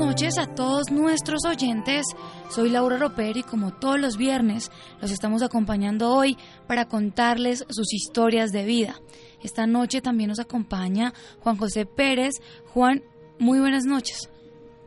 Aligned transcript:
A 0.00 0.54
todos 0.54 0.90
nuestros 0.90 1.44
oyentes. 1.44 2.06
Soy 2.48 2.70
Laura 2.70 2.96
Roper 2.96 3.36
y 3.36 3.42
como 3.42 3.72
todos 3.72 4.00
los 4.00 4.16
viernes 4.16 4.70
los 5.00 5.10
estamos 5.10 5.42
acompañando 5.42 6.10
hoy 6.14 6.38
para 6.66 6.86
contarles 6.86 7.66
sus 7.68 7.92
historias 7.92 8.50
de 8.50 8.64
vida. 8.64 9.00
Esta 9.42 9.66
noche 9.66 10.00
también 10.00 10.28
nos 10.28 10.40
acompaña 10.40 11.12
Juan 11.40 11.56
José 11.56 11.84
Pérez. 11.84 12.34
Juan, 12.72 13.02
muy 13.38 13.60
buenas 13.60 13.84
noches. 13.84 14.30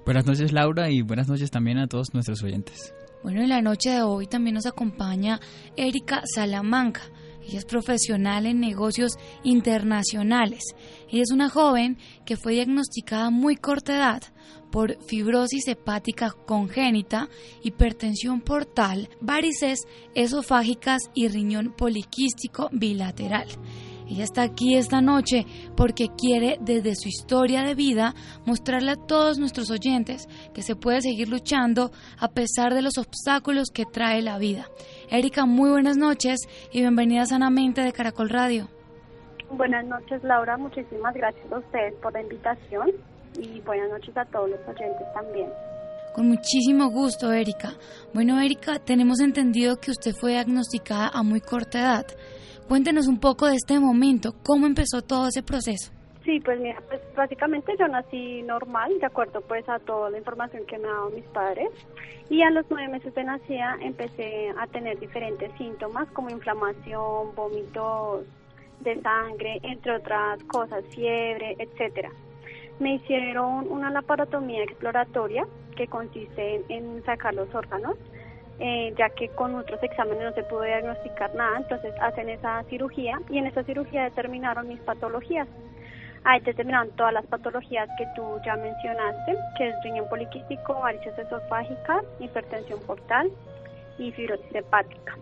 Buenas 0.04 0.26
noches 0.26 0.52
Laura 0.52 0.90
y 0.90 1.04
buenas 1.04 1.28
noches 1.28 1.52
también 1.52 1.78
a 1.78 1.88
todos 1.88 2.14
nuestros 2.14 2.42
oyentes. 2.44 2.94
Bueno, 3.22 3.42
en 3.42 3.50
la 3.50 3.62
noche 3.62 3.92
de 3.92 4.02
hoy 4.02 4.26
también 4.26 4.56
nos 4.56 4.66
acompaña 4.66 5.40
Erika 5.76 6.24
Salamanca. 6.26 7.02
Ella 7.44 7.60
es 7.60 7.66
profesional 7.66 8.46
en 8.46 8.60
negocios 8.60 9.18
internacionales. 9.44 10.64
Ella 11.10 11.22
es 11.22 11.32
una 11.32 11.50
joven 11.50 11.98
que 12.26 12.36
fue 12.36 12.54
diagnosticada 12.54 13.28
a 13.28 13.32
muy 13.32 13.58
corta 13.58 13.96
edad 13.96 14.24
por 14.74 14.96
fibrosis 15.04 15.68
hepática 15.68 16.32
congénita, 16.48 17.30
hipertensión 17.62 18.42
portal, 18.42 19.08
varices 19.22 19.88
esofágicas 20.16 21.12
y 21.14 21.28
riñón 21.28 21.74
poliquístico 21.78 22.70
bilateral. 22.72 23.46
Ella 24.10 24.24
está 24.24 24.42
aquí 24.42 24.76
esta 24.76 25.00
noche 25.00 25.46
porque 25.78 26.08
quiere 26.18 26.58
desde 26.60 26.96
su 26.96 27.08
historia 27.08 27.62
de 27.62 27.76
vida 27.76 28.16
mostrarle 28.48 28.92
a 28.94 28.96
todos 28.96 29.38
nuestros 29.38 29.70
oyentes 29.70 30.28
que 30.56 30.64
se 30.64 30.76
puede 30.76 31.02
seguir 31.02 31.30
luchando 31.30 31.92
a 32.20 32.30
pesar 32.30 32.74
de 32.74 32.82
los 32.82 32.98
obstáculos 32.98 33.70
que 33.72 33.86
trae 33.86 34.24
la 34.24 34.40
vida. 34.40 34.70
Erika, 35.12 35.46
muy 35.46 35.70
buenas 35.70 35.98
noches 35.98 36.48
y 36.72 36.80
bienvenida 36.82 37.28
sanamente 37.28 37.82
de 37.82 37.94
Caracol 37.94 38.30
Radio. 38.30 38.70
Buenas 39.52 39.86
noches 39.86 40.24
Laura, 40.24 40.58
muchísimas 40.58 41.14
gracias 41.14 41.52
a 41.52 41.60
ustedes 41.60 41.94
por 42.02 42.12
la 42.12 42.24
invitación 42.24 43.13
y 43.40 43.60
buenas 43.62 43.90
noches 43.90 44.16
a 44.18 44.26
todos 44.26 44.50
los 44.50 44.60
oyentes 44.68 45.08
también. 45.14 45.50
Con 46.14 46.28
muchísimo 46.28 46.90
gusto, 46.92 47.32
Erika. 47.32 47.74
Bueno, 48.14 48.40
Erika, 48.40 48.78
tenemos 48.78 49.20
entendido 49.20 49.78
que 49.78 49.90
usted 49.90 50.12
fue 50.14 50.34
diagnosticada 50.34 51.10
a 51.12 51.24
muy 51.24 51.42
corta 51.42 51.80
edad. 51.80 52.06
Cuéntenos 52.68 53.08
un 53.08 53.20
poco 53.20 53.48
de 53.48 53.56
este 53.56 53.80
momento, 53.80 54.36
¿cómo 54.44 54.68
empezó 54.68 55.02
todo 55.02 55.28
ese 55.28 55.42
proceso? 55.42 55.92
Sí, 56.24 56.40
pues 56.40 56.60
mira, 56.60 56.80
pues 56.88 57.02
básicamente 57.16 57.74
yo 57.80 57.88
nací 57.88 58.44
normal, 58.44 58.92
de 59.00 59.06
acuerdo 59.08 59.42
pues 59.42 59.68
a 59.68 59.80
toda 59.80 60.12
la 60.12 60.20
información 60.20 60.64
que 60.68 60.78
me 60.78 60.88
han 60.88 60.94
dado 60.94 61.10
mis 61.10 61.26
padres. 61.26 61.70
Y 62.30 62.44
a 62.44 62.52
los 62.52 62.66
nueve 62.70 62.90
meses 62.90 63.14
de 63.16 63.24
nacida 63.24 63.76
empecé 63.82 64.50
a 64.58 64.68
tener 64.68 65.00
diferentes 65.00 65.52
síntomas 65.58 66.08
como 66.12 66.30
inflamación, 66.30 67.34
vómitos 67.36 68.26
de 68.82 69.02
sangre, 69.02 69.60
entre 69.64 69.96
otras 69.96 70.44
cosas, 70.44 70.86
fiebre, 70.94 71.56
etcétera 71.58 72.12
me 72.80 72.96
hicieron 72.96 73.72
una 73.72 73.90
laparotomía 73.90 74.64
exploratoria 74.64 75.46
que 75.76 75.88
consiste 75.88 76.64
en, 76.70 77.04
sacar 77.06 77.34
los 77.34 77.54
órganos, 77.54 77.96
eh, 78.60 78.94
ya 78.98 79.10
que 79.10 79.30
con 79.30 79.56
otros 79.56 79.82
exámenes 79.82 80.24
no 80.24 80.34
se 80.34 80.44
pudo 80.44 80.64
diagnosticar 80.64 81.34
nada, 81.36 81.58
entonces 81.58 81.94
hacen 82.02 82.30
esa 82.30 82.64
cirugía 82.70 83.20
y 83.30 83.38
en 83.38 83.48
esa 83.48 83.64
cirugía 83.64 84.04
determinaron 84.04 84.68
mis 84.68 84.80
patologías. 84.82 85.48
Ahí 86.26 86.40
determinaron 86.40 86.90
todas 86.92 87.14
las 87.14 87.26
patologías 87.26 87.90
que 87.98 88.08
tú 88.16 88.40
ya 88.46 88.56
mencionaste, 88.56 89.36
que 89.58 89.70
es 89.70 89.76
riñón 89.84 90.08
poliquístico, 90.08 90.76
varices 90.76 91.18
esofágicas, 91.18 92.06
hipertensión 92.20 92.80
portal 92.82 93.30
y 93.98 94.12
fibrosis 94.12 94.56
hepática. 94.56 95.18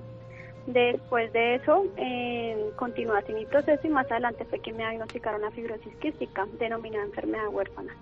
Después 0.67 1.33
de 1.33 1.55
eso, 1.55 1.85
eh, 1.97 2.71
continué 2.75 3.17
así 3.17 3.33
mi 3.33 3.45
proceso 3.45 3.87
y 3.87 3.89
más 3.89 4.09
adelante 4.11 4.45
fue 4.45 4.59
que 4.59 4.71
me 4.71 4.79
diagnosticaron 4.79 5.41
una 5.41 5.51
fibrosis 5.51 5.95
quística, 5.95 6.45
denominada 6.59 7.05
enfermedad 7.05 7.47
huérfana. 7.51 7.93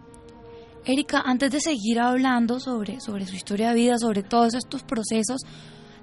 Erika, 0.86 1.22
antes 1.26 1.52
de 1.52 1.60
seguir 1.60 2.00
hablando 2.00 2.60
sobre, 2.60 3.00
sobre 3.00 3.26
su 3.26 3.36
historia 3.36 3.70
de 3.70 3.76
vida, 3.76 3.98
sobre 3.98 4.24
todos 4.24 4.56
estos 4.56 4.84
procesos, 4.84 5.42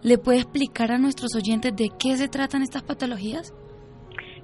¿le 0.03 0.19
puede 0.19 0.39
explicar 0.39 0.93
a 0.93 0.99
nuestros 0.99 1.35
oyentes 1.35 1.75
de 1.77 1.89
qué 1.99 2.17
se 2.17 2.29
tratan 2.29 2.63
estas 2.63 2.83
patologías? 2.83 3.53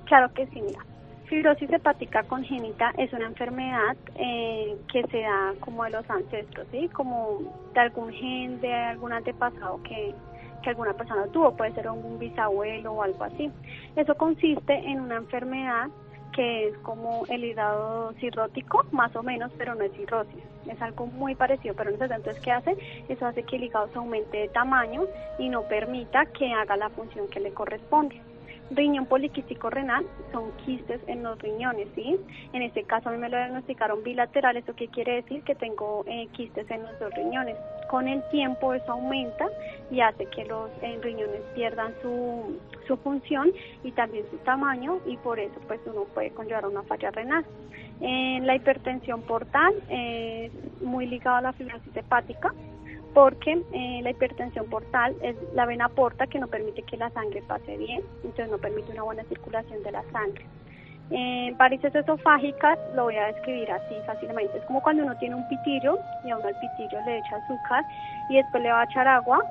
Claro 0.06 0.33
que 0.34 0.47
sí, 0.49 0.61
mira. 0.61 0.81
Fibrosis 1.27 1.73
hepática 1.73 2.23
congénita 2.25 2.93
es 2.99 3.11
una 3.15 3.27
enfermedad 3.27 3.97
eh, 4.17 4.77
que 4.93 5.03
se 5.11 5.19
da 5.19 5.55
como 5.61 5.84
de 5.84 5.91
los 5.91 6.11
ancestros, 6.11 6.67
¿sí? 6.71 6.89
Como 6.89 7.39
de 7.73 7.81
algún 7.81 8.12
gen, 8.12 8.61
de 8.61 8.71
algún 8.75 9.15
antepasado 9.15 9.83
que, 9.83 10.15
que 10.62 10.71
alguna 10.71 10.95
persona 10.95 11.27
tuvo, 11.27 11.53
puede 11.53 11.73
ser 11.73 11.89
un 11.91 12.19
bisabuelo 12.19 12.93
o 12.93 13.03
algo 13.03 13.25
así. 13.25 13.50
Eso 13.97 14.15
consiste 14.15 14.75
en 14.75 15.00
una 15.00 15.17
enfermedad 15.17 15.89
que 16.33 16.69
es 16.69 16.78
como 16.78 17.25
el 17.28 17.45
hígado 17.45 18.12
cirrótico, 18.15 18.87
más 18.91 19.15
o 19.15 19.23
menos, 19.23 19.53
pero 19.59 19.75
no 19.75 19.84
es 19.84 19.93
cirrosis. 19.93 20.43
Es 20.67 20.81
algo 20.81 21.06
muy 21.06 21.34
parecido, 21.34 21.75
pero 21.75 21.91
no 21.91 21.99
sé, 21.99 22.05
entonces, 22.05 22.41
¿qué 22.43 22.53
hace? 22.53 22.77
Eso 23.09 23.27
hace 23.27 23.43
que 23.43 23.56
el 23.56 23.65
hígado 23.65 23.89
se 23.89 23.99
aumente 23.99 24.39
de 24.39 24.49
tamaño 24.49 25.03
y 25.39 25.50
no 25.50 25.62
permita 25.62 26.25
que 26.27 26.53
haga 26.53 26.77
la 26.77 26.89
función 26.89 27.29
que 27.29 27.41
le 27.41 27.53
corresponde 27.53 28.21
riñón 28.77 29.06
poliquístico 29.06 29.71
renal 29.71 30.05
son 30.33 30.53
quistes 30.65 31.00
en 31.06 31.22
los 31.22 31.38
riñones, 31.38 31.88
¿sí? 31.94 32.19
En 32.52 32.62
este 32.62 32.85
caso 32.85 33.08
a 33.08 33.12
mí 33.12 33.19
me 33.19 33.29
lo 33.29 33.37
diagnosticaron 33.37 34.02
bilateral, 34.02 34.56
¿eso 34.56 34.75
qué 34.75 34.88
quiere 34.88 35.17
decir? 35.17 35.43
Que 35.43 35.55
tengo 35.55 36.05
eh, 36.06 36.29
quistes 36.32 36.70
en 36.70 36.82
los 36.82 36.99
dos 36.99 37.12
riñones. 37.14 37.56
Con 37.88 38.08
el 38.08 38.23
tiempo 38.31 38.75
eso 38.75 38.93
aumenta 38.93 39.46
y 39.91 40.00
hace 40.00 40.26
que 40.26 40.44
los 40.44 40.70
eh, 40.82 40.99
riñones 41.02 41.43
pierdan 41.55 41.93
su, 42.02 42.58
su 42.87 42.96
función 42.99 43.52
y 43.85 43.93
también 43.93 44.25
su 44.31 44.38
tamaño 44.38 45.00
y 45.06 45.17
por 45.19 45.38
eso 45.38 45.61
pues 45.67 45.81
uno 45.87 46.05
puede 46.14 46.31
conllevar 46.31 46.67
una 46.67 46.82
falla 46.82 47.11
renal. 47.11 47.44
En 48.00 48.46
la 48.46 48.56
hipertensión 48.56 49.23
portal 49.23 49.75
es 49.88 50.50
muy 50.81 51.06
ligada 51.06 51.38
a 51.38 51.43
la 51.43 51.52
fibrosis 51.52 51.96
hepática, 51.96 52.52
porque 53.14 53.62
eh, 53.73 54.00
la 54.03 54.11
hipertensión 54.11 54.67
portal 54.70 55.14
es 55.23 55.37
la 55.55 55.67
vena 55.67 55.88
porta 55.88 56.26
que 56.26 56.38
no 56.38 56.49
permite 56.49 56.82
que 56.82 56.97
la 56.97 57.11
sangre 57.11 57.43
pase 57.43 57.76
bien, 57.76 58.03
entonces 58.25 58.50
no 58.50 58.59
permite 58.59 58.93
una 58.93 59.03
buena 59.03 59.25
circulación 59.25 59.82
de 59.82 59.93
la 59.93 60.03
sangre. 60.12 60.44
Eh, 61.11 61.53
varices 61.59 61.94
esofágicas 61.94 62.79
lo 62.94 63.05
voy 63.05 63.17
a 63.17 63.26
describir 63.26 63.70
así 63.70 63.94
fácilmente. 64.06 64.56
Es 64.56 64.64
como 64.64 64.82
cuando 64.82 65.05
uno 65.05 65.17
tiene 65.19 65.35
un 65.35 65.47
pitillo 65.49 65.99
y 66.25 66.31
a 66.31 66.38
uno 66.38 66.47
al 66.47 66.59
pitillo 66.59 66.99
le 67.05 67.19
echa 67.19 67.37
azúcar 67.37 67.85
y 68.31 68.37
después 68.37 68.62
le 68.62 68.73
va 68.73 68.81
a 68.81 68.85
echar 68.85 69.06
agua. 69.06 69.44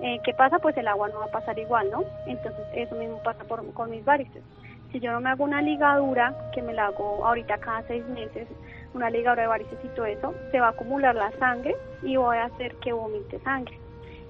Eh, 0.00 0.18
¿Qué 0.24 0.32
pasa? 0.32 0.58
Pues 0.58 0.76
el 0.78 0.88
agua 0.88 1.08
no 1.08 1.18
va 1.18 1.26
a 1.26 1.30
pasar 1.30 1.58
igual, 1.58 1.90
¿no? 1.90 2.02
Entonces 2.26 2.64
eso 2.74 2.94
mismo 2.96 3.18
pasa 3.22 3.44
por, 3.44 3.70
con 3.74 3.90
mis 3.90 4.04
varices. 4.04 4.42
Si 4.90 5.00
yo 5.00 5.12
no 5.12 5.20
me 5.20 5.30
hago 5.30 5.44
una 5.44 5.60
ligadura, 5.60 6.34
que 6.54 6.62
me 6.62 6.72
la 6.72 6.86
hago 6.86 7.24
ahorita 7.26 7.58
cada 7.58 7.82
seis 7.82 8.06
meses, 8.08 8.48
una 8.94 9.10
ligadura 9.10 9.42
de 9.42 9.48
varices 9.48 9.78
y 9.82 9.88
todo 9.88 10.06
eso, 10.06 10.34
se 10.50 10.60
va 10.60 10.68
a 10.68 10.70
acumular 10.70 11.14
la 11.14 11.30
sangre 11.38 11.74
y 12.02 12.16
voy 12.16 12.36
a 12.36 12.44
hacer 12.44 12.74
que 12.76 12.92
vomite 12.92 13.38
sangre. 13.40 13.78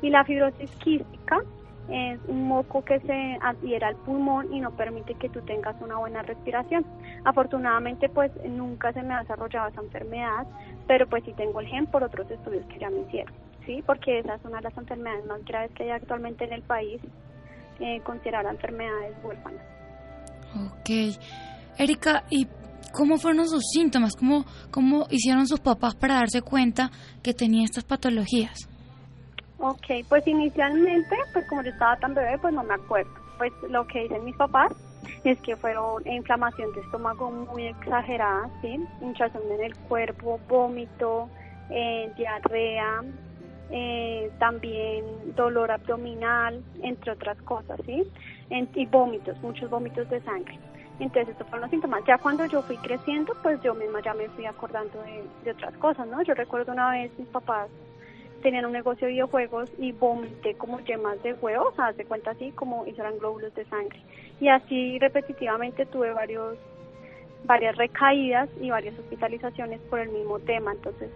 Y 0.00 0.10
la 0.10 0.24
fibrosis 0.24 0.70
quística 0.76 1.42
es 1.88 2.20
un 2.28 2.46
moco 2.48 2.84
que 2.84 3.00
se 3.00 3.38
adhiera 3.40 3.88
al 3.88 3.96
pulmón 3.96 4.52
y 4.52 4.60
no 4.60 4.70
permite 4.72 5.14
que 5.14 5.28
tú 5.28 5.40
tengas 5.42 5.74
una 5.80 5.98
buena 5.98 6.22
respiración. 6.22 6.84
Afortunadamente, 7.24 8.08
pues 8.08 8.30
nunca 8.44 8.92
se 8.92 9.02
me 9.02 9.14
ha 9.14 9.20
desarrollado 9.20 9.68
esa 9.68 9.80
enfermedad, 9.80 10.46
pero 10.86 11.06
pues 11.06 11.24
sí 11.24 11.32
tengo 11.32 11.60
el 11.60 11.66
gen 11.66 11.86
por 11.86 12.02
otros 12.02 12.30
estudios 12.30 12.64
que 12.66 12.78
ya 12.78 12.90
me 12.90 13.00
hicieron, 13.00 13.34
¿sí? 13.66 13.82
Porque 13.84 14.20
esa 14.20 14.34
es 14.34 14.44
una 14.44 14.58
de 14.58 14.64
las 14.64 14.76
enfermedades 14.76 15.26
más 15.26 15.44
graves 15.44 15.72
que 15.72 15.84
hay 15.84 15.90
actualmente 15.90 16.44
en 16.44 16.52
el 16.52 16.62
país, 16.62 17.00
eh, 17.80 18.00
enfermedades 18.06 19.16
huérfanas. 19.22 19.62
Ok. 20.54 21.18
Erika, 21.78 22.24
¿y 22.30 22.46
cómo 22.92 23.16
fueron 23.18 23.48
sus 23.48 23.64
síntomas? 23.72 24.14
¿Cómo, 24.16 24.44
¿Cómo 24.70 25.06
hicieron 25.10 25.46
sus 25.46 25.60
papás 25.60 25.94
para 25.94 26.14
darse 26.14 26.42
cuenta 26.42 26.90
que 27.22 27.34
tenía 27.34 27.64
estas 27.64 27.84
patologías? 27.84 28.68
Ok, 29.58 29.86
pues 30.08 30.26
inicialmente, 30.26 31.16
pues 31.32 31.48
como 31.48 31.62
yo 31.62 31.70
estaba 31.70 31.96
tan 31.96 32.14
bebé, 32.14 32.36
pues 32.40 32.52
no 32.52 32.64
me 32.64 32.74
acuerdo. 32.74 33.12
Pues 33.38 33.52
lo 33.70 33.86
que 33.86 34.02
dicen 34.02 34.24
mis 34.24 34.36
papás 34.36 34.72
es 35.24 35.40
que 35.40 35.56
fueron 35.56 36.06
inflamación 36.06 36.72
de 36.72 36.80
estómago 36.80 37.30
muy 37.30 37.68
exagerada, 37.68 38.50
¿sí? 38.60 38.76
hinchazón 39.00 39.42
en 39.52 39.64
el 39.64 39.76
cuerpo, 39.88 40.40
vómito, 40.48 41.28
eh, 41.70 42.12
diarrea, 42.16 43.02
eh, 43.70 44.30
también 44.38 45.04
dolor 45.36 45.70
abdominal, 45.70 46.62
entre 46.82 47.12
otras 47.12 47.40
cosas, 47.42 47.80
¿sí? 47.86 48.02
y 48.50 48.86
vómitos, 48.86 49.40
muchos 49.42 49.70
vómitos 49.70 50.08
de 50.10 50.20
sangre. 50.22 50.58
Entonces, 51.02 51.30
estos 51.30 51.48
fueron 51.48 51.62
los 51.62 51.70
síntomas. 51.70 52.04
Ya 52.06 52.16
cuando 52.16 52.46
yo 52.46 52.62
fui 52.62 52.76
creciendo, 52.76 53.34
pues 53.42 53.60
yo 53.62 53.74
misma 53.74 54.00
ya 54.02 54.14
me 54.14 54.28
fui 54.28 54.46
acordando 54.46 55.02
de, 55.02 55.24
de 55.44 55.50
otras 55.50 55.74
cosas, 55.78 56.06
¿no? 56.06 56.22
Yo 56.22 56.34
recuerdo 56.34 56.72
una 56.72 56.90
vez 56.92 57.10
mis 57.18 57.26
papás 57.28 57.68
tenían 58.40 58.66
un 58.66 58.72
negocio 58.72 59.06
de 59.06 59.14
videojuegos 59.14 59.70
y 59.78 59.92
vomité 59.92 60.54
como 60.54 60.78
yemas 60.80 61.20
de 61.22 61.34
huevos, 61.34 61.74
haz 61.78 61.96
de 61.96 62.04
cuenta 62.04 62.30
así, 62.30 62.52
como 62.52 62.86
y 62.86 62.90
eran 62.90 63.18
glóbulos 63.18 63.52
de 63.54 63.64
sangre. 63.64 64.00
Y 64.40 64.48
así 64.48 64.98
repetitivamente 65.00 65.86
tuve 65.86 66.12
varios 66.12 66.56
varias 67.44 67.76
recaídas 67.76 68.48
y 68.60 68.70
varias 68.70 68.96
hospitalizaciones 68.96 69.80
por 69.90 69.98
el 69.98 70.10
mismo 70.10 70.38
tema. 70.38 70.72
Entonces, 70.72 71.10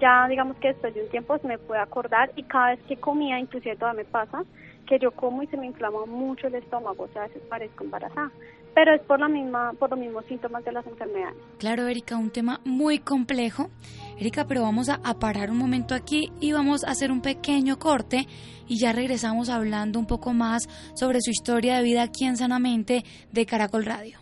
ya 0.00 0.26
digamos 0.28 0.56
que 0.56 0.68
después 0.68 0.94
de 0.94 1.02
un 1.02 1.10
tiempo 1.10 1.38
se 1.38 1.46
me 1.46 1.58
puede 1.58 1.80
acordar 1.80 2.32
y 2.34 2.42
cada 2.42 2.70
vez 2.70 2.80
que 2.88 2.96
comía, 2.96 3.38
inclusive 3.38 3.76
todavía 3.76 4.02
me 4.02 4.10
pasa, 4.10 4.44
que 4.86 4.98
yo 4.98 5.12
como 5.12 5.44
y 5.44 5.46
se 5.46 5.56
me 5.56 5.66
inflama 5.66 6.06
mucho 6.06 6.48
el 6.48 6.56
estómago, 6.56 7.04
o 7.04 7.08
sea, 7.08 7.22
a 7.22 7.26
veces 7.28 7.42
parezco 7.48 7.84
embarazada 7.84 8.32
pero 8.78 8.94
es 8.94 9.02
por 9.02 9.18
la 9.18 9.26
misma 9.26 9.72
por 9.72 9.90
los 9.90 9.98
mismos 9.98 10.24
síntomas 10.26 10.64
de 10.64 10.70
las 10.70 10.86
enfermedades. 10.86 11.34
Claro, 11.58 11.88
Erika, 11.88 12.16
un 12.16 12.30
tema 12.30 12.60
muy 12.64 13.00
complejo. 13.00 13.70
Erika, 14.18 14.46
pero 14.46 14.62
vamos 14.62 14.88
a, 14.88 15.00
parar 15.18 15.50
un 15.50 15.58
momento 15.58 15.96
aquí 15.96 16.30
y 16.38 16.52
vamos 16.52 16.84
a 16.84 16.92
hacer 16.92 17.10
un 17.10 17.20
pequeño 17.20 17.80
corte 17.80 18.28
y 18.68 18.78
ya 18.78 18.92
regresamos 18.92 19.48
hablando 19.48 19.98
un 19.98 20.06
poco 20.06 20.32
más 20.32 20.68
sobre 20.94 21.20
su 21.20 21.30
historia 21.32 21.78
de 21.78 21.82
vida 21.82 22.04
aquí 22.04 22.24
en 22.24 22.36
Sanamente 22.36 23.02
de 23.32 23.46
Caracol 23.46 23.84
Radio. 23.84 24.20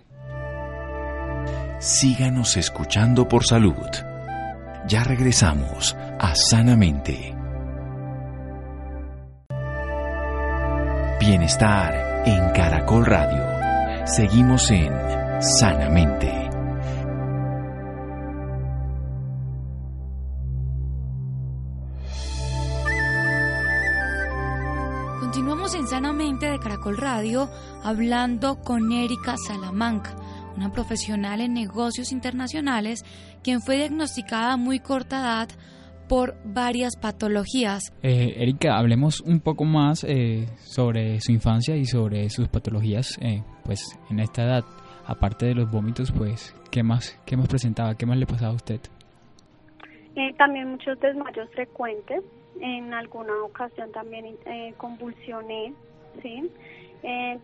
Síganos 1.79 2.57
escuchando 2.57 3.29
por 3.29 3.45
salud. 3.45 3.75
Ya 4.89 5.05
regresamos 5.05 5.95
a 6.19 6.35
Sanamente. 6.35 7.35
Bienestar 11.21 12.23
en 12.25 12.53
Caracol 12.53 13.05
Radio. 13.05 13.56
Seguimos 14.07 14.71
en 14.71 14.93
Sanamente. 15.59 16.33
Continuamos 25.19 25.75
en 25.75 25.89
Sanamente 25.89 26.47
de 26.47 26.61
Caracol 26.61 26.97
Radio 26.99 27.51
hablando 27.83 28.61
con 28.61 28.93
Erika 28.93 29.35
Salamanca, 29.45 30.15
una 30.57 30.71
profesional 30.71 31.41
en 31.41 31.55
negocios 31.55 32.13
internacionales 32.13 33.05
quien 33.43 33.61
fue 33.61 33.75
diagnosticada 33.75 34.53
a 34.53 34.57
muy 34.57 34.79
corta 34.79 35.19
edad 35.19 35.49
por 36.09 36.35
varias 36.45 36.97
patologías. 36.97 37.93
Eh, 38.03 38.35
Erika, 38.39 38.77
hablemos 38.77 39.21
un 39.21 39.41
poco 39.41 39.65
más 39.65 40.05
eh, 40.05 40.47
sobre 40.59 41.21
su 41.21 41.33
infancia 41.33 41.77
y 41.77 41.85
sobre 41.85 42.29
sus 42.31 42.49
patologías, 42.49 43.19
eh, 43.21 43.43
pues 43.65 43.99
en 44.11 44.21
esta 44.21 44.45
edad. 44.45 44.65
Aparte 45.07 45.47
de 45.47 45.55
los 45.55 45.71
vómitos, 45.71 46.11
pues, 46.11 46.55
¿qué 46.71 46.83
más, 46.83 47.21
qué 47.25 47.37
más 47.37 47.47
presentaba? 47.47 47.95
¿Qué 47.95 48.07
más 48.07 48.19
le 48.19 48.27
pasaba 48.27 48.53
a 48.53 48.57
usted? 48.57 48.81
Eh, 50.17 50.35
también 50.37 50.71
muchos 50.71 50.99
desmayos 50.99 51.49
frecuentes. 51.53 52.25
En 52.61 52.93
alguna 52.93 53.35
ocasión 53.45 53.93
también 53.93 54.35
convulsioné, 54.79 55.75
¿sí? 56.23 56.51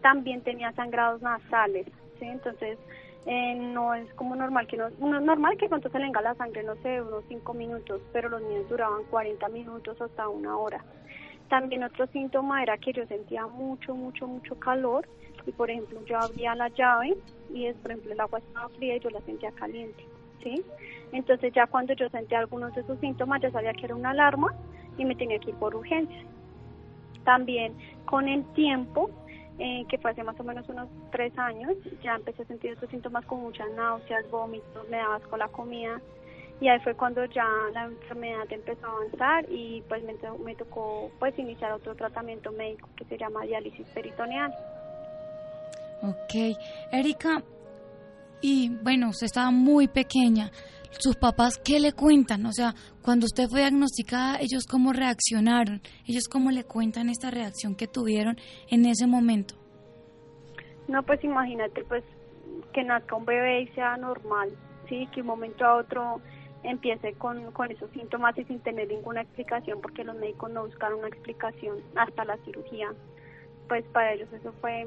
también 0.00 0.40
tenía 0.40 0.72
sangrados 0.72 1.20
nasales, 1.20 1.86
¿sí? 2.18 2.24
Entonces, 2.24 2.78
eh, 3.24 3.54
no 3.54 3.94
es 3.94 4.12
como 4.14 4.34
normal 4.34 4.66
que 4.66 4.76
no, 4.76 4.88
es 4.88 4.98
normal 4.98 5.56
que 5.56 5.68
cuando 5.68 5.88
se 5.88 5.98
le 5.98 6.10
la 6.10 6.34
sangre, 6.34 6.64
no 6.64 6.74
sé, 6.76 7.00
unos 7.00 7.24
5 7.28 7.54
minutos, 7.54 8.00
pero 8.12 8.28
los 8.28 8.42
míos 8.42 8.68
duraban 8.68 9.04
40 9.10 9.48
minutos 9.48 10.00
hasta 10.00 10.28
una 10.28 10.56
hora. 10.56 10.84
También 11.48 11.84
otro 11.84 12.06
síntoma 12.08 12.62
era 12.62 12.78
que 12.78 12.92
yo 12.92 13.06
sentía 13.06 13.46
mucho, 13.46 13.94
mucho, 13.94 14.26
mucho 14.26 14.58
calor 14.58 15.06
y 15.46 15.52
por 15.52 15.70
ejemplo 15.70 16.04
yo 16.04 16.18
abría 16.18 16.54
la 16.54 16.68
llave 16.68 17.16
y 17.52 17.66
es, 17.66 17.76
por 17.76 17.92
ejemplo 17.92 18.12
el 18.12 18.20
agua 18.20 18.38
estaba 18.38 18.68
fría 18.70 18.96
y 18.96 19.00
yo 19.00 19.10
la 19.10 19.20
sentía 19.20 19.52
caliente, 19.52 20.04
¿sí? 20.42 20.64
Entonces 21.12 21.52
ya 21.52 21.66
cuando 21.66 21.92
yo 21.92 22.08
sentía 22.08 22.40
algunos 22.40 22.74
de 22.74 22.80
esos 22.80 22.98
síntomas 22.98 23.40
ya 23.40 23.50
sabía 23.50 23.72
que 23.74 23.84
era 23.84 23.94
una 23.94 24.10
alarma 24.10 24.52
y 24.96 25.04
me 25.04 25.14
tenía 25.14 25.38
que 25.38 25.50
ir 25.50 25.56
por 25.56 25.76
urgencia. 25.76 26.24
También 27.24 27.74
con 28.06 28.28
el 28.28 28.44
tiempo 28.54 29.10
eh, 29.58 29.84
que 29.88 29.98
fue 29.98 30.10
hace 30.10 30.22
más 30.22 30.38
o 30.40 30.44
menos 30.44 30.68
unos 30.68 30.88
tres 31.10 31.36
años, 31.38 31.72
ya 32.02 32.14
empecé 32.14 32.42
a 32.42 32.46
sentir 32.46 32.72
estos 32.72 32.90
síntomas 32.90 33.24
con 33.26 33.40
muchas 33.40 33.70
náuseas, 33.72 34.28
vómitos, 34.30 34.88
me 34.88 34.96
daba 34.96 35.16
asco 35.16 35.36
la 35.36 35.48
comida 35.48 36.00
y 36.60 36.68
ahí 36.68 36.78
fue 36.80 36.94
cuando 36.94 37.24
ya 37.24 37.44
la 37.72 37.84
enfermedad 37.86 38.44
empezó 38.50 38.86
a 38.86 38.90
avanzar 38.90 39.44
y 39.50 39.82
pues 39.88 40.02
me, 40.04 40.14
me 40.44 40.54
tocó 40.54 41.10
pues 41.18 41.36
iniciar 41.36 41.72
otro 41.72 41.94
tratamiento 41.96 42.52
médico 42.52 42.88
que 42.96 43.04
se 43.06 43.18
llama 43.18 43.42
diálisis 43.44 43.86
peritoneal. 43.88 44.54
Ok, 46.02 46.56
Erika, 46.92 47.42
y 48.40 48.70
bueno, 48.82 49.10
usted 49.10 49.26
estaba 49.26 49.50
muy 49.50 49.88
pequeña. 49.88 50.50
¿Sus 50.98 51.16
papás 51.16 51.58
qué 51.58 51.80
le 51.80 51.92
cuentan? 51.92 52.46
O 52.46 52.52
sea, 52.52 52.74
cuando 53.02 53.26
usted 53.26 53.48
fue 53.48 53.60
diagnosticada, 53.60 54.36
¿ellos 54.40 54.66
cómo 54.70 54.92
reaccionaron? 54.92 55.80
¿Ellos 56.06 56.28
cómo 56.30 56.50
le 56.50 56.64
cuentan 56.64 57.08
esta 57.08 57.30
reacción 57.30 57.74
que 57.74 57.86
tuvieron 57.86 58.36
en 58.70 58.86
ese 58.86 59.06
momento? 59.06 59.54
No, 60.88 61.02
pues 61.02 61.22
imagínate, 61.24 61.84
pues 61.84 62.04
que 62.72 62.84
nazca 62.84 63.16
un 63.16 63.24
bebé 63.24 63.62
y 63.62 63.68
sea 63.68 63.96
normal, 63.96 64.50
¿sí? 64.88 65.08
Que 65.12 65.22
un 65.22 65.28
momento 65.28 65.64
a 65.64 65.76
otro 65.76 66.20
empiece 66.62 67.14
con, 67.14 67.50
con 67.52 67.70
esos 67.70 67.90
síntomas 67.90 68.36
y 68.38 68.44
sin 68.44 68.60
tener 68.60 68.88
ninguna 68.88 69.22
explicación, 69.22 69.80
porque 69.80 70.04
los 70.04 70.16
médicos 70.16 70.50
no 70.50 70.64
buscaron 70.66 71.00
una 71.00 71.08
explicación 71.08 71.78
hasta 71.96 72.24
la 72.24 72.36
cirugía. 72.44 72.92
Pues 73.68 73.84
para 73.92 74.12
ellos 74.12 74.32
eso 74.32 74.52
fue 74.60 74.86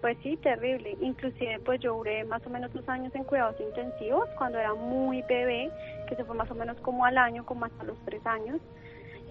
pues 0.00 0.16
sí, 0.22 0.36
terrible. 0.38 0.96
Inclusive 1.00 1.60
pues 1.60 1.80
yo 1.80 1.94
duré 1.94 2.24
más 2.24 2.44
o 2.46 2.50
menos 2.50 2.72
dos 2.72 2.88
años 2.88 3.14
en 3.14 3.24
cuidados 3.24 3.60
intensivos 3.60 4.28
cuando 4.36 4.58
era 4.58 4.74
muy 4.74 5.22
bebé, 5.22 5.70
que 6.08 6.16
se 6.16 6.24
fue 6.24 6.34
más 6.34 6.50
o 6.50 6.54
menos 6.54 6.78
como 6.80 7.04
al 7.04 7.18
año, 7.18 7.44
como 7.44 7.64
hasta 7.64 7.84
los 7.84 7.98
tres 8.04 8.24
años. 8.26 8.60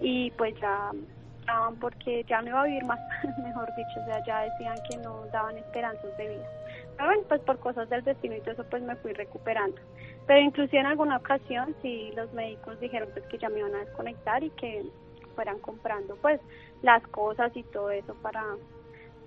Y 0.00 0.30
pues 0.32 0.54
ya 0.60 0.92
porque 1.80 2.24
ya 2.28 2.40
no 2.42 2.48
iba 2.48 2.62
a 2.62 2.64
vivir 2.64 2.84
más, 2.84 3.00
mejor 3.42 3.68
dicho, 3.76 4.00
o 4.00 4.04
sea, 4.04 4.24
ya 4.24 4.42
decían 4.42 4.76
que 4.88 4.96
no 4.98 5.26
daban 5.32 5.56
esperanzas 5.58 6.16
de 6.16 6.28
vida. 6.28 6.48
Pero 6.96 7.08
bueno, 7.08 7.22
pues 7.28 7.40
por 7.42 7.58
cosas 7.58 7.88
del 7.88 8.04
destino 8.04 8.36
y 8.36 8.40
todo 8.40 8.52
eso 8.52 8.64
pues 8.70 8.82
me 8.82 8.96
fui 8.96 9.12
recuperando. 9.12 9.80
Pero 10.26 10.40
inclusive 10.40 10.80
en 10.80 10.86
alguna 10.86 11.16
ocasión 11.16 11.74
sí 11.82 12.12
los 12.14 12.32
médicos 12.32 12.78
dijeron 12.80 13.08
pues 13.12 13.24
que 13.26 13.38
ya 13.38 13.48
me 13.48 13.60
iban 13.60 13.74
a 13.74 13.78
desconectar 13.78 14.44
y 14.44 14.50
que 14.50 14.84
fueran 15.34 15.58
comprando 15.58 16.16
pues 16.16 16.40
las 16.82 17.02
cosas 17.08 17.50
y 17.56 17.62
todo 17.64 17.90
eso 17.90 18.14
para 18.22 18.44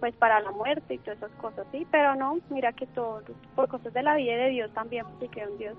pues 0.03 0.13
para 0.15 0.41
la 0.41 0.51
muerte 0.51 0.95
y 0.95 0.97
todas 0.97 1.17
esas 1.17 1.31
cosas, 1.37 1.65
sí, 1.71 1.87
pero 1.89 2.13
no, 2.13 2.37
mira 2.49 2.73
que 2.73 2.85
todo, 2.87 3.21
por 3.55 3.69
cosas 3.69 3.93
de 3.93 4.03
la 4.03 4.17
vida 4.17 4.35
de 4.35 4.49
Dios 4.49 4.69
también, 4.73 5.05
porque 5.05 5.29
creo 5.29 5.47
en 5.47 5.57
Dios, 5.57 5.77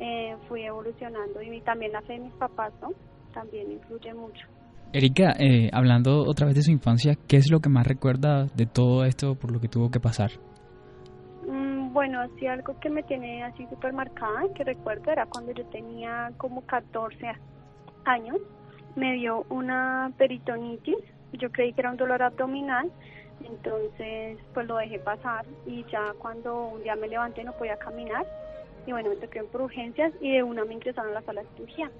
eh, 0.00 0.36
fui 0.48 0.62
evolucionando 0.64 1.40
y 1.40 1.60
también 1.60 1.92
la 1.92 2.02
fe 2.02 2.14
de 2.14 2.18
mis 2.18 2.32
papás, 2.32 2.72
¿no? 2.82 2.88
También 3.32 3.70
influye 3.70 4.12
mucho. 4.12 4.44
Erika, 4.92 5.34
eh, 5.38 5.70
hablando 5.72 6.24
otra 6.26 6.46
vez 6.46 6.56
de 6.56 6.62
su 6.62 6.72
infancia, 6.72 7.14
¿qué 7.28 7.36
es 7.36 7.48
lo 7.48 7.60
que 7.60 7.68
más 7.68 7.86
recuerda 7.86 8.46
de 8.56 8.66
todo 8.66 9.04
esto 9.04 9.36
por 9.36 9.52
lo 9.52 9.60
que 9.60 9.68
tuvo 9.68 9.88
que 9.88 10.00
pasar? 10.00 10.32
Mm, 11.46 11.92
bueno, 11.92 12.22
así 12.22 12.48
algo 12.48 12.80
que 12.80 12.90
me 12.90 13.04
tiene 13.04 13.44
así 13.44 13.68
súper 13.68 13.92
marcada, 13.92 14.52
que 14.56 14.64
recuerdo 14.64 15.12
era 15.12 15.26
cuando 15.26 15.52
yo 15.52 15.64
tenía 15.66 16.32
como 16.38 16.62
14 16.62 17.24
años, 18.04 18.38
me 18.96 19.12
dio 19.12 19.46
una 19.48 20.10
peritonitis, 20.18 20.96
yo 21.38 21.50
creí 21.50 21.72
que 21.72 21.82
era 21.82 21.90
un 21.92 21.96
dolor 21.96 22.20
abdominal, 22.20 22.90
Entonces, 23.42 24.38
pues 24.52 24.66
lo 24.66 24.76
dejé 24.76 24.98
pasar 24.98 25.44
y 25.66 25.84
ya 25.90 26.14
cuando 26.18 26.68
un 26.68 26.82
día 26.82 26.96
me 26.96 27.08
levanté 27.08 27.44
no 27.44 27.52
podía 27.52 27.76
caminar 27.76 28.26
y 28.86 28.92
bueno, 28.92 29.10
me 29.10 29.16
toqué 29.16 29.42
por 29.44 29.62
urgencias 29.62 30.12
y 30.20 30.32
de 30.32 30.42
una 30.42 30.64
me 30.64 30.74
ingresaron 30.74 31.10
a 31.10 31.14
la 31.14 31.22
sala 31.22 31.42
de 31.42 31.48
cirugía. 31.56 31.90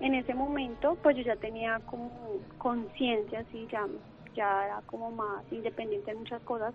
En 0.00 0.14
ese 0.14 0.34
momento, 0.34 0.96
pues 1.02 1.16
yo 1.16 1.22
ya 1.22 1.36
tenía 1.36 1.80
como 1.86 2.10
conciencia, 2.58 3.44
sí, 3.52 3.68
ya, 3.70 3.86
ya 4.34 4.64
era 4.64 4.82
como 4.86 5.10
más 5.10 5.44
independiente 5.50 6.10
de 6.10 6.16
muchas 6.16 6.40
cosas, 6.42 6.74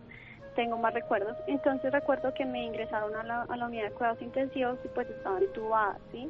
tengo 0.56 0.78
más 0.78 0.94
recuerdos. 0.94 1.36
Entonces 1.48 1.92
recuerdo 1.92 2.34
que 2.34 2.46
me 2.46 2.64
ingresaron 2.64 3.16
a 3.16 3.24
la, 3.24 3.42
a 3.44 3.58
la 3.58 3.66
unidad 3.66 3.86
de 3.86 3.92
cuidados 3.92 4.22
intensivos 4.22 4.78
y 4.84 4.88
pues 4.90 5.10
estaba 5.10 5.40
entubada, 5.40 5.98
¿sí? 6.12 6.30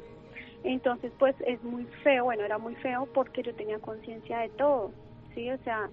Entonces, 0.64 1.12
pues 1.18 1.34
es 1.46 1.62
muy 1.62 1.84
feo, 2.02 2.24
bueno, 2.24 2.44
era 2.44 2.58
muy 2.58 2.74
feo 2.76 3.06
porque 3.14 3.42
yo 3.42 3.54
tenía 3.54 3.78
conciencia 3.78 4.38
de 4.38 4.48
todo, 4.50 4.90
¿sí? 5.34 5.50
O 5.50 5.58
sea, 5.58 5.88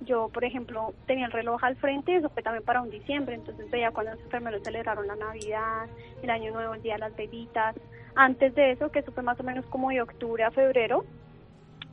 yo, 0.00 0.28
por 0.28 0.44
ejemplo, 0.44 0.94
tenía 1.06 1.26
el 1.26 1.32
reloj 1.32 1.62
al 1.64 1.76
frente, 1.76 2.16
eso 2.16 2.28
fue 2.30 2.42
también 2.42 2.64
para 2.64 2.82
un 2.82 2.90
diciembre, 2.90 3.34
entonces 3.34 3.70
veía 3.70 3.90
cuando 3.90 4.12
los 4.12 4.20
enfermeros 4.20 4.62
celebraron 4.62 5.06
la 5.06 5.16
Navidad, 5.16 5.86
el 6.22 6.30
Año 6.30 6.52
Nuevo, 6.52 6.74
el 6.74 6.82
Día 6.82 6.94
de 6.94 7.00
las 7.00 7.16
Velitas. 7.16 7.74
Antes 8.14 8.54
de 8.54 8.72
eso, 8.72 8.90
que 8.90 9.00
eso 9.00 9.12
fue 9.12 9.22
más 9.22 9.38
o 9.40 9.42
menos 9.42 9.64
como 9.66 9.90
de 9.90 10.02
octubre 10.02 10.44
a 10.44 10.50
febrero, 10.50 11.04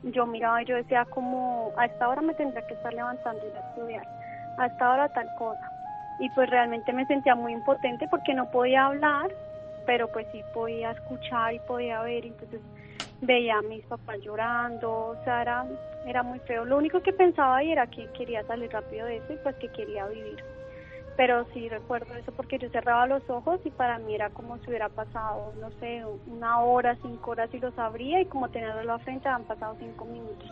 yo 0.03 0.25
miraba 0.25 0.61
y 0.61 0.65
yo 0.65 0.75
decía 0.75 1.05
como, 1.05 1.71
a 1.77 1.85
esta 1.85 2.09
hora 2.09 2.21
me 2.21 2.33
tendría 2.33 2.65
que 2.65 2.73
estar 2.73 2.93
levantando 2.93 3.41
y 3.45 3.55
a 3.55 3.69
estudiar, 3.69 4.07
a 4.57 4.65
esta 4.65 4.91
hora 4.91 5.09
tal 5.09 5.29
cosa. 5.37 5.71
Y 6.19 6.29
pues 6.31 6.49
realmente 6.49 6.93
me 6.93 7.05
sentía 7.05 7.35
muy 7.35 7.53
impotente 7.53 8.07
porque 8.07 8.33
no 8.33 8.49
podía 8.51 8.87
hablar, 8.87 9.31
pero 9.85 10.11
pues 10.11 10.27
sí 10.31 10.41
podía 10.53 10.91
escuchar 10.91 11.53
y 11.53 11.59
podía 11.59 12.01
ver, 12.01 12.25
entonces 12.25 12.61
veía 13.21 13.57
a 13.57 13.61
mis 13.61 13.83
papás 13.85 14.19
llorando, 14.21 14.91
o 14.91 15.23
sea, 15.23 15.41
era, 15.41 15.65
era 16.05 16.23
muy 16.23 16.39
feo. 16.39 16.65
Lo 16.65 16.77
único 16.77 17.01
que 17.01 17.13
pensaba 17.13 17.57
ahí 17.57 17.71
era 17.71 17.87
que 17.87 18.07
quería 18.17 18.43
salir 18.43 18.71
rápido 18.71 19.05
de 19.05 19.17
eso 19.17 19.33
y 19.33 19.37
pues 19.37 19.55
que 19.57 19.69
quería 19.69 20.05
vivir. 20.07 20.43
Pero 21.17 21.45
sí 21.53 21.69
recuerdo 21.69 22.15
eso 22.15 22.31
porque 22.31 22.57
yo 22.57 22.69
cerraba 22.69 23.05
los 23.05 23.29
ojos 23.29 23.59
y 23.63 23.69
para 23.69 23.99
mí 23.99 24.15
era 24.15 24.29
como 24.29 24.57
si 24.59 24.69
hubiera 24.69 24.89
pasado, 24.89 25.53
no 25.59 25.69
sé, 25.79 26.03
una 26.25 26.61
hora, 26.61 26.97
cinco 27.01 27.31
horas 27.31 27.53
y 27.53 27.59
los 27.59 27.77
abría 27.77 28.21
y 28.21 28.25
como 28.25 28.49
tenerlo 28.49 28.93
a 28.93 28.99
frente 28.99 29.29
han 29.29 29.43
pasado 29.43 29.75
cinco 29.79 30.05
minutos. 30.05 30.49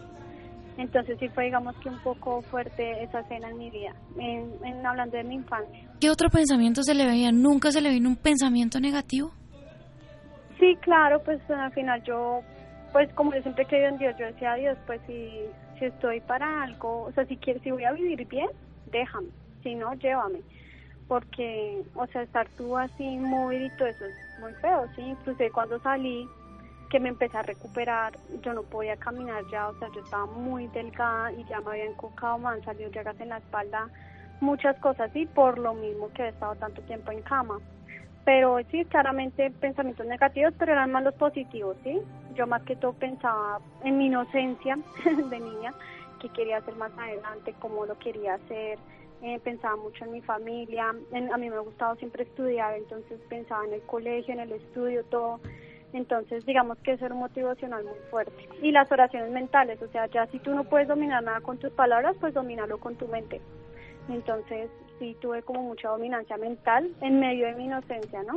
Entonces 0.78 1.18
sí 1.20 1.28
fue, 1.30 1.46
digamos 1.46 1.76
que 1.78 1.90
un 1.90 2.00
poco 2.00 2.42
fuerte 2.44 3.04
esa 3.04 3.22
escena 3.22 3.50
en 3.50 3.58
mi 3.58 3.70
vida, 3.70 3.94
en, 4.18 4.52
en 4.64 4.86
hablando 4.86 5.18
de 5.18 5.24
mi 5.24 5.36
infancia. 5.36 5.90
¿Qué 6.00 6.10
otro 6.10 6.30
pensamiento 6.30 6.84
se 6.84 6.94
le 6.94 7.06
veía? 7.06 7.32
¿Nunca 7.32 7.72
se 7.72 7.82
le 7.82 7.90
vino 7.90 8.08
un 8.08 8.16
pensamiento 8.16 8.80
negativo? 8.80 9.32
Sí, 10.60 10.78
claro, 10.82 11.22
pues 11.24 11.40
al 11.50 11.72
final 11.72 12.04
yo, 12.04 12.42
pues 12.92 13.12
como 13.14 13.34
yo 13.34 13.42
siempre 13.42 13.64
he 13.64 13.68
creído 13.68 13.90
en 13.90 13.98
Dios, 13.98 14.16
yo 14.18 14.26
decía 14.26 14.56
Dios, 14.56 14.78
pues 14.86 15.02
si, 15.08 15.42
si 15.78 15.86
estoy 15.86 16.22
para 16.22 16.64
algo, 16.64 17.04
o 17.04 17.12
sea, 17.12 17.26
si 17.26 17.38
quiero, 17.38 17.60
si 17.62 17.72
voy 17.72 17.84
a 17.84 17.92
vivir 17.94 18.28
bien, 18.28 18.50
déjame, 18.92 19.28
si 19.64 19.76
no, 19.76 19.94
llévame, 19.96 20.42
porque, 21.08 21.82
o 21.96 22.06
sea, 22.08 22.24
estar 22.24 22.48
tú 22.58 22.78
así 22.78 23.18
movidito, 23.18 23.86
eso 23.86 24.06
es 24.06 24.40
muy 24.40 24.54
feo, 24.56 24.88
sí, 24.96 25.02
incluso 25.02 25.44
cuando 25.54 25.80
salí, 25.82 26.28
que 26.90 27.00
me 27.00 27.10
empecé 27.10 27.38
a 27.38 27.44
recuperar, 27.44 28.18
yo 28.42 28.54
no 28.54 28.64
podía 28.64 28.98
caminar 28.98 29.44
ya, 29.52 29.70
o 29.70 29.78
sea, 29.78 29.90
yo 29.94 30.02
estaba 30.02 30.26
muy 30.26 30.68
delgada 30.68 31.32
y 31.32 31.46
ya 31.46 31.62
me 31.62 31.72
habían 31.72 31.90
encocado, 31.90 32.40
me 32.40 32.50
han 32.50 32.64
salido 32.64 32.90
llagas 32.90 33.20
en 33.20 33.30
la 33.30 33.38
espalda, 33.38 33.88
muchas 34.40 34.76
cosas, 34.80 35.16
y 35.16 35.26
por 35.28 35.60
lo 35.60 35.76
mismo 35.76 36.12
que 36.14 36.24
he 36.24 36.30
estado 36.30 36.56
tanto 36.56 36.82
tiempo 36.84 37.12
en 37.12 37.22
cama. 37.22 37.60
Pero 38.30 38.60
sí, 38.70 38.86
claramente 38.86 39.50
pensamientos 39.50 40.06
negativos, 40.06 40.54
pero 40.60 40.74
eran 40.74 40.92
más 40.92 41.04
los 41.04 41.16
positivos, 41.16 41.76
¿sí? 41.84 42.00
Yo 42.36 42.46
más 42.46 42.62
que 42.62 42.76
todo 42.76 42.94
pensaba 42.94 43.60
en 43.84 43.98
mi 43.98 44.06
inocencia 44.06 44.78
de 45.32 45.40
niña, 45.40 45.74
que 46.22 46.30
quería 46.30 46.58
hacer 46.58 46.76
más 46.76 46.92
adelante, 46.96 47.56
cómo 47.58 47.88
lo 47.88 47.98
quería 47.98 48.36
hacer, 48.36 48.78
eh, 49.24 49.40
pensaba 49.44 49.78
mucho 49.78 50.06
en 50.06 50.12
mi 50.12 50.22
familia, 50.22 50.94
en, 51.12 51.34
a 51.34 51.38
mí 51.38 51.50
me 51.50 51.56
ha 51.56 51.62
gustado 51.62 51.96
siempre 51.96 52.22
estudiar, 52.22 52.76
entonces 52.76 53.20
pensaba 53.30 53.66
en 53.66 53.74
el 53.74 53.82
colegio, 53.82 54.32
en 54.32 54.42
el 54.42 54.52
estudio, 54.52 55.04
todo. 55.06 55.40
Entonces, 55.94 56.46
digamos 56.46 56.78
que 56.84 56.92
eso 56.92 57.08
era 57.08 57.16
un 57.16 57.22
motivacional 57.22 57.84
muy 57.84 57.98
fuerte. 58.12 58.48
Y 58.62 58.72
las 58.72 58.92
oraciones 58.92 59.32
mentales, 59.32 59.82
o 59.82 59.88
sea, 59.88 60.06
ya 60.06 60.28
si 60.28 60.38
tú 60.38 60.54
no 60.54 60.66
puedes 60.66 60.88
dominar 60.88 61.24
nada 61.24 61.42
con 61.42 61.58
tus 61.58 61.72
palabras, 61.72 62.16
pues 62.20 62.36
domínalo 62.36 62.78
con 62.78 62.96
tu 62.96 63.08
mente. 63.08 63.42
Entonces, 64.08 64.70
sí 65.00 65.16
tuve 65.22 65.42
como 65.42 65.64
mucha 65.64 65.90
dominancia 65.90 66.38
mental 66.38 66.90
en 67.02 67.20
medio 67.20 67.48
de 67.48 67.56
mi 67.56 67.66
inocencia, 67.66 68.22
¿no? 68.24 68.36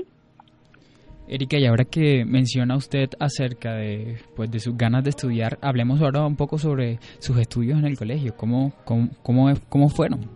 Erika, 1.29 1.57
y 1.57 1.67
ahora 1.67 1.85
que 1.85 2.25
menciona 2.25 2.77
usted 2.77 3.11
acerca 3.21 3.75
de, 3.75 4.19
pues, 4.35 4.51
de 4.51 4.59
sus 4.59 4.77
ganas 4.77 5.05
de 5.05 5.11
estudiar, 5.11 5.57
hablemos 5.63 6.03
ahora 6.03 6.27
un 6.27 6.37
poco 6.37 6.59
sobre 6.59 6.99
sus 7.19 7.39
estudios 7.39 7.79
en 7.79 7.87
el 7.87 7.97
colegio. 7.97 8.35
¿Cómo, 8.37 8.73
cómo, 8.85 9.09
cómo, 9.23 9.53
cómo 9.69 9.89
fueron? 9.89 10.29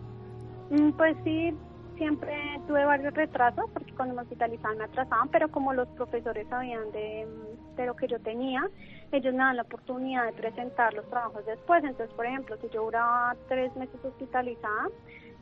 Pues 0.97 1.15
sí, 1.23 1.53
siempre 1.97 2.33
tuve 2.67 2.85
varios 2.85 3.13
retrasos 3.13 3.65
porque 3.73 3.93
cuando 3.93 4.15
me 4.15 4.21
hospitalizaban 4.21 4.77
me 4.77 4.85
atrasaban, 4.85 5.29
pero 5.29 5.49
como 5.49 5.73
los 5.73 5.87
profesores 5.89 6.47
sabían 6.47 6.91
de, 6.91 7.27
de, 7.75 7.85
lo 7.85 7.95
que 7.95 8.07
yo 8.07 8.19
tenía, 8.19 8.63
ellos 9.11 9.33
me 9.33 9.39
dan 9.39 9.57
la 9.57 9.63
oportunidad 9.63 10.25
de 10.25 10.33
presentar 10.33 10.93
los 10.93 11.07
trabajos 11.09 11.45
después. 11.45 11.83
Entonces, 11.83 12.15
por 12.15 12.25
ejemplo, 12.25 12.57
si 12.61 12.69
yo 12.69 12.83
duraba 12.83 13.35
tres 13.49 13.75
meses 13.75 14.03
hospitalizada, 14.03 14.87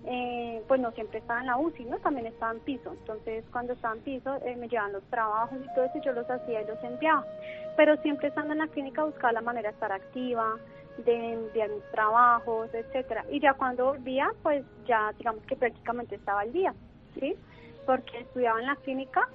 eh, 0.08 0.62
pues 0.68 0.80
no 0.80 0.92
siempre 0.92 1.20
estaba 1.20 1.40
en 1.40 1.48
la 1.48 1.58
UCI, 1.58 1.86
¿no? 1.86 1.98
También 2.00 2.28
estaba 2.28 2.52
en 2.52 2.60
piso. 2.60 2.92
Entonces, 2.92 3.44
cuando 3.52 3.74
estaba 3.74 3.96
en 3.96 4.02
piso, 4.02 4.36
eh, 4.46 4.56
me 4.56 4.68
llevaban 4.68 4.94
los 4.94 5.04
trabajos 5.06 5.58
y 5.64 5.74
todo 5.74 5.86
eso, 5.86 6.00
yo 6.04 6.14
los 6.14 6.30
hacía 6.30 6.62
y 6.62 6.68
los 6.68 6.84
enviaba. 6.84 7.26
Pero 7.76 7.98
siempre 7.98 8.28
estando 8.28 8.54
en 8.54 8.60
la 8.60 8.68
clínica 8.68 9.04
buscaba 9.04 9.34
la 9.34 9.42
manera 9.42 9.70
de 9.70 9.74
estar 9.74 9.92
activa, 9.92 10.58
de 11.04 11.34
enviar 11.34 11.70
mis 11.70 11.84
trabajos, 11.92 12.70
etcétera. 12.74 13.26
Y 13.30 13.40
ya 13.40 13.54
cuando 13.56 13.86
volvía, 13.86 14.32
pues 14.44 14.64
ya 14.86 15.12
digamos 15.18 15.44
que 15.46 15.56
prácticamente 15.56 16.16
estaba 16.16 16.42
al 16.42 16.54
día, 16.54 16.74
¿sí? 17.20 17.36
Porque 17.86 18.20
estudiaba 18.20 18.60
en 18.60 18.68
la 18.68 18.76
clínica, 18.78 19.28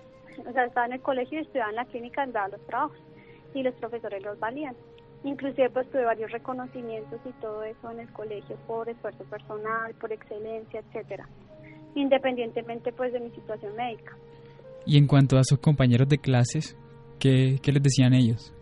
o 0.49 0.53
sea, 0.53 0.65
estaba 0.65 0.87
en 0.87 0.95
el 0.95 1.03
colegio 1.03 1.39
y 1.39 1.43
estudiaba 1.43 1.71
en 1.71 1.77
la 1.77 1.85
clínica, 1.85 2.23
enviaba 2.23 2.49
los 2.49 2.65
trabajos 2.67 2.99
y 3.55 3.63
los 3.63 3.75
profesores 3.75 4.23
los 4.23 4.39
valían. 4.39 4.77
Inclusive 5.23 5.69
pues 5.71 5.91
tuve 5.91 6.05
varios 6.05 6.31
reconocimientos 6.33 7.21
y 7.27 7.33
todo 7.41 7.63
eso 7.63 7.91
en 7.91 8.01
el 8.01 8.09
colegio 8.13 8.57
por 8.67 8.89
esfuerzo 8.89 9.25
personal, 9.25 9.93
por 9.95 10.13
excelencia, 10.13 10.81
etcétera, 10.81 11.29
independientemente 11.95 12.93
pues 12.93 13.13
de 13.13 13.21
mi 13.21 13.31
situación 13.31 13.77
médica. 13.77 14.17
Y 14.87 14.97
en 14.97 15.07
cuanto 15.07 15.37
a 15.37 15.45
sus 15.45 15.59
compañeros 15.59 16.09
de 16.09 16.19
clases, 16.19 16.77
¿qué, 17.19 17.59
qué 17.63 17.73
les 17.73 17.83
decían 17.83 18.15
ellos? 18.15 18.55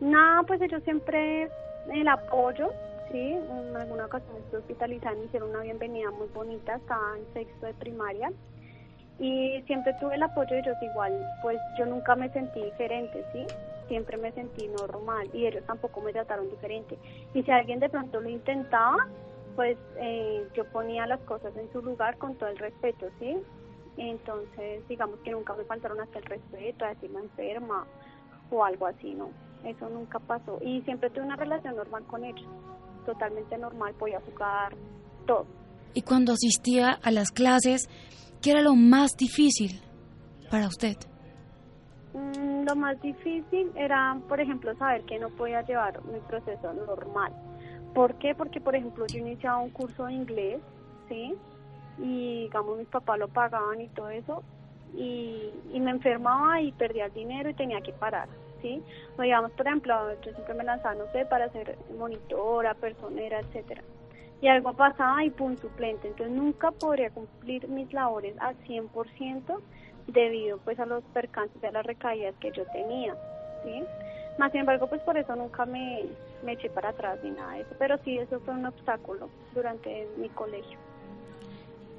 No, 0.00 0.44
pues 0.46 0.60
ellos 0.60 0.82
siempre 0.84 1.48
el 1.92 2.08
apoyo, 2.08 2.70
sí, 3.10 3.32
en 3.32 3.76
alguna 3.76 4.04
ocasión 4.04 4.36
estuve 4.36 4.60
hospitalizada, 4.60 5.16
me 5.16 5.24
hicieron 5.24 5.50
una 5.50 5.60
bienvenida 5.60 6.10
muy 6.10 6.28
bonita, 6.28 6.76
estaba 6.76 7.16
en 7.16 7.32
sexto 7.32 7.66
de 7.66 7.74
primaria 7.74 8.30
y 9.18 9.62
siempre 9.66 9.94
tuve 9.98 10.14
el 10.14 10.22
apoyo 10.22 10.50
de 10.50 10.60
ellos 10.60 10.76
igual, 10.82 11.12
pues 11.42 11.58
yo 11.78 11.86
nunca 11.86 12.14
me 12.14 12.28
sentí 12.30 12.62
diferente, 12.62 13.24
sí, 13.32 13.46
siempre 13.88 14.16
me 14.16 14.32
sentí 14.32 14.68
normal 14.68 15.28
y 15.32 15.46
ellos 15.46 15.64
tampoco 15.66 16.00
me 16.00 16.12
trataron 16.12 16.48
diferente. 16.50 16.98
Y 17.34 17.42
si 17.42 17.50
alguien 17.50 17.80
de 17.80 17.88
pronto 17.88 18.20
lo 18.20 18.28
intentaba, 18.28 19.08
pues 19.56 19.76
eh, 19.96 20.46
yo 20.54 20.64
ponía 20.66 21.06
las 21.06 21.20
cosas 21.20 21.56
en 21.56 21.70
su 21.72 21.82
lugar 21.82 22.16
con 22.18 22.36
todo 22.36 22.48
el 22.48 22.58
respeto, 22.58 23.06
¿sí? 23.18 23.36
Entonces, 23.96 24.86
digamos 24.88 25.18
que 25.20 25.32
nunca 25.32 25.54
me 25.54 25.64
faltaron 25.64 26.00
hasta 26.00 26.18
el 26.20 26.24
respeto, 26.24 26.84
a 26.84 26.90
decirme 26.90 27.20
enferma 27.20 27.84
o 28.50 28.64
algo 28.64 28.86
así, 28.86 29.14
¿no? 29.14 29.30
Eso 29.64 29.88
nunca 29.88 30.20
pasó. 30.20 30.58
Y 30.62 30.82
siempre 30.82 31.10
tuve 31.10 31.24
una 31.24 31.36
relación 31.36 31.74
normal 31.74 32.04
con 32.06 32.22
ellos, 32.22 32.46
totalmente 33.04 33.58
normal, 33.58 33.94
podía 33.94 34.20
jugar, 34.20 34.76
todo. 35.26 35.46
Y 35.94 36.02
cuando 36.02 36.32
asistía 36.32 36.90
a 37.02 37.10
las 37.10 37.32
clases, 37.32 37.88
¿qué 38.40 38.52
era 38.52 38.62
lo 38.62 38.74
más 38.76 39.16
difícil 39.16 39.80
para 40.50 40.68
usted? 40.68 40.96
Mm, 42.14 42.47
lo 42.68 42.76
más 42.76 43.00
difícil 43.00 43.72
era, 43.76 44.18
por 44.28 44.40
ejemplo, 44.40 44.74
saber 44.76 45.02
que 45.04 45.18
no 45.18 45.30
podía 45.30 45.62
llevar 45.62 46.04
mi 46.04 46.20
proceso 46.20 46.74
normal. 46.74 47.32
¿Por 47.94 48.14
qué? 48.16 48.34
Porque, 48.34 48.60
por 48.60 48.76
ejemplo, 48.76 49.06
yo 49.06 49.18
iniciaba 49.18 49.58
un 49.58 49.70
curso 49.70 50.04
de 50.04 50.12
inglés, 50.12 50.60
¿sí? 51.08 51.34
Y, 51.98 52.42
digamos, 52.42 52.76
mis 52.76 52.86
papás 52.88 53.18
lo 53.18 53.28
pagaban 53.28 53.80
y 53.80 53.88
todo 53.88 54.10
eso, 54.10 54.42
y, 54.94 55.50
y 55.72 55.80
me 55.80 55.92
enfermaba 55.92 56.60
y 56.60 56.72
perdía 56.72 57.06
el 57.06 57.14
dinero 57.14 57.48
y 57.48 57.54
tenía 57.54 57.80
que 57.80 57.94
parar, 57.94 58.28
¿sí? 58.60 58.82
O 59.16 59.22
digamos, 59.22 59.50
por 59.52 59.66
ejemplo, 59.66 59.94
yo 60.20 60.32
siempre 60.32 60.54
me 60.54 60.64
lanzaba, 60.64 60.94
no 60.94 61.10
sé, 61.12 61.24
para 61.24 61.48
ser 61.48 61.78
monitora, 61.98 62.74
personera, 62.74 63.40
etcétera. 63.40 63.82
Y 64.40 64.48
algo 64.48 64.72
pasaba 64.72 65.24
y 65.24 65.30
pum, 65.30 65.56
suplente. 65.56 66.08
Entonces 66.08 66.34
nunca 66.34 66.70
podría 66.70 67.10
cumplir 67.10 67.68
mis 67.68 67.92
labores 67.92 68.36
al 68.38 68.56
100% 68.64 69.60
debido 70.06 70.58
pues 70.58 70.78
a 70.78 70.86
los 70.86 71.04
percances, 71.12 71.62
a 71.62 71.70
las 71.70 71.84
recaídas 71.84 72.34
que 72.40 72.50
yo 72.52 72.64
tenía, 72.72 73.14
¿sí? 73.64 73.82
Más 74.38 74.52
sin 74.52 74.60
embargo, 74.60 74.88
pues 74.88 75.02
por 75.02 75.18
eso 75.18 75.34
nunca 75.34 75.66
me, 75.66 76.04
me 76.44 76.52
eché 76.52 76.70
para 76.70 76.90
atrás 76.90 77.18
ni 77.22 77.30
nada 77.30 77.54
de 77.54 77.62
eso. 77.62 77.74
Pero 77.78 77.98
sí, 78.04 78.16
eso 78.16 78.38
fue 78.40 78.54
un 78.54 78.66
obstáculo 78.66 79.28
durante 79.54 80.06
mi 80.16 80.28
colegio. 80.28 80.78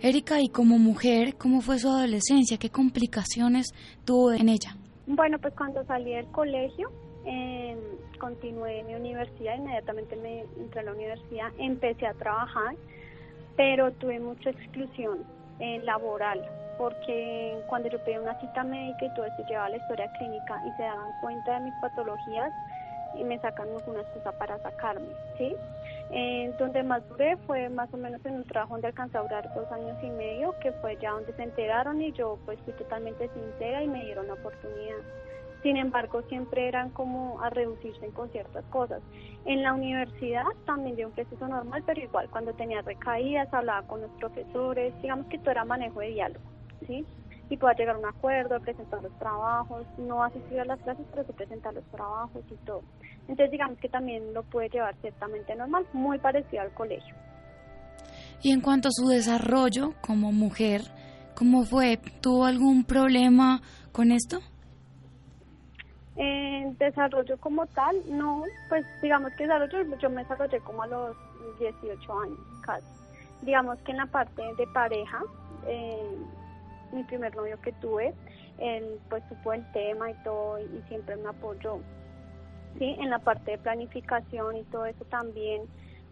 Erika, 0.01 0.41
y 0.41 0.48
como 0.48 0.79
mujer, 0.79 1.36
¿cómo 1.38 1.60
fue 1.60 1.77
su 1.77 1.89
adolescencia? 1.89 2.58
¿Qué 2.58 2.69
complicaciones 2.69 3.74
tuvo 4.05 4.31
en 4.31 4.48
ella? 4.48 4.77
Bueno, 5.08 5.38
pues 5.39 5.53
cuando 5.55 5.84
salí 5.84 6.13
del 6.13 6.27
colegio, 6.27 6.89
eh, 7.29 7.77
continué 8.19 8.83
mi 8.83 8.95
universidad, 8.95 9.55
inmediatamente 9.55 10.15
me 10.15 10.41
entré 10.57 10.79
a 10.79 10.83
la 10.83 10.93
universidad, 10.93 11.51
empecé 11.57 12.07
a 12.07 12.13
trabajar, 12.15 12.75
pero 13.55 13.91
tuve 13.93 14.19
mucha 14.19 14.50
exclusión 14.50 15.24
eh, 15.59 15.79
laboral 15.83 16.43
porque 16.79 17.62
cuando 17.67 17.89
yo 17.89 18.00
pedí 18.05 18.17
una 18.17 18.39
cita 18.39 18.63
médica 18.63 19.05
y 19.05 19.13
todo 19.13 19.25
esto 19.25 19.43
llevaba 19.48 19.69
la 19.69 19.77
historia 19.77 20.09
clínica 20.17 20.62
y 20.65 20.71
se 20.77 20.83
daban 20.83 21.12
cuenta 21.19 21.59
de 21.59 21.65
mis 21.65 21.74
patologías 21.81 22.53
y 23.15 23.24
me 23.25 23.38
sacan 23.39 23.67
alguna 23.67 24.00
excusa 24.01 24.31
para 24.31 24.57
sacarme, 24.59 25.09
¿sí? 25.38 25.55
Eh, 26.12 26.53
donde 26.57 26.81
más 26.83 27.07
duré 27.09 27.36
fue 27.45 27.67
más 27.67 27.93
o 27.93 27.98
menos 27.98 28.25
en 28.25 28.36
un 28.36 28.43
trabajo 28.45 28.74
donde 28.75 28.88
alcancé 28.88 29.17
a 29.17 29.21
durar 29.21 29.53
dos 29.53 29.69
años 29.71 29.98
y 30.01 30.09
medio, 30.09 30.55
que 30.62 30.71
fue 30.71 30.98
ya 31.01 31.12
donde 31.12 31.33
se 31.33 31.43
enteraron 31.43 32.01
y 32.01 32.13
yo 32.13 32.39
pues 32.45 32.57
fui 32.62 32.74
totalmente 32.74 33.29
sincera 33.29 33.83
y 33.83 33.88
me 33.88 34.05
dieron 34.05 34.27
la 34.27 34.33
oportunidad. 34.33 34.98
Sin 35.61 35.75
embargo, 35.75 36.21
siempre 36.29 36.67
eran 36.67 36.89
como 36.91 37.41
a 37.41 37.49
reducirse 37.49 38.07
con 38.11 38.29
ciertas 38.29 38.63
cosas. 38.65 39.01
En 39.45 39.61
la 39.61 39.73
universidad 39.73 40.43
también 40.65 40.95
dio 40.95 41.07
un 41.07 41.13
proceso 41.13 41.47
normal, 41.47 41.83
pero 41.85 42.01
igual 42.01 42.29
cuando 42.29 42.53
tenía 42.53 42.81
recaídas, 42.81 43.53
hablaba 43.53 43.85
con 43.87 44.01
los 44.01 44.11
profesores, 44.11 44.93
digamos 45.01 45.27
que 45.27 45.37
todo 45.39 45.51
era 45.51 45.65
manejo 45.65 45.99
de 45.99 46.07
diálogo. 46.07 46.45
¿sí? 46.87 47.05
Y 47.49 47.57
pueda 47.57 47.73
llegar 47.73 47.95
a 47.95 47.99
un 47.99 48.05
acuerdo, 48.05 48.59
presentar 48.61 49.01
los 49.01 49.11
trabajos, 49.17 49.85
no 49.97 50.23
asistir 50.23 50.59
a 50.61 50.65
las 50.65 50.79
clases, 50.81 51.05
pero 51.11 51.25
sí 51.25 51.33
presentar 51.33 51.73
los 51.73 51.83
trabajos 51.85 52.43
y 52.49 52.55
todo. 52.65 52.83
Entonces, 53.21 53.51
digamos 53.51 53.77
que 53.79 53.89
también 53.89 54.33
lo 54.33 54.43
puede 54.43 54.69
llevar 54.69 54.95
ciertamente 55.01 55.55
normal, 55.55 55.85
muy 55.93 56.19
parecido 56.19 56.61
al 56.61 56.73
colegio. 56.73 57.15
Y 58.41 58.51
en 58.51 58.61
cuanto 58.61 58.87
a 58.87 58.91
su 58.91 59.07
desarrollo 59.07 59.93
como 60.01 60.31
mujer, 60.31 60.81
¿cómo 61.35 61.63
fue? 61.63 61.99
¿Tuvo 62.21 62.45
algún 62.45 62.85
problema 62.85 63.61
con 63.91 64.11
esto? 64.11 64.39
En 66.21 66.77
desarrollo 66.77 67.38
como 67.38 67.65
tal, 67.67 67.95
no, 68.09 68.43
pues 68.67 68.85
digamos 69.01 69.31
que 69.35 69.43
desarrollo, 69.43 69.97
yo 69.99 70.09
me 70.09 70.23
desarrollé 70.23 70.59
como 70.59 70.83
a 70.83 70.88
los 70.88 71.15
18 71.59 72.19
años 72.19 72.38
casi. 72.61 72.85
Digamos 73.41 73.79
que 73.79 73.91
en 73.91 73.97
la 73.97 74.05
parte 74.05 74.41
de 74.57 74.67
pareja, 74.67 75.23
eh, 75.65 76.17
mi 76.91 77.05
primer 77.05 77.33
novio 77.38 77.57
que 77.61 77.71
tuve, 77.71 78.13
él 78.57 78.99
pues 79.09 79.23
supo 79.29 79.53
el 79.53 79.63
tema 79.71 80.11
y 80.11 80.13
todo 80.25 80.59
y 80.59 80.83
siempre 80.89 81.15
me 81.15 81.29
apoyó. 81.29 81.79
Sí, 82.77 82.97
en 82.99 83.09
la 83.09 83.19
parte 83.19 83.51
de 83.51 83.57
planificación 83.57 84.57
y 84.57 84.63
todo 84.65 84.88
eso 84.88 85.05
también, 85.05 85.61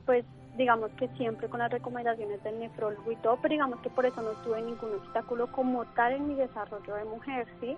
pues 0.06 0.24
digamos 0.56 0.90
que 0.92 1.10
siempre 1.18 1.50
con 1.50 1.60
las 1.60 1.70
recomendaciones 1.70 2.42
del 2.44 2.60
nefrólogo 2.60 3.12
y 3.12 3.18
todo, 3.18 3.38
pero 3.42 3.52
digamos 3.52 3.82
que 3.82 3.90
por 3.90 4.06
eso 4.06 4.22
no 4.22 4.32
tuve 4.42 4.62
ningún 4.62 4.94
obstáculo 4.94 5.52
como 5.52 5.84
tal 5.88 6.14
en 6.14 6.30
mi 6.30 6.36
desarrollo 6.36 6.96
de 6.96 7.04
mujer, 7.04 7.46
¿sí? 7.60 7.78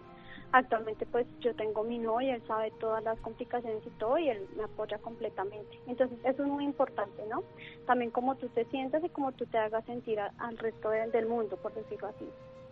Actualmente 0.52 1.06
pues 1.06 1.28
yo 1.42 1.54
tengo 1.56 1.84
mi 1.84 2.00
novio, 2.00 2.34
él 2.34 2.42
sabe 2.48 2.72
todas 2.80 3.04
las 3.04 3.20
complicaciones 3.20 3.86
y 3.86 3.90
todo 4.00 4.18
y 4.18 4.30
él 4.30 4.48
me 4.58 4.64
apoya 4.64 4.98
completamente. 4.98 5.80
Entonces 5.88 6.18
eso 6.24 6.44
es 6.44 6.50
muy 6.50 6.64
importante, 6.64 7.24
¿no? 7.30 7.44
También 7.86 8.12
como 8.12 8.36
tú 8.36 8.50
te 8.50 8.66
sientas 8.66 9.04
y 9.04 9.10
como 9.10 9.32
tú 9.32 9.46
te 9.46 9.58
hagas 9.58 9.86
sentir 9.86 10.20
al 10.20 10.58
resto 10.58 10.90
del 10.90 11.28
mundo, 11.28 11.56
por 11.58 11.74
decirlo 11.74 12.08
así. 12.08 12.26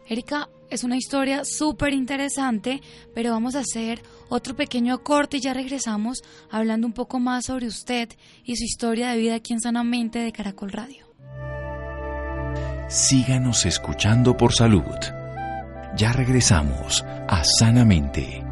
Erika, 0.10 0.48
es 0.70 0.84
una 0.84 0.96
historia 0.96 1.44
súper 1.44 1.94
interesante, 1.94 2.82
pero 3.14 3.32
vamos 3.32 3.56
a 3.56 3.60
hacer 3.60 4.02
otro 4.30 4.56
pequeño 4.56 5.04
corte 5.04 5.38
y 5.38 5.42
ya 5.42 5.54
regresamos 5.54 6.24
hablando 6.50 6.88
un 6.88 6.94
poco 6.94 7.20
más 7.20 7.46
sobre 7.46 7.68
usted 7.68 8.10
y 8.44 8.56
su 8.56 8.64
historia 8.64 9.12
de 9.12 9.18
vida 9.18 9.36
aquí 9.36 9.54
en 9.54 9.60
Sanamente 9.60 10.20
de 10.20 10.32
Caracol 10.32 10.72
Radio. 10.72 11.08
Síganos 12.88 13.66
escuchando 13.66 14.38
por 14.38 14.54
salud. 14.54 14.96
Ya 15.98 16.12
regresamos 16.12 17.04
a 17.28 17.44
Sanamente. 17.44 18.44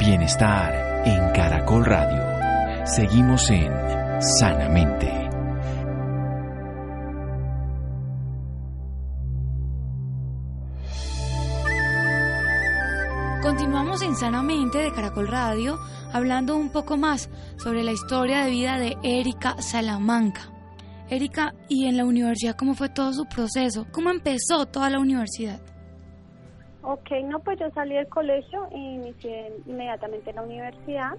Bienestar 0.00 1.02
en 1.04 1.30
Caracol 1.34 1.84
Radio. 1.84 2.86
Seguimos 2.86 3.50
en 3.50 3.70
Sanamente. 4.22 5.12
Continuamos 13.42 14.00
en 14.00 14.16
Sanamente 14.16 14.78
de 14.78 14.92
Caracol 14.92 15.28
Radio 15.28 15.78
hablando 16.14 16.56
un 16.56 16.70
poco 16.70 16.96
más 16.96 17.28
sobre 17.58 17.82
la 17.84 17.92
historia 17.92 18.44
de 18.44 18.50
vida 18.50 18.78
de 18.78 18.96
Erika 19.02 19.60
Salamanca. 19.60 20.57
Erika, 21.10 21.54
¿y 21.68 21.86
en 21.86 21.96
la 21.96 22.04
universidad 22.04 22.54
cómo 22.54 22.74
fue 22.74 22.90
todo 22.90 23.12
su 23.14 23.24
proceso? 23.24 23.86
¿Cómo 23.92 24.10
empezó 24.10 24.66
toda 24.66 24.90
la 24.90 24.98
universidad? 24.98 25.58
Ok, 26.82 27.10
no, 27.24 27.40
pues 27.40 27.58
yo 27.58 27.70
salí 27.70 27.94
del 27.94 28.08
colegio 28.08 28.68
y 28.70 28.76
inicié 28.76 29.52
inmediatamente 29.66 30.30
en 30.30 30.36
la 30.36 30.42
universidad 30.42 31.16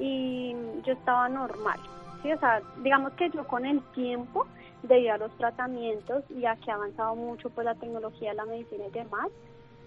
y 0.00 0.52
yo 0.84 0.92
estaba 0.94 1.28
normal, 1.28 1.78
¿sí? 2.22 2.32
O 2.32 2.40
sea, 2.40 2.60
digamos 2.82 3.12
que 3.12 3.30
yo 3.30 3.46
con 3.46 3.64
el 3.66 3.80
tiempo, 3.92 4.46
debido 4.82 5.14
a 5.14 5.18
los 5.18 5.36
tratamientos, 5.38 6.24
ya 6.40 6.56
que 6.56 6.72
ha 6.72 6.74
avanzado 6.74 7.14
mucho 7.14 7.50
pues 7.50 7.64
la 7.64 7.76
tecnología, 7.76 8.34
la 8.34 8.46
medicina 8.46 8.84
y 8.88 8.90
demás, 8.90 9.28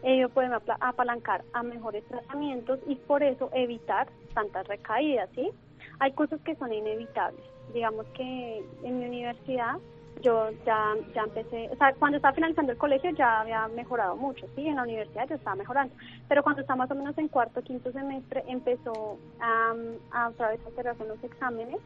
ello 0.03 0.29
pueden 0.29 0.53
apalancar 0.53 1.43
a 1.53 1.63
mejores 1.63 2.05
tratamientos 2.07 2.79
y 2.87 2.95
por 2.95 3.23
eso 3.23 3.49
evitar 3.53 4.07
tantas 4.33 4.67
recaídas, 4.67 5.29
¿sí? 5.35 5.51
Hay 5.99 6.13
cosas 6.13 6.39
que 6.41 6.55
son 6.55 6.71
inevitables. 6.71 7.52
Digamos 7.73 8.05
que 8.07 8.63
en 8.83 8.99
mi 8.99 9.05
universidad 9.05 9.77
yo 10.21 10.51
ya, 10.65 10.93
ya 11.13 11.23
empecé, 11.23 11.69
o 11.71 11.75
sea, 11.75 11.93
cuando 11.95 12.17
estaba 12.17 12.33
finalizando 12.33 12.71
el 12.71 12.77
colegio 12.77 13.09
ya 13.11 13.41
había 13.41 13.67
mejorado 13.69 14.15
mucho, 14.15 14.45
sí, 14.55 14.67
en 14.67 14.75
la 14.75 14.83
universidad 14.83 15.27
yo 15.27 15.35
estaba 15.35 15.55
mejorando, 15.55 15.93
pero 16.29 16.43
cuando 16.43 16.61
estaba 16.61 16.77
más 16.77 16.91
o 16.91 16.95
menos 16.95 17.17
en 17.17 17.27
cuarto, 17.27 17.61
quinto 17.61 17.91
semestre, 17.91 18.43
empezó 18.47 19.17
a, 19.39 19.73
a 20.11 20.29
otra 20.29 20.49
vez 20.49 20.59
a 20.65 20.69
hacerse 20.69 21.05
los 21.05 21.23
exámenes, 21.23 21.79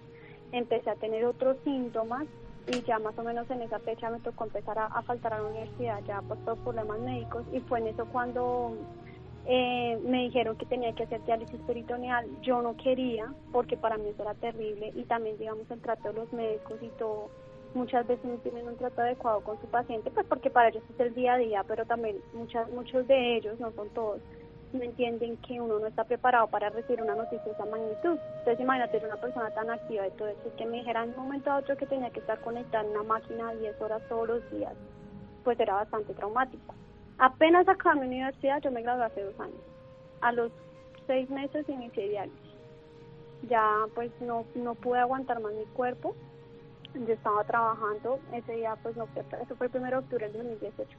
empecé 0.51 0.89
a 0.89 0.95
tener 0.95 1.25
otros 1.25 1.57
síntomas 1.63 2.27
y 2.67 2.81
ya 2.83 2.99
más 2.99 3.17
o 3.17 3.23
menos 3.23 3.49
en 3.49 3.61
esa 3.61 3.79
fecha 3.79 4.09
me 4.09 4.19
tocó 4.19 4.43
empezar 4.43 4.77
a, 4.77 5.01
faltar 5.03 5.33
a 5.33 5.39
la 5.39 5.47
universidad 5.47 5.99
ya 6.05 6.21
por 6.21 6.37
problemas 6.59 6.99
médicos. 6.99 7.45
Y 7.53 7.61
fue 7.61 7.79
en 7.79 7.87
eso 7.87 8.05
cuando 8.07 8.73
eh, 9.47 9.97
me 10.03 10.23
dijeron 10.23 10.57
que 10.57 10.65
tenía 10.65 10.93
que 10.93 11.03
hacer 11.03 11.23
diálisis 11.25 11.59
peritoneal. 11.61 12.27
Yo 12.41 12.61
no 12.61 12.75
quería 12.75 13.33
porque 13.51 13.77
para 13.77 13.97
mí 13.97 14.09
eso 14.09 14.23
era 14.23 14.33
terrible 14.35 14.91
y 14.95 15.03
también 15.03 15.37
digamos 15.37 15.69
el 15.71 15.81
trato 15.81 16.09
de 16.09 16.13
los 16.15 16.33
médicos 16.33 16.77
y 16.81 16.89
todo 16.99 17.29
muchas 17.73 18.05
veces 18.07 18.25
no 18.25 18.35
tienen 18.37 18.67
un 18.67 18.75
trato 18.75 19.01
adecuado 19.01 19.41
con 19.41 19.59
su 19.61 19.67
paciente 19.67 20.09
pues 20.11 20.25
porque 20.27 20.49
para 20.49 20.69
ellos 20.69 20.83
es 20.93 20.99
el 20.99 21.13
día 21.13 21.33
a 21.33 21.37
día 21.37 21.63
pero 21.67 21.85
también 21.85 22.17
muchas 22.33 22.69
muchos 22.71 23.07
de 23.07 23.37
ellos 23.37 23.59
no 23.59 23.71
son 23.73 23.89
todos 23.89 24.19
no 24.73 24.83
entienden 24.83 25.37
que 25.37 25.61
uno 25.61 25.79
no 25.79 25.87
está 25.87 26.03
preparado 26.03 26.47
para 26.47 26.69
recibir 26.69 27.01
una 27.01 27.15
noticia 27.15 27.43
de 27.45 27.51
esa 27.51 27.65
magnitud. 27.65 28.17
Entonces 28.39 28.59
imagínate 28.59 29.05
una 29.05 29.15
persona 29.15 29.49
tan 29.51 29.69
activa 29.69 30.07
y 30.07 30.11
todo 30.11 30.27
eso, 30.27 30.55
que 30.57 30.65
me 30.65 30.77
dijera 30.77 31.03
en 31.03 31.11
un 31.11 31.17
momento 31.17 31.51
a 31.51 31.57
otro 31.57 31.77
que 31.77 31.85
tenía 31.85 32.09
que 32.09 32.19
estar 32.19 32.39
conectada 32.41 32.83
en 32.83 32.91
una 32.91 33.03
máquina 33.03 33.53
10 33.53 33.81
horas 33.81 34.01
todos 34.09 34.27
los 34.27 34.51
días, 34.51 34.73
pues 35.43 35.59
era 35.59 35.75
bastante 35.75 36.13
traumático. 36.13 36.73
Apenas 37.19 37.67
acabé 37.67 38.01
mi 38.01 38.07
universidad, 38.07 38.61
yo 38.61 38.71
me 38.71 38.81
gradué 38.81 39.05
hace 39.05 39.23
dos 39.23 39.39
años. 39.39 39.61
A 40.21 40.31
los 40.31 40.51
seis 41.07 41.29
meses 41.29 41.67
inicié 41.69 42.09
diálisis. 42.09 42.39
Ya 43.49 43.85
pues 43.95 44.11
no, 44.21 44.45
no 44.55 44.75
pude 44.75 44.99
aguantar 44.99 45.39
más 45.39 45.53
mi 45.53 45.65
cuerpo. 45.65 46.15
Yo 46.93 47.13
estaba 47.13 47.43
trabajando, 47.43 48.19
ese 48.33 48.53
día 48.53 48.75
pues 48.81 48.95
no 48.95 49.05
fue, 49.07 49.23
eso 49.41 49.55
fue 49.55 49.67
el 49.67 49.75
1 49.75 49.89
de 49.89 49.95
octubre 49.97 50.29
del 50.29 50.33
2018 50.33 50.97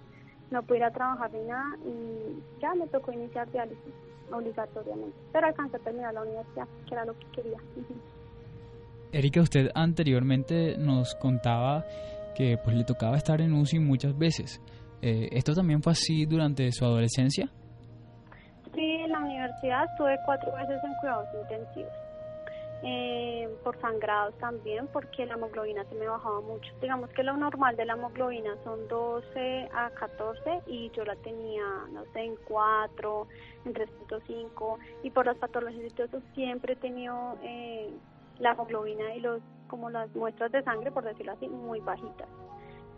no 0.51 0.63
pude 0.63 0.79
ir 0.79 0.85
a 0.85 0.91
trabajar 0.91 1.33
ni 1.33 1.45
nada 1.45 1.77
y 1.85 2.61
ya 2.61 2.75
me 2.75 2.87
tocó 2.89 3.13
iniciar 3.13 3.51
diálisis 3.51 3.95
obligatoriamente. 4.33 5.17
Pero 5.33 5.47
alcancé 5.47 5.77
a 5.77 5.81
terminar 5.81 6.15
la 6.15 6.23
universidad, 6.23 6.69
que 6.87 6.95
era 6.95 7.05
lo 7.05 7.19
que 7.19 7.27
quería. 7.33 7.59
Erika, 9.13 9.41
usted 9.41 9.71
anteriormente 9.75 10.77
nos 10.79 11.15
contaba 11.15 11.85
que 12.35 12.59
pues 12.63 12.77
le 12.77 12.85
tocaba 12.85 13.17
estar 13.17 13.41
en 13.41 13.53
UCI 13.55 13.79
muchas 13.79 14.17
veces. 14.17 14.61
Eh, 15.03 15.29
¿Esto 15.33 15.55
también 15.55 15.83
fue 15.83 15.93
así 15.93 16.27
durante 16.27 16.71
su 16.73 16.85
adolescencia? 16.85 17.49
Sí, 18.75 18.81
en 18.81 19.11
la 19.11 19.21
universidad 19.21 19.85
estuve 19.91 20.17
cuatro 20.25 20.53
veces 20.55 20.83
en 20.85 20.95
cuidados 21.01 21.27
intensivos 21.43 21.93
eh, 22.83 23.49
por 23.65 23.79
sangrados 23.81 24.37
también, 24.39 24.87
porque 24.93 25.27
la 25.27 25.35
hemoglobina 25.35 25.85
se 25.85 25.95
me 25.97 26.07
bajaba 26.07 26.41
mucho. 26.41 26.73
Digamos 26.81 27.11
que 27.11 27.23
lo 27.23 27.37
normal 27.37 27.77
de 27.77 27.85
la 27.85 27.95
hemoglobina 27.95 28.57
son 28.63 28.87
12 28.89 29.69
a 29.75 29.91
14 29.91 30.63
y 30.67 30.91
yo 30.91 31.05
la 31.05 31.17
tenía, 31.17 31.65
no 31.93 32.05
sé, 32.13 32.21
en 32.21 32.37
4, 32.47 33.27
en 33.65 33.75
3.5 33.75 34.79
y 35.03 35.11
por 35.11 35.27
las 35.27 35.37
patologías 35.39 35.93
y 35.97 36.03
eso 36.03 36.21
siempre 36.35 36.75
he 36.75 36.77
tenido 36.77 37.37
eh, 37.43 37.91
la 38.39 38.53
hemoglobina 38.53 39.15
y 39.15 39.21
los 39.21 39.43
como 39.67 39.91
las 39.91 40.15
muestras 40.15 40.51
de 40.53 40.63
sangre, 40.63 40.91
por 40.91 41.05
decirlo 41.05 41.33
así, 41.33 41.49
muy 41.49 41.81
bajitas. 41.81 42.29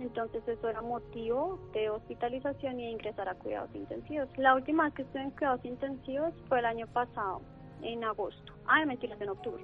Entonces 0.01 0.43
eso 0.49 0.69
era 0.69 0.81
motivo 0.81 1.61
de 1.75 1.91
hospitalización 1.91 2.81
y 2.81 2.87
de 2.87 2.91
ingresar 2.93 3.29
a 3.29 3.35
cuidados 3.35 3.71
intensivos. 3.75 4.29
La 4.39 4.55
última 4.55 4.85
vez 4.85 4.95
que 4.95 5.03
estuve 5.03 5.23
en 5.23 5.31
cuidados 5.31 5.65
intensivos 5.65 6.35
fue 6.49 6.59
el 6.59 6.65
año 6.65 6.87
pasado 6.87 7.43
en 7.83 8.03
agosto. 8.05 8.53
Ay, 8.67 8.87
mentiras, 8.87 9.21
en 9.21 9.29
octubre. 9.29 9.63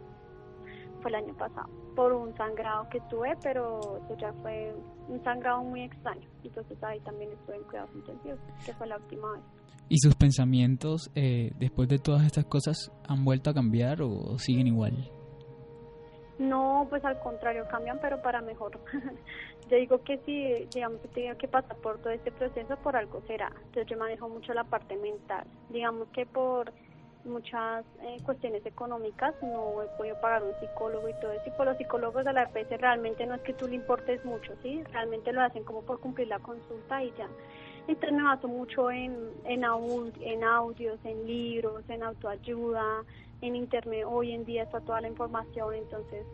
Fue 1.00 1.10
el 1.10 1.14
año 1.14 1.34
pasado. 1.36 1.68
Por 1.94 2.12
un 2.12 2.36
sangrado 2.36 2.88
que 2.90 3.00
tuve, 3.08 3.34
pero 3.42 3.80
eso 4.04 4.16
ya 4.18 4.32
fue 4.42 4.74
un 5.08 5.22
sangrado 5.24 5.62
muy 5.62 5.82
extraño. 5.82 6.28
Entonces 6.44 6.82
ahí 6.82 7.00
también 7.00 7.32
estuve 7.32 7.56
en 7.56 7.62
cuidados 7.62 7.90
intensivos, 7.94 8.38
que 8.64 8.74
fue 8.74 8.86
la 8.86 8.96
última 8.96 9.32
vez. 9.32 9.42
¿Y 9.88 9.98
sus 9.98 10.16
pensamientos 10.16 11.10
eh, 11.14 11.52
después 11.58 11.88
de 11.88 11.98
todas 11.98 12.26
estas 12.26 12.44
cosas 12.44 12.92
han 13.08 13.24
vuelto 13.24 13.50
a 13.50 13.54
cambiar 13.54 14.02
o 14.02 14.38
siguen 14.38 14.66
igual? 14.66 15.10
No, 16.38 16.86
pues 16.90 17.04
al 17.04 17.18
contrario, 17.20 17.66
cambian, 17.68 17.98
pero 18.00 18.20
para 18.20 18.42
mejor. 18.42 18.78
yo 19.70 19.76
digo 19.76 20.02
que 20.04 20.18
si, 20.18 20.66
digamos, 20.74 21.00
que 21.00 21.08
tengo 21.08 21.38
que 21.38 21.48
pasar 21.48 21.76
por 21.78 21.98
todo 21.98 22.10
este 22.10 22.30
proceso, 22.30 22.76
por 22.76 22.96
algo 22.96 23.22
será. 23.26 23.50
Entonces 23.56 23.86
yo 23.86 23.96
manejo 23.96 24.28
mucho 24.28 24.52
la 24.52 24.64
parte 24.64 24.96
mental. 24.96 25.46
Digamos 25.70 26.08
que 26.08 26.26
por 26.26 26.72
muchas 27.24 27.84
eh, 28.02 28.18
cuestiones 28.24 28.64
económicas 28.64 29.34
no 29.42 29.82
he 29.82 29.86
podido 29.96 30.20
pagar 30.20 30.42
un 30.44 30.52
psicólogo 30.60 31.08
y 31.08 31.14
todo 31.20 31.32
eso. 31.32 31.42
Y 31.46 31.50
por 31.52 31.66
los 31.66 31.76
psicólogos 31.78 32.24
de 32.24 32.32
la 32.32 32.44
RPS 32.44 32.80
realmente 32.80 33.26
no 33.26 33.34
es 33.34 33.40
que 33.42 33.54
tú 33.54 33.66
le 33.66 33.74
importes 33.74 34.24
mucho, 34.24 34.52
¿sí? 34.62 34.82
Realmente 34.92 35.32
lo 35.32 35.40
hacen 35.40 35.64
como 35.64 35.82
por 35.82 36.00
cumplir 36.00 36.28
la 36.28 36.38
consulta 36.38 37.02
y 37.02 37.12
ya. 37.16 37.28
Entonces 37.88 38.12
me 38.12 38.24
baso 38.24 38.48
mucho 38.48 38.90
en, 38.90 39.30
en, 39.44 39.64
en 40.20 40.44
audios, 40.44 40.98
en 41.04 41.26
libros, 41.26 41.82
en 41.88 42.02
autoayuda, 42.02 43.04
en 43.40 43.56
internet. 43.56 44.04
Hoy 44.08 44.32
en 44.32 44.44
día 44.44 44.62
está 44.62 44.80
toda 44.80 45.00
la 45.00 45.08
información, 45.08 45.74
entonces 45.74 46.24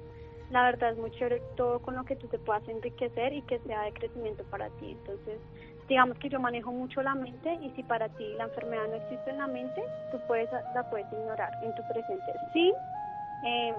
la 0.50 0.64
verdad 0.64 0.92
es 0.92 0.98
muy 0.98 1.10
chévere 1.12 1.42
todo 1.56 1.80
con 1.80 1.96
lo 1.96 2.04
que 2.04 2.14
tú 2.16 2.28
te 2.28 2.38
puedas 2.38 2.66
enriquecer 2.68 3.32
y 3.32 3.42
que 3.42 3.58
sea 3.60 3.82
de 3.82 3.92
crecimiento 3.92 4.44
para 4.44 4.68
ti. 4.70 4.90
Entonces, 4.90 5.40
digamos 5.88 6.18
que 6.18 6.28
yo 6.28 6.38
manejo 6.38 6.70
mucho 6.70 7.02
la 7.02 7.14
mente 7.14 7.54
y 7.62 7.70
si 7.70 7.82
para 7.82 8.08
ti 8.10 8.34
la 8.36 8.44
enfermedad 8.44 8.86
no 8.88 8.94
existe 8.94 9.30
en 9.30 9.38
la 9.38 9.46
mente, 9.46 9.82
tú 10.10 10.18
puedes 10.26 10.50
la 10.52 10.88
puedes 10.90 11.10
ignorar 11.10 11.52
en 11.62 11.74
tu 11.74 11.82
presente. 11.88 12.32
Sí, 12.52 12.72
eh, 13.46 13.74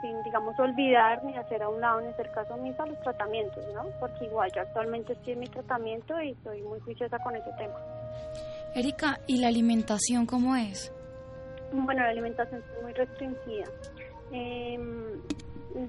sin, 0.00 0.22
digamos, 0.22 0.58
olvidar 0.58 1.24
ni 1.24 1.36
hacer 1.36 1.62
a 1.62 1.68
un 1.68 1.80
lado 1.80 2.00
ni 2.00 2.08
hacer 2.08 2.30
caso 2.32 2.54
omiso 2.54 2.82
a 2.82 2.86
los 2.86 3.00
tratamientos, 3.00 3.64
¿no? 3.74 3.84
Porque 4.00 4.24
igual 4.24 4.50
yo 4.54 4.62
actualmente 4.62 5.12
estoy 5.12 5.34
en 5.34 5.40
mi 5.40 5.46
tratamiento 5.46 6.20
y 6.20 6.30
estoy 6.30 6.62
muy 6.62 6.80
juiciosa 6.80 7.18
con 7.20 7.34
ese 7.36 7.50
tema. 7.58 7.78
Erika, 8.74 9.20
¿y 9.26 9.38
la 9.38 9.48
alimentación 9.48 10.26
cómo 10.26 10.54
es? 10.56 10.92
Bueno, 11.72 12.02
la 12.02 12.10
alimentación 12.10 12.62
es 12.62 12.82
muy 12.82 12.92
restringida. 12.92 13.64
Eh, 14.32 14.78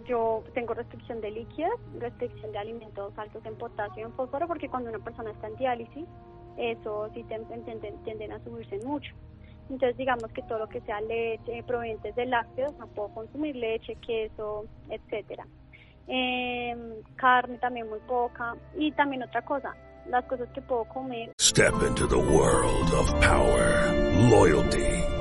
yo 0.06 0.44
tengo 0.54 0.74
restricción 0.74 1.22
de 1.22 1.32
líquidos, 1.32 1.74
restricción 2.00 2.52
de 2.52 2.58
alimentos 2.58 3.13
altos 3.18 3.46
en 3.46 3.56
potasio 3.56 4.04
y 4.04 4.06
en 4.06 4.13
fósforo, 4.13 4.48
porque 4.48 4.70
cuando 4.70 4.89
una 4.89 5.00
persona 5.00 5.32
está 5.32 5.48
en 5.48 5.56
diálisis, 5.56 6.06
eso 6.58 7.10
sí 7.13 7.24
tienden, 7.24 7.63
tienden 8.04 8.32
a 8.34 8.44
subirse 8.44 8.80
mucho. 8.86 9.13
Entonces, 9.70 9.98
digamos 9.98 10.32
que 10.34 10.42
todo 10.44 10.60
lo 10.60 10.68
que 10.68 10.82
sea 10.82 11.00
leche, 11.02 11.63
provenientes 11.63 12.15
de 12.15 12.26
lácteos, 12.26 12.74
no 12.78 12.88
puedo 12.88 13.10
consumir 13.10 13.56
leche, 13.56 13.96
queso, 13.96 14.65
etcétera. 14.89 15.46
Eh, 16.08 16.76
carne 17.15 17.60
también 17.60 17.88
muy 17.88 18.00
poca. 18.00 18.56
Y 18.76 18.92
también 18.94 19.24
otra 19.24 19.44
cosa, 19.44 19.76
las 20.08 20.26
cosas 20.26 20.50
que 20.50 20.62
puedo 20.62 20.86
comer. 20.86 21.32
Step 21.39 21.76
into 21.88 22.08
the 22.08 22.18
world 22.18 22.92
of 22.94 23.13
power, 23.22 23.94
loyalty 24.32 25.18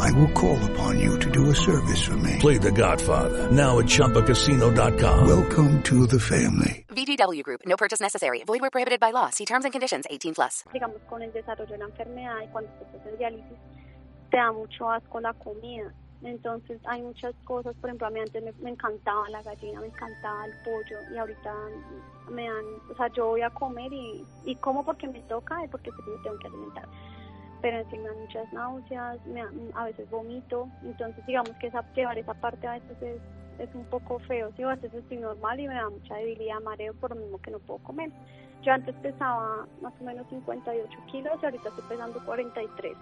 I 0.00 0.12
will 0.12 0.30
call 0.32 0.58
upon 0.70 1.00
you 1.00 1.18
to 1.18 1.30
do 1.30 1.50
a 1.50 1.54
service 1.54 2.02
for 2.02 2.16
me. 2.16 2.36
Play 2.38 2.58
The 2.58 2.70
Godfather 2.70 3.50
now 3.50 3.78
at 3.78 3.86
ChumbaCasino.com. 3.86 5.26
Welcome 5.26 5.82
to 5.84 6.06
the 6.06 6.20
family. 6.20 6.86
VGW 6.88 7.42
Group. 7.42 7.62
No 7.66 7.76
purchase 7.76 8.00
necessary. 8.00 8.42
Void 8.46 8.60
where 8.60 8.70
prohibited 8.70 9.00
by 9.00 9.10
law. 9.10 9.30
See 9.30 9.44
terms 9.44 9.64
and 9.64 9.72
conditions. 9.72 10.06
18 10.08 10.34
plus. 10.34 10.64
Digamos, 10.72 11.00
con 11.08 11.22
el 11.22 11.32
desarrollo 11.32 11.72
de 11.72 11.78
la 11.78 11.86
enfermedad 11.86 12.42
y 12.44 12.48
cuando 12.48 12.70
estás 12.80 13.06
en 13.06 13.18
diálisis, 13.18 13.58
te 14.30 14.36
da 14.36 14.52
mucho 14.52 14.90
asco 14.90 15.20
la 15.20 15.32
comida. 15.32 15.92
Entonces 16.22 16.80
hay 16.84 17.02
muchas 17.02 17.34
cosas, 17.44 17.76
por 17.76 17.90
ejemplo, 17.90 18.08
a 18.08 18.10
mí 18.10 18.20
antes 18.20 18.42
me, 18.60 18.70
encantaba 18.70 19.28
la 19.30 19.42
gallina, 19.42 19.80
me 19.80 19.86
encantaba 19.86 20.46
el 20.46 20.52
pollo 20.64 20.98
y 21.12 21.16
ahorita 21.16 21.54
me 22.30 22.48
dan, 22.48 22.64
o 22.90 22.96
sea, 22.96 23.06
yo 23.14 23.26
voy 23.26 23.42
a 23.42 23.50
comer 23.50 23.92
y, 23.92 24.26
y 24.44 24.56
como 24.56 24.84
porque 24.84 25.06
me 25.06 25.20
toca 25.22 25.64
y 25.64 25.68
porque 25.68 25.90
me 25.92 26.22
tengo 26.24 26.38
que 26.38 26.48
alimentar. 26.48 26.88
Pero 27.60 27.84
fin, 27.88 28.02
me 28.02 28.08
dan 28.08 28.20
muchas 28.20 28.52
náuseas, 28.52 29.26
me, 29.26 29.42
a 29.74 29.84
veces 29.84 30.08
vomito, 30.10 30.68
entonces 30.82 31.26
digamos 31.26 31.50
que 31.60 31.66
esa, 31.66 31.84
llevar 31.94 32.18
esa 32.18 32.34
parte 32.34 32.66
a 32.66 32.74
veces 32.74 33.02
es, 33.02 33.20
es 33.58 33.74
un 33.74 33.84
poco 33.86 34.20
feo, 34.20 34.52
¿sí? 34.56 34.62
a 34.62 34.76
veces 34.76 34.94
estoy 34.94 35.18
normal 35.18 35.58
y 35.58 35.66
me 35.66 35.74
da 35.74 35.90
mucha 35.90 36.14
debilidad, 36.14 36.60
mareo 36.60 36.94
por 36.94 37.10
lo 37.10 37.20
mismo 37.20 37.40
que 37.40 37.50
no 37.50 37.58
puedo 37.58 37.82
comer. 37.82 38.10
Yo 38.62 38.72
antes 38.72 38.94
pesaba 38.96 39.66
más 39.82 39.94
o 40.00 40.04
menos 40.04 40.26
58 40.28 40.88
kilos 41.10 41.38
y 41.42 41.44
ahorita 41.44 41.68
estoy 41.68 41.84
pesando 41.88 42.24
43 42.24 42.96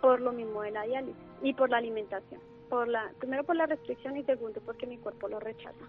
por 0.00 0.20
lo 0.20 0.32
mismo 0.32 0.62
de 0.62 0.70
la 0.70 0.82
diálisis 0.82 1.16
y 1.42 1.52
por 1.54 1.70
la 1.70 1.78
alimentación. 1.78 2.40
Por 2.68 2.88
la, 2.88 3.12
primero 3.18 3.44
por 3.44 3.54
la 3.54 3.66
restricción 3.66 4.16
y 4.16 4.24
segundo 4.24 4.60
porque 4.64 4.86
mi 4.86 4.98
cuerpo 4.98 5.28
lo 5.28 5.38
rechaza. 5.38 5.84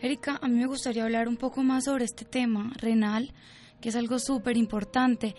Erika, 0.00 0.38
a 0.40 0.48
mí 0.48 0.54
me 0.54 0.66
gustaría 0.66 1.04
hablar 1.04 1.28
un 1.28 1.36
poco 1.36 1.62
más 1.62 1.84
sobre 1.84 2.04
este 2.04 2.24
tema 2.24 2.72
renal, 2.80 3.32
que 3.80 3.90
es 3.90 3.96
algo 3.96 4.18
súper 4.18 4.56
importante. 4.56 5.34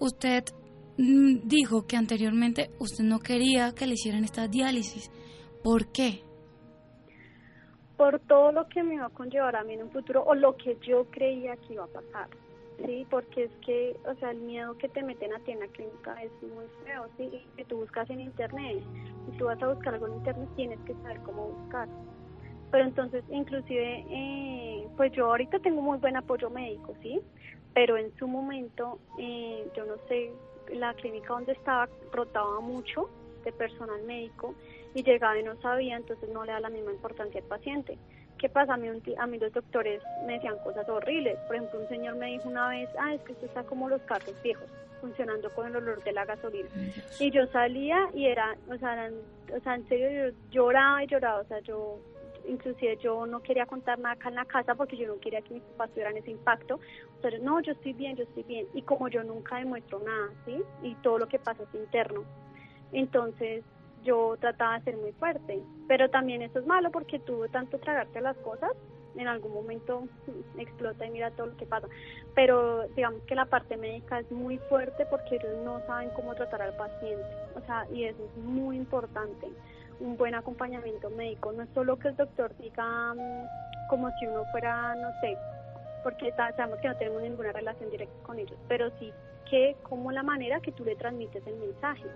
Usted 0.00 0.44
dijo 1.00 1.86
que 1.86 1.96
anteriormente 1.96 2.70
usted 2.78 3.04
no 3.04 3.20
quería 3.20 3.74
que 3.74 3.86
le 3.86 3.94
hicieran 3.94 4.24
esta 4.24 4.48
diálisis. 4.48 5.10
¿Por 5.62 5.90
qué? 5.92 6.22
Por 7.96 8.18
todo 8.20 8.52
lo 8.52 8.68
que 8.68 8.82
me 8.82 8.94
iba 8.94 9.06
a 9.06 9.10
conllevar 9.10 9.56
a 9.56 9.64
mí 9.64 9.74
en 9.74 9.82
un 9.84 9.90
futuro 9.90 10.22
o 10.24 10.34
lo 10.34 10.56
que 10.56 10.76
yo 10.86 11.06
creía 11.10 11.56
que 11.56 11.74
iba 11.74 11.84
a 11.84 11.88
pasar. 11.88 12.28
Sí, 12.84 13.06
porque 13.10 13.44
es 13.44 13.50
que, 13.64 13.94
o 14.06 14.14
sea, 14.16 14.30
el 14.30 14.40
miedo 14.40 14.76
que 14.78 14.88
te 14.88 15.02
meten 15.02 15.34
a 15.34 15.38
ti 15.40 15.52
en 15.52 15.60
la 15.60 15.66
clínica 15.66 16.22
es 16.22 16.32
muy 16.42 16.64
feo, 16.84 17.08
sí, 17.18 17.30
que 17.54 17.64
tú 17.66 17.76
buscas 17.76 18.08
en 18.08 18.20
internet, 18.20 18.82
si 19.26 19.36
tú 19.36 19.44
vas 19.44 19.62
a 19.62 19.68
buscar 19.68 19.94
algo 19.94 20.06
en 20.06 20.14
internet 20.14 20.48
tienes 20.56 20.80
que 20.86 20.94
saber 20.94 21.20
cómo 21.20 21.48
buscar. 21.48 21.88
Pero 22.70 22.84
entonces, 22.84 23.22
inclusive, 23.30 24.06
eh, 24.08 24.88
pues 24.96 25.12
yo 25.12 25.26
ahorita 25.26 25.58
tengo 25.58 25.82
muy 25.82 25.98
buen 25.98 26.16
apoyo 26.16 26.48
médico, 26.48 26.94
sí, 27.02 27.20
pero 27.74 27.98
en 27.98 28.16
su 28.16 28.26
momento, 28.26 28.98
eh, 29.18 29.68
yo 29.76 29.84
no 29.84 29.96
sé, 30.08 30.32
la 30.74 30.94
clínica 30.94 31.34
donde 31.34 31.52
estaba 31.52 31.88
rotaba 32.12 32.60
mucho 32.60 33.08
de 33.44 33.52
personal 33.52 34.02
médico 34.02 34.54
y 34.94 35.02
llegaba 35.02 35.38
y 35.38 35.42
no 35.42 35.60
sabía, 35.60 35.96
entonces 35.96 36.28
no 36.30 36.44
le 36.44 36.52
da 36.52 36.60
la 36.60 36.70
misma 36.70 36.92
importancia 36.92 37.40
al 37.40 37.46
paciente. 37.46 37.98
¿Qué 38.38 38.48
pasa? 38.48 38.74
A 38.74 38.76
mí, 38.76 38.88
a 38.88 39.26
mí 39.26 39.38
los 39.38 39.52
doctores 39.52 40.02
me 40.26 40.34
decían 40.34 40.56
cosas 40.64 40.88
horribles. 40.88 41.38
Por 41.46 41.56
ejemplo, 41.56 41.80
un 41.80 41.88
señor 41.88 42.16
me 42.16 42.26
dijo 42.26 42.48
una 42.48 42.70
vez, 42.70 42.88
ah, 42.98 43.14
es 43.14 43.20
que 43.22 43.32
usted 43.32 43.48
está 43.48 43.64
como 43.64 43.88
los 43.88 44.00
carros 44.02 44.34
viejos, 44.42 44.66
funcionando 45.00 45.50
con 45.50 45.66
el 45.66 45.76
olor 45.76 46.02
de 46.02 46.12
la 46.12 46.24
gasolina. 46.24 46.68
Y 47.18 47.30
yo 47.30 47.46
salía 47.48 48.08
y 48.14 48.26
era, 48.26 48.56
o 48.70 48.78
sea, 48.78 49.10
o 49.54 49.60
sea, 49.60 49.74
en 49.74 49.86
serio, 49.88 50.10
yo 50.10 50.36
lloraba 50.50 51.04
y 51.04 51.06
lloraba, 51.06 51.40
o 51.40 51.44
sea, 51.44 51.60
yo 51.60 51.98
inclusive 52.46 52.96
yo 52.98 53.26
no 53.26 53.40
quería 53.40 53.66
contar 53.66 53.98
nada 53.98 54.14
acá 54.14 54.28
en 54.28 54.34
la 54.36 54.44
casa 54.44 54.74
porque 54.74 54.96
yo 54.96 55.06
no 55.06 55.20
quería 55.20 55.42
que 55.42 55.54
mis 55.54 55.62
papás 55.62 55.90
tuvieran 55.90 56.16
ese 56.16 56.30
impacto. 56.30 56.80
Pero 57.22 57.38
no, 57.38 57.60
yo 57.60 57.72
estoy 57.72 57.92
bien, 57.92 58.16
yo 58.16 58.24
estoy 58.24 58.42
bien. 58.44 58.66
Y 58.74 58.82
como 58.82 59.08
yo 59.08 59.22
nunca 59.24 59.56
demuestro 59.56 60.00
nada, 60.00 60.30
¿sí? 60.44 60.62
Y 60.82 60.94
todo 60.96 61.18
lo 61.18 61.28
que 61.28 61.38
pasa 61.38 61.62
es 61.62 61.74
interno. 61.74 62.24
Entonces, 62.92 63.64
yo 64.04 64.36
trataba 64.40 64.78
de 64.78 64.84
ser 64.84 64.96
muy 64.96 65.12
fuerte, 65.12 65.62
pero 65.86 66.08
también 66.10 66.42
eso 66.42 66.58
es 66.58 66.66
malo 66.66 66.90
porque 66.90 67.18
tuve 67.18 67.48
tanto 67.48 67.78
tragarte 67.78 68.20
las 68.20 68.36
cosas, 68.38 68.70
en 69.16 69.26
algún 69.26 69.52
momento 69.52 70.04
explota 70.56 71.04
y 71.06 71.10
mira 71.10 71.30
todo 71.32 71.48
lo 71.48 71.56
que 71.56 71.66
pasa. 71.66 71.88
Pero 72.34 72.86
digamos 72.96 73.22
que 73.24 73.34
la 73.34 73.46
parte 73.46 73.76
médica 73.76 74.20
es 74.20 74.30
muy 74.30 74.58
fuerte 74.68 75.04
porque 75.06 75.36
ellos 75.36 75.64
no 75.64 75.80
saben 75.86 76.10
cómo 76.10 76.34
tratar 76.34 76.62
al 76.62 76.76
paciente, 76.76 77.26
o 77.54 77.60
sea, 77.66 77.86
y 77.92 78.04
eso 78.04 78.24
es 78.24 78.44
muy 78.44 78.76
importante. 78.76 79.48
Un 80.00 80.16
buen 80.16 80.34
acompañamiento 80.34 81.10
médico, 81.10 81.52
no 81.52 81.62
es 81.62 81.68
solo 81.74 81.98
que 81.98 82.08
el 82.08 82.16
doctor 82.16 82.56
diga 82.56 83.14
mm, 83.14 83.88
como 83.88 84.10
si 84.18 84.26
uno 84.26 84.44
fuera, 84.50 84.94
no 84.96 85.10
sé, 85.20 85.36
porque 86.02 86.32
sabemos 86.32 86.78
que 86.80 86.88
no 86.88 86.96
tenemos 86.96 87.22
ninguna 87.22 87.52
relación 87.52 87.90
directa 87.90 88.14
con 88.22 88.38
ellos, 88.38 88.58
pero 88.68 88.90
sí 88.98 89.12
que 89.50 89.76
como 89.82 90.12
la 90.12 90.22
manera 90.22 90.60
que 90.60 90.72
tú 90.72 90.84
le 90.84 90.96
transmites 90.96 91.46
el 91.46 91.56
mensaje 91.56 92.08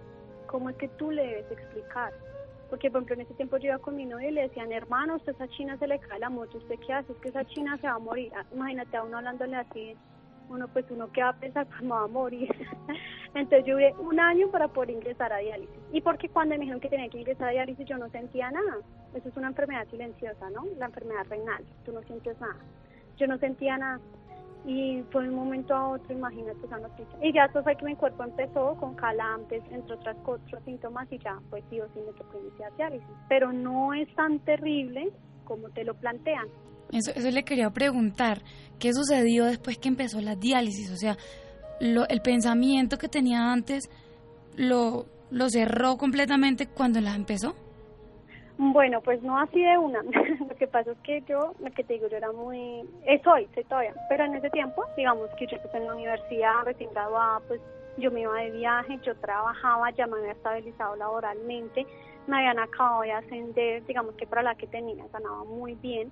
cómo 0.46 0.70
es 0.70 0.76
que 0.76 0.88
tú 0.88 1.10
le 1.10 1.26
debes 1.26 1.50
explicar. 1.50 2.12
Porque, 2.70 2.88
por 2.88 2.98
ejemplo, 2.98 3.14
en 3.16 3.20
ese 3.22 3.34
tiempo 3.34 3.56
yo 3.56 3.66
iba 3.66 3.78
con 3.78 3.96
mi 3.96 4.06
novio 4.06 4.28
y 4.28 4.32
le 4.32 4.42
decían, 4.42 4.70
hermano, 4.72 5.16
usted 5.16 5.32
esa 5.34 5.48
china 5.48 5.76
se 5.78 5.86
le 5.88 5.98
cae 5.98 6.20
la 6.20 6.30
moto, 6.30 6.58
¿usted 6.58 6.76
qué 6.86 6.92
hace? 6.92 7.12
Es 7.12 7.18
que 7.18 7.28
esa 7.30 7.44
china 7.44 7.76
se 7.78 7.88
va 7.88 7.94
a 7.94 7.98
morir. 7.98 8.32
Ah, 8.36 8.44
imagínate 8.52 8.96
a 8.96 9.02
uno 9.02 9.18
hablándole 9.18 9.56
así, 9.56 9.96
uno 10.48 10.68
pues 10.68 10.84
uno 10.90 11.10
que 11.12 11.22
va 11.22 11.30
a 11.30 11.36
pensar, 11.36 11.66
me 11.82 11.88
va 11.88 12.04
a 12.04 12.08
morir. 12.08 12.48
Entonces 13.34 13.66
yo 13.66 13.74
duré 13.74 13.94
un 13.98 14.20
año 14.20 14.48
para 14.48 14.68
poder 14.68 14.90
ingresar 14.90 15.32
a 15.32 15.38
diálisis. 15.38 15.76
Y 15.92 16.00
porque 16.00 16.28
cuando 16.28 16.54
me 16.54 16.60
dijeron 16.60 16.80
que 16.80 16.88
tenía 16.88 17.08
que 17.08 17.18
ingresar 17.18 17.48
a 17.48 17.52
diálisis 17.52 17.86
yo 17.86 17.98
no 17.98 18.08
sentía 18.10 18.50
nada. 18.50 18.78
Eso 19.14 19.28
es 19.28 19.36
una 19.36 19.48
enfermedad 19.48 19.86
silenciosa, 19.90 20.50
¿no? 20.50 20.64
La 20.78 20.86
enfermedad 20.86 21.26
renal, 21.28 21.64
tú 21.84 21.92
no 21.92 22.02
sientes 22.02 22.40
nada. 22.40 22.56
Yo 23.16 23.26
no 23.26 23.38
sentía 23.38 23.78
nada 23.78 24.00
y 24.66 25.02
fue 25.10 25.24
de 25.24 25.28
un 25.28 25.34
momento 25.34 25.74
a 25.74 25.88
otro, 25.90 26.12
imagínate 26.12 26.64
esa 26.64 26.78
noticia. 26.78 27.18
Y 27.22 27.32
ya 27.32 27.44
eso 27.44 27.62
fue 27.62 27.76
que 27.76 27.84
mi 27.84 27.96
cuerpo 27.96 28.24
empezó 28.24 28.74
con 28.76 28.94
calambres, 28.94 29.62
entre 29.70 29.94
otras 29.94 30.16
otros 30.24 30.62
síntomas, 30.64 31.10
y 31.12 31.18
ya 31.18 31.38
pues 31.50 31.62
sí 31.68 31.80
o 31.80 31.86
sí 31.88 32.00
me 32.06 32.12
tocó 32.12 32.38
iniciar 32.40 32.74
diálisis. 32.76 33.08
Pero 33.28 33.52
no 33.52 33.92
es 33.92 34.12
tan 34.14 34.38
terrible 34.40 35.12
como 35.44 35.68
te 35.70 35.84
lo 35.84 35.94
plantean. 35.94 36.48
Eso, 36.94 37.10
eso 37.14 37.30
le 37.30 37.44
quería 37.44 37.70
preguntar, 37.70 38.42
¿qué 38.78 38.92
sucedió 38.92 39.44
después 39.44 39.78
que 39.78 39.88
empezó 39.88 40.20
la 40.20 40.36
diálisis? 40.36 40.90
O 40.90 40.96
sea, 40.96 41.16
lo, 41.80 42.08
el 42.08 42.20
pensamiento 42.22 42.96
que 42.96 43.08
tenía 43.08 43.52
antes, 43.52 43.90
lo, 44.56 45.06
lo 45.30 45.48
cerró 45.50 45.96
completamente 45.96 46.66
cuando 46.68 47.00
la 47.00 47.14
empezó? 47.14 47.54
Bueno, 48.56 49.00
pues 49.00 49.20
no 49.22 49.38
así 49.38 49.60
de 49.60 49.76
una. 49.76 50.00
lo 50.48 50.54
que 50.56 50.68
pasa 50.68 50.92
es 50.92 50.98
que 50.98 51.22
yo, 51.28 51.54
lo 51.58 51.70
que 51.72 51.82
te 51.82 51.94
digo, 51.94 52.08
yo 52.08 52.16
era 52.16 52.30
muy... 52.30 52.88
Soy, 53.24 53.48
soy 53.52 53.64
todavía. 53.64 53.94
Pero 54.08 54.24
en 54.24 54.36
ese 54.36 54.48
tiempo, 54.50 54.84
digamos 54.96 55.28
que 55.36 55.46
yo 55.46 55.56
empecé 55.56 55.78
en 55.78 55.86
la 55.86 55.94
universidad, 55.94 56.64
recién 56.64 56.90
graduada, 56.92 57.40
pues 57.48 57.60
yo 57.98 58.10
me 58.12 58.20
iba 58.20 58.36
de 58.40 58.52
viaje, 58.52 58.98
yo 59.02 59.14
trabajaba, 59.16 59.90
ya 59.90 60.06
me 60.06 60.18
había 60.18 60.32
estabilizado 60.32 60.94
laboralmente, 60.96 61.86
me 62.26 62.36
habían 62.38 62.58
acabado 62.58 63.02
de 63.02 63.12
ascender, 63.12 63.84
digamos 63.86 64.14
que 64.14 64.26
para 64.26 64.42
la 64.42 64.54
que 64.54 64.66
tenía 64.66 65.04
ganaba 65.12 65.44
muy 65.44 65.74
bien. 65.74 66.10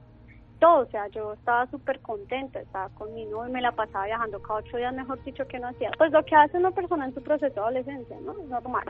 Todo, 0.62 0.82
o 0.82 0.86
sea, 0.92 1.08
yo 1.08 1.32
estaba 1.32 1.66
súper 1.72 1.98
contenta, 2.02 2.60
estaba 2.60 2.88
con 2.90 3.12
mi 3.14 3.24
novio, 3.24 3.52
me 3.52 3.60
la 3.60 3.72
pasaba 3.72 4.04
viajando 4.04 4.40
cada 4.40 4.60
ocho 4.60 4.76
días, 4.76 4.94
mejor 4.94 5.20
dicho, 5.24 5.44
que 5.48 5.58
no 5.58 5.66
hacía. 5.66 5.90
Pues 5.98 6.12
lo 6.12 6.24
que 6.24 6.36
hace 6.36 6.56
una 6.56 6.70
persona 6.70 7.04
en 7.04 7.14
su 7.14 7.20
proceso 7.20 7.52
de 7.52 7.60
adolescencia, 7.60 8.16
¿no? 8.20 8.30
Es 8.30 8.48
normal. 8.48 8.84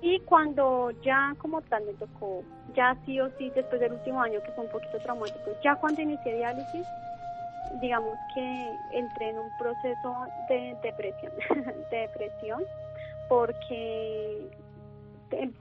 Y 0.00 0.18
cuando 0.20 0.90
ya 1.02 1.34
como 1.42 1.60
tal 1.60 1.84
me 1.84 1.92
tocó, 1.92 2.42
ya 2.74 2.96
sí 3.04 3.20
o 3.20 3.28
sí, 3.36 3.52
después 3.54 3.82
del 3.82 3.92
último 3.92 4.22
año 4.22 4.42
que 4.42 4.50
fue 4.52 4.64
un 4.64 4.70
poquito 4.70 4.96
traumático, 5.00 5.50
ya 5.62 5.76
cuando 5.76 6.00
inicié 6.00 6.36
diálisis, 6.36 6.86
digamos 7.82 8.16
que 8.34 8.76
entré 8.92 9.28
en 9.28 9.40
un 9.40 9.50
proceso 9.58 10.16
de 10.48 10.74
depresión, 10.82 11.32
de 11.90 11.96
depresión, 12.08 12.62
porque 13.28 14.48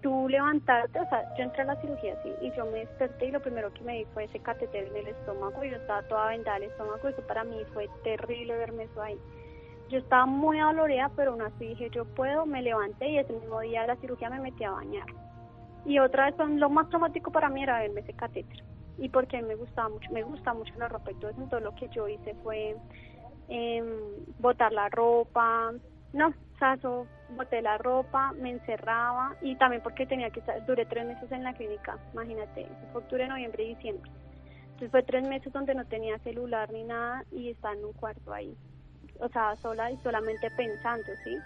tú 0.01 0.27
levantarte, 0.29 0.99
o 0.99 1.09
sea, 1.09 1.23
yo 1.37 1.43
entré 1.43 1.61
a 1.63 1.65
la 1.65 1.81
cirugía 1.81 2.13
así 2.13 2.33
y 2.41 2.51
yo 2.55 2.65
me 2.65 2.79
desperté 2.79 3.27
y 3.27 3.31
lo 3.31 3.41
primero 3.41 3.71
que 3.73 3.83
me 3.83 3.97
di 3.97 4.05
fue 4.13 4.25
ese 4.25 4.39
catéter 4.39 4.87
en 4.87 4.95
el 4.95 5.07
estómago 5.07 5.63
y 5.63 5.69
yo 5.69 5.77
estaba 5.77 6.01
toda 6.03 6.29
vendada 6.29 6.57
el 6.57 6.63
estómago, 6.63 7.07
eso 7.07 7.21
para 7.27 7.43
mí 7.43 7.57
fue 7.73 7.89
terrible 8.03 8.55
verme 8.57 8.83
eso 8.83 9.01
ahí. 9.01 9.19
Yo 9.89 9.99
estaba 9.99 10.25
muy 10.25 10.59
adolorida, 10.59 11.09
pero 11.15 11.31
aún 11.31 11.41
así 11.41 11.67
dije, 11.67 11.89
yo 11.91 12.05
puedo, 12.05 12.45
me 12.45 12.61
levanté 12.61 13.09
y 13.09 13.19
ese 13.19 13.33
mismo 13.33 13.59
día 13.61 13.81
de 13.81 13.87
la 13.87 13.95
cirugía 13.97 14.29
me 14.29 14.39
metí 14.39 14.63
a 14.63 14.71
bañar. 14.71 15.07
Y 15.85 15.99
otra 15.99 16.25
vez, 16.25 16.35
lo 16.37 16.69
más 16.69 16.89
traumático 16.89 17.31
para 17.31 17.49
mí 17.49 17.63
era 17.63 17.79
verme 17.79 18.01
ese 18.01 18.13
catéter. 18.13 18.63
Y 18.97 19.07
porque 19.07 19.41
me 19.41 19.55
gustaba 19.55 19.87
mucho, 19.87 20.11
me 20.11 20.23
gusta 20.23 20.53
mucho 20.53 20.73
la 20.77 20.89
ropa 20.89 21.11
y 21.11 21.15
todo 21.15 21.31
eso, 21.31 21.41
entonces 21.41 21.63
lo 21.63 21.75
que 21.75 21.87
yo 21.89 22.07
hice 22.09 22.33
fue 22.43 22.75
eh, 23.47 23.83
botar 24.39 24.73
la 24.73 24.89
ropa, 24.89 25.71
no, 26.17 26.27
o 26.27 26.57
sea, 26.59 26.77
boté 27.29 27.61
la 27.61 27.77
ropa, 27.77 28.33
me 28.33 28.51
encerraba 28.51 29.35
y 29.41 29.55
también 29.55 29.81
porque 29.81 30.05
tenía 30.05 30.29
que 30.29 30.39
estar, 30.39 30.65
duré 30.65 30.85
tres 30.85 31.05
meses 31.05 31.31
en 31.31 31.43
la 31.43 31.53
clínica, 31.53 31.97
imagínate, 32.13 32.67
fue 32.91 33.01
octubre, 33.01 33.27
noviembre 33.27 33.63
y 33.63 33.75
diciembre. 33.75 34.11
Entonces 34.63 34.91
fue 34.91 35.03
tres 35.03 35.27
meses 35.27 35.51
donde 35.53 35.73
no 35.73 35.85
tenía 35.85 36.19
celular 36.19 36.71
ni 36.71 36.83
nada 36.83 37.23
y 37.31 37.49
estaba 37.49 37.73
en 37.73 37.85
un 37.85 37.93
cuarto 37.93 38.33
ahí 38.33 38.55
o 39.19 39.29
sea, 39.29 39.55
sola 39.57 39.91
y 39.91 39.97
solamente 39.97 40.49
pensando, 40.51 41.07
¿sí? 41.23 41.37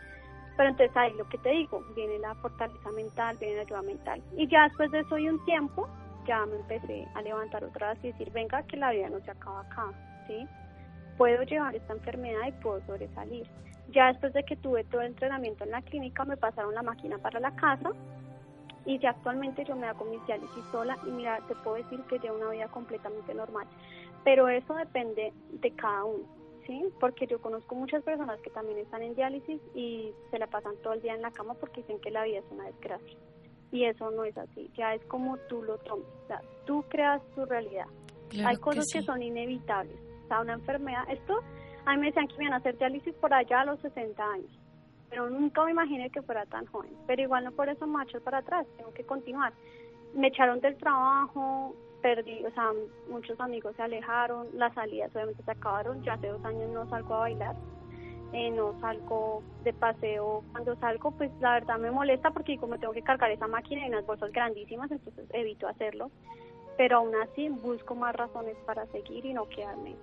Pero 0.57 0.69
entonces 0.69 0.95
ahí 0.95 1.13
lo 1.17 1.27
que 1.29 1.38
te 1.39 1.49
digo, 1.49 1.84
viene 1.95 2.19
la 2.19 2.36
fortaleza 2.36 2.91
mental, 2.91 3.38
viene 3.39 3.55
la 3.55 3.62
ayuda 3.62 3.81
mental. 3.81 4.21
Y 4.36 4.47
ya 4.47 4.63
después 4.63 4.91
de 4.91 4.99
eso 4.99 5.17
y 5.17 5.29
un 5.29 5.43
tiempo, 5.45 5.88
ya 6.27 6.45
me 6.45 6.57
empecé 6.57 7.07
a 7.15 7.21
levantar 7.21 7.63
otra 7.63 7.93
vez 7.93 8.03
y 8.03 8.07
decir, 8.12 8.31
venga, 8.31 8.62
que 8.63 8.77
la 8.77 8.91
vida 8.91 9.10
no 9.10 9.19
se 9.21 9.31
acaba 9.31 9.62
acá, 9.62 9.91
¿sí? 10.27 10.47
Puedo 11.17 11.41
llevar 11.43 11.75
esta 11.75 11.93
enfermedad 11.93 12.47
y 12.47 12.51
puedo 12.63 12.81
sobresalir. 12.86 13.47
Ya 13.89 14.08
después 14.08 14.34
de 14.34 14.44
que 14.44 14.56
tuve 14.56 14.84
todo 14.86 15.02
el 15.02 15.08
entrenamiento 15.08 15.63
en 15.63 15.72
la 15.72 15.82
clínica, 15.82 16.24
me 16.24 16.38
pasaron 16.38 16.74
la 16.74 16.82
máquina 16.82 17.17
para 17.17 17.39
la 17.39 17.56
casa 17.56 17.91
y 18.86 18.98
ya 19.00 19.12
actualmente 19.12 19.63
yo 19.65 19.76
me 19.76 19.88
hago 19.88 20.06
mis 20.06 20.26
diálisis 20.26 20.63
sola 20.72 20.98
y 21.06 21.12
mira, 21.12 21.39
te 21.48 21.56
puedo 21.56 21.78
decir 21.78 22.00
que 22.10 22.20
llevo 22.20 22.38
una 22.38 22.50
vida 22.50 22.67
completamente 22.67 23.34
normal. 23.34 23.67
Pero 24.24 24.48
eso 24.48 24.74
depende 24.76 25.34
de 25.52 25.72
cada 25.72 26.06
uno. 26.06 26.41
¿sí? 26.65 26.86
Porque 27.00 27.28
yo 27.28 27.39
conozco 27.41 27.76
muchas 27.76 28.04
personas 28.04 28.39
que 28.41 28.50
también 28.50 28.80
están 28.80 29.02
en 29.02 29.15
diálisis 29.15 29.62
y 29.76 30.13
se 30.30 30.39
la 30.39 30.48
pasan 30.48 30.76
todo 30.84 30.94
el 30.94 31.02
día 31.02 31.15
en 31.15 31.22
la 31.22 31.32
cama 31.32 31.54
porque 31.56 31.82
dicen 31.82 32.00
que 32.00 32.12
la 32.12 32.24
vida 32.24 32.39
es 32.39 32.46
una 32.52 32.65
desgracia. 32.65 33.17
Y 33.72 33.86
eso 33.86 34.12
no 34.12 34.26
es 34.26 34.38
así, 34.38 34.70
ya 34.76 34.94
es 34.94 35.04
como 35.06 35.38
tú 35.48 35.63
lo 35.63 35.78
tomes, 35.78 36.06
o 36.26 36.28
sea, 36.28 36.41
tú 36.65 36.84
creas 36.89 37.22
tu 37.36 37.46
realidad. 37.46 37.86
Hay 38.46 38.58
cosas 38.58 38.91
que, 38.91 39.02
son 39.02 39.22
inevitables, 39.22 39.98
o 40.26 40.28
sea, 40.28 40.41
una 40.41 40.54
enfermedad, 40.54 41.04
esto, 41.10 41.41
a 41.86 41.91
mí 41.94 42.00
me 42.00 42.08
decían 42.08 42.28
que 42.28 42.36
iban 42.36 42.54
a 42.54 42.58
hacer 42.58 42.78
diálisis 42.78 43.13
por 43.15 43.34
allá 43.34 43.62
a 43.62 43.65
los 43.65 43.80
60 43.80 44.24
años, 44.24 44.60
pero 45.10 45.30
nunca 45.30 45.63
me 45.65 45.72
imaginé 45.72 46.10
que 46.10 46.22
fuera 46.22 46.46
tan 46.46 46.65
joven, 46.67 46.91
pero 47.08 47.22
igual 47.22 47.44
no 47.44 47.52
por 47.52 47.70
eso 47.70 47.88
marcho 47.88 48.22
para 48.22 48.39
atrás, 48.39 48.67
tengo 48.78 48.94
que 48.94 49.04
continuar. 49.04 49.54
Me 50.13 50.28
echaron 50.28 50.60
del 50.60 50.78
trabajo, 50.78 51.76
perdí, 52.02 52.44
o 52.46 52.52
sea, 52.52 52.72
muchos 53.10 53.39
amigos 53.39 53.76
se 53.76 53.84
alejaron, 53.84 54.48
las 54.54 54.74
salidas 54.74 55.12
obviamente 55.15 55.44
se 55.44 55.52
acabaron, 55.52 56.04
ya 56.04 56.13
hace 56.13 56.28
dos 56.28 56.44
años 56.44 56.70
no 56.72 56.89
salgo 56.89 57.15
a 57.15 57.20
bailar, 57.20 57.56
eh, 58.34 58.52
no 58.52 58.80
salgo 58.80 59.44
de 59.63 59.74
paseo, 59.74 60.44
cuando 60.52 60.76
salgo 60.78 61.12
pues 61.12 61.32
la 61.39 61.54
verdad 61.54 61.78
me 61.78 61.91
molesta 61.91 62.32
porque 62.32 62.58
como 62.58 62.78
tengo 62.78 62.94
que 62.94 63.04
cargar 63.04 63.32
esa 63.32 63.48
máquina 63.48 63.86
en 63.86 63.94
unas 63.94 64.06
bolsas 64.06 64.32
grandísimas, 64.32 64.91
entonces 64.91 65.26
evito 65.32 65.67
hacerlo, 65.67 66.12
pero 66.78 66.98
aún 66.98 67.13
así 67.15 67.50
busco 67.50 67.96
más 67.96 68.15
razones 68.15 68.56
para 68.65 68.86
seguir 68.88 69.26
y 69.26 69.34
no 69.34 69.48
quedarme 69.48 69.96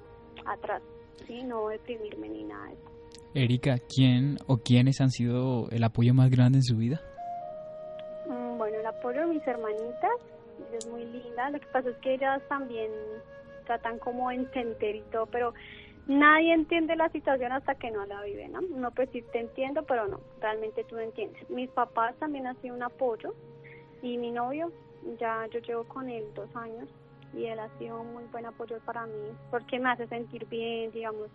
atrás, 0.47 0.83
¿sí? 1.27 1.43
no 1.43 1.69
deprimirme 1.69 2.29
ni 2.29 2.45
nada 2.45 2.67
de 2.67 2.75
eso. 2.75 2.89
Erika, 3.35 3.77
¿quién 3.79 4.39
o 4.47 4.59
quiénes 4.59 5.01
han 5.01 5.11
sido 5.11 5.69
el 5.71 5.85
apoyo 5.85 6.15
más 6.15 6.31
grande 6.31 6.59
en 6.59 6.63
su 6.63 6.77
vida? 6.77 7.01
Mm, 8.27 8.59
bueno, 8.59 8.79
el 8.79 8.87
apoyo 8.87 9.21
de 9.21 9.27
mis 9.35 9.47
hermanitas, 9.47 10.11
es 10.73 10.87
muy 10.87 11.05
linda. 11.05 11.51
Lo 11.51 11.61
que 11.61 11.67
pasa 11.67 11.91
es 11.91 11.97
que 11.99 12.15
ellas 12.15 12.43
también 12.49 12.91
tratan 13.67 13.99
como 13.99 14.31
de 14.31 14.37
entender 14.37 14.97
y 14.97 15.03
todo, 15.13 15.27
pero 15.27 15.55
nadie 16.07 16.55
entiende 16.55 16.97
la 16.97 17.09
situación 17.11 17.53
hasta 17.53 17.75
que 17.75 17.91
no 17.91 18.05
la 18.07 18.23
vive, 18.23 18.49
¿no? 18.49 18.63
No, 18.63 18.91
pues 18.91 19.11
sí 19.13 19.23
te 19.33 19.41
entiendo, 19.41 19.83
pero 19.83 20.09
no, 20.09 20.21
realmente 20.41 20.85
tú 20.85 20.97
no 20.97 21.03
entiendes. 21.03 21.49
Mis 21.51 21.71
papás 21.71 22.17
también 22.19 22.47
han 22.47 22.61
sido 22.63 22.75
un 22.75 22.83
apoyo 22.83 23.35
y 24.03 24.17
mi 24.17 24.31
novio, 24.31 24.73
ya 25.21 25.47
yo 25.53 25.61
llevo 25.61 25.85
con 25.85 26.09
él 26.09 26.25
dos 26.35 26.49
años 26.57 26.89
y 27.35 27.47
él 27.47 27.59
ha 27.59 27.69
sido 27.79 28.01
un 28.01 28.13
muy 28.13 28.25
buen 28.25 28.47
apoyo 28.47 28.79
para 28.85 29.07
mí 29.07 29.33
porque 29.51 29.79
me 29.79 29.91
hace 29.91 30.07
sentir 30.07 30.47
bien, 30.47 30.91
digamos, 30.93 31.29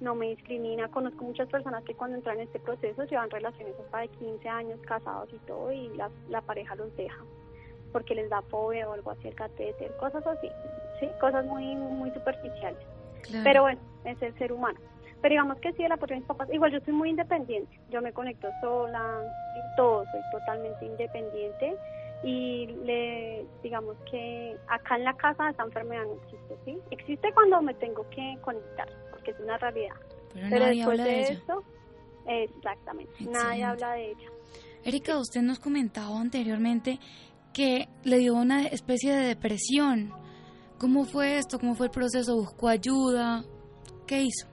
no 0.00 0.14
me 0.14 0.30
discrimina. 0.30 0.88
Conozco 0.88 1.24
muchas 1.24 1.48
personas 1.48 1.84
que 1.84 1.94
cuando 1.94 2.16
entran 2.16 2.36
en 2.36 2.44
este 2.44 2.58
proceso 2.58 3.04
llevan 3.04 3.30
relaciones 3.30 3.74
hasta 3.78 3.98
de 3.98 4.08
15 4.08 4.48
años 4.48 4.80
casados 4.86 5.28
y 5.32 5.38
todo 5.46 5.72
y 5.72 5.88
la, 5.96 6.10
la 6.28 6.40
pareja 6.40 6.74
los 6.74 6.94
deja 6.96 7.18
porque 7.92 8.14
les 8.14 8.30
da 8.30 8.42
fobia 8.42 8.88
o 8.88 8.94
algo 8.94 9.10
así 9.10 9.28
el 9.28 9.34
catéter, 9.34 9.94
cosas 9.98 10.26
así, 10.26 10.48
sí, 10.98 11.08
cosas 11.20 11.44
muy 11.44 11.76
muy 11.76 12.10
superficiales. 12.10 12.80
Pero 13.44 13.62
bueno, 13.62 13.80
es 14.04 14.20
el 14.20 14.36
ser 14.38 14.52
humano. 14.52 14.80
Pero 15.20 15.34
digamos 15.34 15.58
que 15.60 15.72
sí, 15.74 15.84
el 15.84 15.92
apoyo 15.92 16.14
de 16.14 16.20
mis 16.20 16.26
papás, 16.26 16.48
igual 16.52 16.72
yo 16.72 16.80
soy 16.80 16.92
muy 16.92 17.10
independiente, 17.10 17.78
yo 17.90 18.02
me 18.02 18.12
conecto 18.12 18.48
sola, 18.60 19.20
y 19.54 19.76
todo, 19.76 20.04
soy 20.10 20.20
totalmente 20.32 20.84
independiente 20.84 21.76
y 22.22 22.66
le 22.84 23.46
digamos 23.62 23.96
que 24.10 24.56
acá 24.68 24.96
en 24.96 25.04
la 25.04 25.14
casa 25.14 25.50
esta 25.50 25.64
enfermedad 25.64 26.04
no 26.04 26.14
existe, 26.22 26.56
¿sí? 26.64 26.78
Existe 26.90 27.32
cuando 27.32 27.62
me 27.62 27.74
tengo 27.74 28.08
que 28.10 28.36
conectar, 28.42 28.88
porque 29.10 29.32
es 29.32 29.40
una 29.40 29.58
realidad. 29.58 29.96
Pero, 30.32 30.66
después 30.66 31.04
de, 31.04 31.20
eso, 31.20 31.62
exactamente, 32.26 33.12
nadie 33.24 33.64
habla 33.64 33.92
de 33.92 34.10
ella. 34.10 34.30
Erika, 34.84 35.18
usted 35.18 35.42
nos 35.42 35.58
comentaba 35.58 36.20
anteriormente 36.20 36.98
que 37.52 37.88
le 38.04 38.18
dio 38.18 38.34
una 38.34 38.66
especie 38.66 39.14
de 39.14 39.26
depresión. 39.28 40.12
¿Cómo 40.78 41.04
fue 41.04 41.38
esto? 41.38 41.58
¿Cómo 41.58 41.74
fue 41.74 41.86
el 41.86 41.92
proceso? 41.92 42.34
¿Buscó 42.34 42.68
ayuda? 42.68 43.44
¿Qué 44.06 44.22
hizo? 44.22 44.48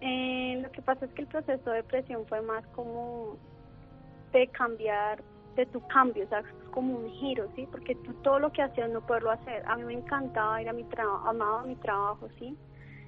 Eh, 0.00 0.58
lo 0.60 0.70
que 0.72 0.82
pasa 0.82 1.06
es 1.06 1.12
que 1.12 1.22
el 1.22 1.28
proceso 1.28 1.70
de 1.70 1.76
depresión 1.76 2.26
fue 2.26 2.42
más 2.42 2.66
como 2.68 3.38
de 4.32 4.48
cambiar, 4.48 5.22
de 5.56 5.66
tu 5.66 5.86
cambio, 5.88 6.24
o 6.24 6.28
sea, 6.28 6.40
es 6.40 6.46
como 6.70 6.96
un 6.96 7.10
giro, 7.10 7.46
¿sí? 7.54 7.68
Porque 7.70 7.94
tú 7.96 8.12
todo 8.22 8.38
lo 8.38 8.52
que 8.52 8.62
hacías 8.62 8.90
no 8.90 9.00
poderlo 9.00 9.30
hacer. 9.30 9.62
A 9.66 9.76
mí 9.76 9.84
me 9.84 9.94
encantaba 9.94 10.62
ir 10.62 10.68
a 10.68 10.72
mi 10.72 10.84
trabajo, 10.84 11.28
amaba 11.28 11.62
mi 11.64 11.76
trabajo, 11.76 12.28
¿sí? 12.38 12.56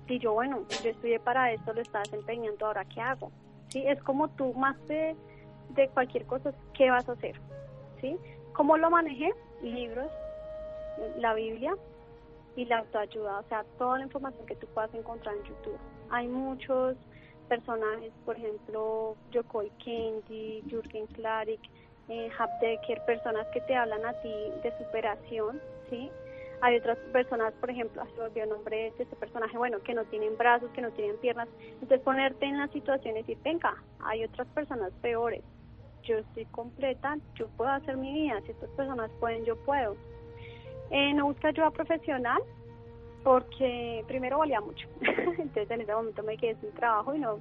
Y 0.07 0.19
yo, 0.19 0.35
bueno, 0.35 0.65
yo 0.83 0.91
estudié 0.91 1.19
para 1.19 1.53
esto, 1.53 1.73
lo 1.73 1.81
estaba 1.81 2.03
desempeñando, 2.05 2.67
ahora 2.67 2.85
qué 2.85 3.01
hago, 3.01 3.31
¿sí? 3.69 3.83
Es 3.87 4.03
como 4.03 4.29
tú, 4.29 4.53
más 4.55 4.77
de, 4.87 5.17
de 5.71 5.89
cualquier 5.89 6.27
cosa, 6.27 6.53
¿qué 6.75 6.91
vas 6.91 7.09
a 7.09 7.13
hacer? 7.13 7.41
¿Sí? 8.01 8.19
¿Cómo 8.53 8.77
lo 8.77 8.91
manejé? 8.91 9.33
Libros, 9.63 10.11
la 11.17 11.35
Biblia 11.35 11.75
y 12.57 12.67
la 12.67 12.79
autoayuda, 12.79 13.41
o 13.41 13.43
sea, 13.45 13.65
toda 13.79 13.99
la 13.99 14.05
información 14.05 14.47
que 14.47 14.57
tú 14.57 14.67
puedas 14.69 14.93
encontrar 14.95 15.35
en 15.37 15.45
YouTube. 15.45 15.79
Hay 16.11 16.29
muchos 16.29 16.97
personajes, 17.49 18.13
por 18.25 18.37
ejemplo, 18.37 19.17
Yokoi 19.33 19.71
Kendi, 19.83 20.63
Jürgen 20.69 21.07
Klarik, 21.09 21.61
eh, 22.09 22.31
Habdecker, 22.39 23.05
personas 23.05 23.47
que 23.49 23.61
te 23.63 23.75
hablan 23.75 24.05
a 24.05 24.13
ti 24.21 24.35
de 24.63 24.77
superación, 24.79 25.61
¿sí? 25.91 26.11
Hay 26.61 26.77
otras 26.77 26.99
personas, 27.13 27.53
por 27.55 27.71
ejemplo, 27.71 28.03
se 28.15 28.21
olvidó 28.23 28.45
el 28.45 28.51
nombre 28.51 28.93
de 28.97 29.03
este 29.03 29.17
personaje, 29.17 29.57
bueno, 29.59 29.83
que 29.83 29.93
no 29.93 30.05
tienen 30.05 30.37
brazos, 30.39 30.71
que 30.71 30.81
no 30.81 30.91
tienen 30.93 31.17
piernas. 31.19 31.49
Entonces 31.61 32.01
ponerte 32.01 32.47
en 32.47 32.59
la 32.59 32.69
situación 32.69 33.17
y 33.17 33.21
decir, 33.21 33.39
venga, 33.43 33.75
hay 34.01 34.25
otras 34.25 34.47
personas 34.49 34.93
peores, 35.03 35.43
yo 36.05 36.19
estoy 36.19 36.45
completa, 36.47 37.17
yo 37.35 37.49
puedo 37.57 37.71
hacer 37.71 37.97
mi 37.97 38.13
vida, 38.13 38.41
si 38.43 38.53
estas 38.53 38.71
personas 38.71 39.11
pueden, 39.21 39.45
yo 39.45 39.57
puedo. 39.57 39.97
Eh, 40.91 41.13
no 41.15 41.27
busca 41.27 41.49
ayuda 41.49 41.71
profesional 41.71 42.43
porque 43.23 44.05
primero 44.07 44.39
valía 44.39 44.61
mucho, 44.61 44.87
entonces 45.01 45.71
en 45.71 45.81
ese 45.81 45.95
momento 45.95 46.23
me 46.23 46.37
quedé 46.37 46.57
sin 46.57 46.73
trabajo 46.73 47.15
y 47.15 47.19
no, 47.19 47.41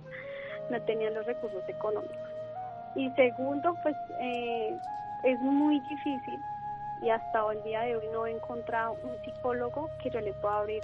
no 0.69 0.81
tenía 0.83 1.11
los 1.11 1.25
recursos 1.25 1.63
económicos. 1.67 2.32
Y 2.95 3.09
segundo, 3.11 3.75
pues 3.81 3.95
eh, 4.19 4.77
es 5.23 5.39
muy 5.41 5.79
difícil 5.81 6.39
y 7.01 7.09
hasta 7.09 7.51
el 7.51 7.61
día 7.63 7.81
de 7.81 7.97
hoy 7.97 8.05
no 8.13 8.25
he 8.25 8.31
encontrado 8.31 8.95
un 9.03 9.11
psicólogo 9.25 9.89
que 10.01 10.09
yo 10.09 10.21
le 10.21 10.31
pueda 10.33 10.59
abrir 10.59 10.83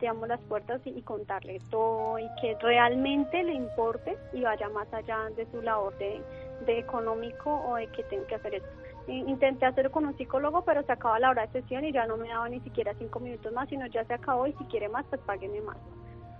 digamos 0.00 0.28
las 0.28 0.40
puertas 0.42 0.80
y, 0.84 1.02
contarle 1.02 1.60
todo 1.70 2.18
y 2.18 2.28
que 2.40 2.56
realmente 2.60 3.42
le 3.42 3.54
importe 3.54 4.16
y 4.32 4.42
vaya 4.42 4.68
más 4.68 4.86
allá 4.92 5.28
de 5.36 5.46
su 5.50 5.60
labor 5.60 5.96
de, 5.98 6.22
de 6.66 6.78
económico 6.78 7.62
o 7.66 7.74
de 7.76 7.88
que 7.88 8.04
tengo 8.04 8.26
que 8.26 8.36
hacer 8.36 8.54
esto. 8.54 8.68
Intenté 9.08 9.66
hacerlo 9.66 9.90
con 9.90 10.06
un 10.06 10.16
psicólogo, 10.16 10.62
pero 10.64 10.82
se 10.82 10.92
acaba 10.92 11.18
la 11.18 11.30
hora 11.30 11.46
de 11.46 11.62
sesión 11.62 11.84
y 11.84 11.92
ya 11.92 12.06
no 12.06 12.16
me 12.16 12.28
daba 12.28 12.48
ni 12.48 12.60
siquiera 12.60 12.92
cinco 12.98 13.20
minutos 13.20 13.52
más, 13.52 13.68
sino 13.68 13.86
ya 13.86 14.04
se 14.04 14.14
acabó 14.14 14.46
y 14.46 14.52
si 14.52 14.64
quiere 14.66 14.88
más, 14.88 15.04
pues 15.06 15.20
págueme 15.22 15.62
más. 15.62 15.78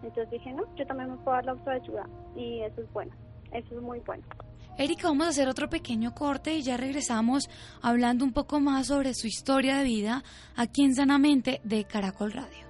Entonces 0.03 0.31
dije, 0.31 0.53
no, 0.53 0.65
yo 0.77 0.87
también 0.87 1.11
me 1.11 1.17
puedo 1.17 1.35
dar 1.35 1.47
la 1.47 1.53
autoayuda 1.53 2.07
y 2.37 2.61
eso 2.61 2.83
es 2.83 2.93
bueno, 2.93 3.13
eso 3.53 3.75
es 3.75 3.81
muy 3.81 4.01
bueno. 4.01 4.23
Erika, 4.79 5.09
vamos 5.09 5.27
a 5.27 5.31
hacer 5.31 5.49
otro 5.49 5.69
pequeño 5.69 6.15
corte 6.15 6.55
y 6.55 6.63
ya 6.63 6.77
regresamos 6.77 7.51
hablando 7.83 8.25
un 8.25 8.33
poco 8.33 8.61
más 8.61 8.87
sobre 8.87 9.13
su 9.13 9.27
historia 9.27 9.77
de 9.79 9.85
vida 9.85 10.23
aquí 10.55 10.85
en 10.85 10.95
Sanamente 10.95 11.61
de 11.65 11.85
Caracol 11.85 12.33
Radio. 12.33 12.69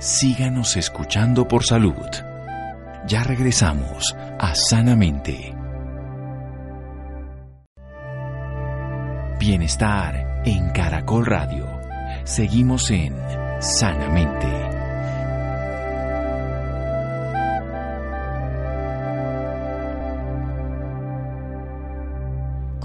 Síganos 0.00 0.76
escuchando 0.78 1.46
por 1.46 1.64
salud. 1.64 2.08
Ya 3.06 3.24
regresamos 3.24 4.14
a 4.38 4.54
Sanamente. 4.54 5.54
Bienestar 9.38 10.42
en 10.46 10.70
Caracol 10.70 11.26
Radio. 11.26 11.66
Seguimos 12.24 12.90
en 12.90 13.14
Sanamente. 13.60 14.75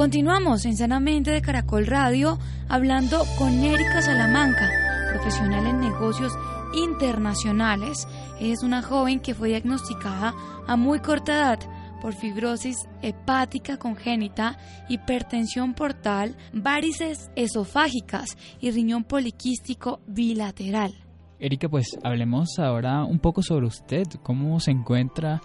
Continuamos 0.02 0.66
en 0.66 0.76
Sanamente 0.76 1.30
de 1.30 1.44
Caracol 1.44 1.86
Radio 1.86 2.40
hablando 2.68 3.22
con 3.38 3.54
Erika 3.64 4.02
Salamanca, 4.02 4.68
profesional 5.12 5.68
en 5.68 5.80
negocios 5.80 6.34
internacionales. 6.74 8.08
Es 8.40 8.64
una 8.64 8.82
joven 8.82 9.20
que 9.20 9.36
fue 9.36 9.50
diagnosticada 9.50 10.34
a 10.66 10.76
muy 10.76 11.02
corta 11.02 11.34
edad 11.34 11.60
por 12.02 12.16
fibrosis 12.16 12.78
hepática 13.04 13.78
congénita, 13.78 14.58
hipertensión 14.90 15.76
portal, 15.76 16.36
varices 16.52 17.30
esofágicas 17.36 18.40
y 18.60 18.72
riñón 18.72 19.04
poliquístico 19.04 20.00
bilateral. 20.08 20.96
Erika, 21.38 21.70
pues 21.70 21.86
hablemos 22.04 22.58
ahora 22.58 23.04
un 23.04 23.20
poco 23.20 23.44
sobre 23.44 23.68
usted, 23.68 24.08
cómo 24.24 24.60
se 24.60 24.72
encuentra 24.72 25.42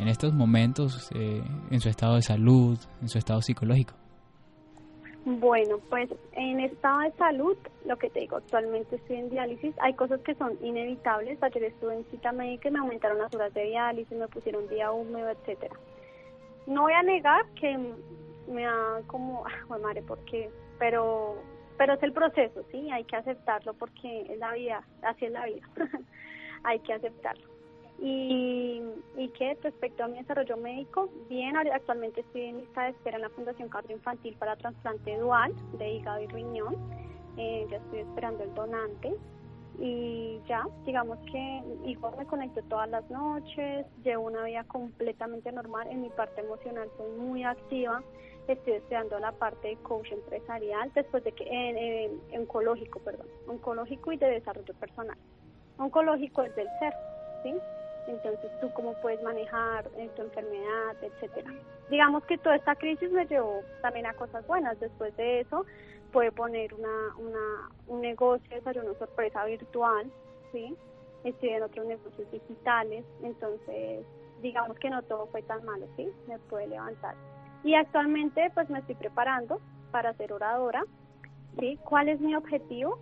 en 0.00 0.08
estos 0.08 0.34
momentos 0.34 1.10
eh, 1.14 1.44
en 1.70 1.80
su 1.80 1.88
estado 1.88 2.16
de 2.16 2.22
salud, 2.22 2.76
en 3.02 3.08
su 3.08 3.18
estado 3.18 3.40
psicológico? 3.40 3.99
Bueno, 5.24 5.78
pues 5.90 6.08
en 6.32 6.60
estado 6.60 7.00
de 7.00 7.12
salud, 7.12 7.56
lo 7.84 7.98
que 7.98 8.08
te 8.08 8.20
digo, 8.20 8.36
actualmente 8.36 8.96
estoy 8.96 9.16
en 9.16 9.30
diálisis. 9.30 9.74
Hay 9.80 9.92
cosas 9.94 10.20
que 10.22 10.34
son 10.34 10.56
inevitables. 10.62 11.42
Ayer 11.42 11.64
estuve 11.64 11.94
en 11.94 12.04
cita 12.06 12.32
médica 12.32 12.68
y 12.68 12.72
me 12.72 12.78
aumentaron 12.78 13.18
las 13.18 13.34
horas 13.34 13.52
de 13.52 13.64
diálisis, 13.64 14.16
me 14.16 14.28
pusieron 14.28 14.66
día 14.68 14.90
húmedo, 14.92 15.28
etcétera. 15.28 15.76
No 16.66 16.82
voy 16.82 16.94
a 16.94 17.02
negar 17.02 17.44
que 17.60 17.78
me 18.48 18.66
ha 18.66 19.02
como, 19.06 19.44
ah, 19.70 19.78
madre, 19.78 20.02
porque, 20.02 20.50
pero, 20.78 21.36
pero 21.76 21.94
es 21.94 22.02
el 22.02 22.12
proceso, 22.12 22.64
sí, 22.70 22.90
hay 22.90 23.04
que 23.04 23.16
aceptarlo 23.16 23.74
porque 23.74 24.22
es 24.22 24.38
la 24.38 24.52
vida, 24.52 24.82
así 25.02 25.26
es 25.26 25.32
la 25.32 25.46
vida, 25.46 25.68
hay 26.64 26.78
que 26.80 26.92
aceptarlo. 26.92 27.59
Y, 28.02 28.82
y 29.16 29.28
que 29.30 29.58
respecto 29.62 30.04
a 30.04 30.08
mi 30.08 30.18
desarrollo 30.18 30.56
médico, 30.56 31.10
bien, 31.28 31.54
actualmente 31.56 32.22
estoy 32.22 32.42
en 32.42 32.58
lista 32.58 32.84
de 32.84 32.90
espera 32.90 33.16
en 33.16 33.22
la 33.22 33.28
Fundación 33.30 33.68
Infantil 33.68 34.34
para 34.38 34.56
trasplante 34.56 35.18
dual 35.18 35.54
de 35.78 35.92
hígado 35.92 36.20
y 36.22 36.26
riñón. 36.28 36.76
Eh, 37.36 37.66
ya 37.70 37.76
estoy 37.76 38.00
esperando 38.00 38.42
el 38.42 38.54
donante 38.54 39.14
y 39.78 40.40
ya, 40.46 40.66
digamos 40.84 41.18
que 41.30 41.62
igual 41.86 42.14
me 42.18 42.26
conecto 42.26 42.60
todas 42.68 42.88
las 42.90 43.08
noches, 43.10 43.86
llevo 44.04 44.26
una 44.26 44.44
vida 44.44 44.64
completamente 44.64 45.50
normal, 45.52 45.88
en 45.90 46.02
mi 46.02 46.10
parte 46.10 46.42
emocional 46.42 46.88
soy 46.98 47.10
muy 47.12 47.44
activa, 47.44 48.02
estoy 48.46 48.74
estudiando 48.74 49.18
la 49.18 49.32
parte 49.32 49.68
de 49.68 49.76
coach 49.76 50.12
empresarial, 50.12 50.90
después 50.94 51.24
de 51.24 51.32
que, 51.32 51.44
en, 51.48 52.20
oncológico, 52.40 52.98
perdón, 53.00 53.26
oncológico 53.46 54.12
y 54.12 54.18
de 54.18 54.26
desarrollo 54.26 54.74
personal. 54.74 55.16
Oncológico 55.78 56.42
es 56.42 56.54
del 56.56 56.68
ser, 56.78 56.92
¿sí? 57.42 57.54
Entonces 58.10 58.50
tú 58.60 58.70
cómo 58.74 58.94
puedes 59.00 59.22
manejar 59.22 59.88
eh, 59.96 60.10
tu 60.16 60.22
enfermedad, 60.22 60.96
etcétera. 61.00 61.52
Digamos 61.88 62.24
que 62.24 62.38
toda 62.38 62.56
esta 62.56 62.74
crisis 62.76 63.10
me 63.10 63.26
llevó 63.26 63.62
también 63.82 64.06
a 64.06 64.14
cosas 64.14 64.46
buenas. 64.46 64.78
Después 64.80 65.16
de 65.16 65.40
eso, 65.40 65.64
pude 66.12 66.32
poner 66.32 66.74
una, 66.74 67.16
una, 67.18 67.70
un 67.86 68.00
negocio 68.00 68.48
de 68.50 68.56
desayuno 68.56 68.94
sorpresa 68.94 69.44
virtual, 69.44 70.10
¿sí? 70.52 70.76
Estoy 71.24 71.50
en 71.50 71.62
otros 71.62 71.86
negocios 71.86 72.30
digitales, 72.30 73.04
entonces 73.22 74.04
digamos 74.40 74.78
que 74.78 74.90
no 74.90 75.02
todo 75.02 75.26
fue 75.26 75.42
tan 75.42 75.64
malo, 75.64 75.86
¿sí? 75.96 76.08
Me 76.26 76.38
pude 76.38 76.66
levantar. 76.66 77.14
Y 77.62 77.74
actualmente 77.74 78.50
pues 78.54 78.68
me 78.70 78.78
estoy 78.78 78.94
preparando 78.94 79.60
para 79.90 80.14
ser 80.14 80.32
oradora, 80.32 80.84
¿sí? 81.58 81.78
¿Cuál 81.84 82.08
es 82.08 82.20
mi 82.20 82.34
objetivo? 82.34 82.98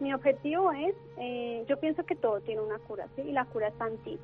Mi 0.00 0.12
objetivo 0.12 0.72
es, 0.72 0.94
eh, 1.18 1.64
yo 1.68 1.78
pienso 1.78 2.04
que 2.04 2.16
todo 2.16 2.40
tiene 2.40 2.60
una 2.60 2.78
cura, 2.80 3.06
¿sí? 3.14 3.22
Y 3.22 3.32
la 3.32 3.44
cura 3.44 3.68
está 3.68 3.86
en 3.86 3.98
ti. 3.98 4.18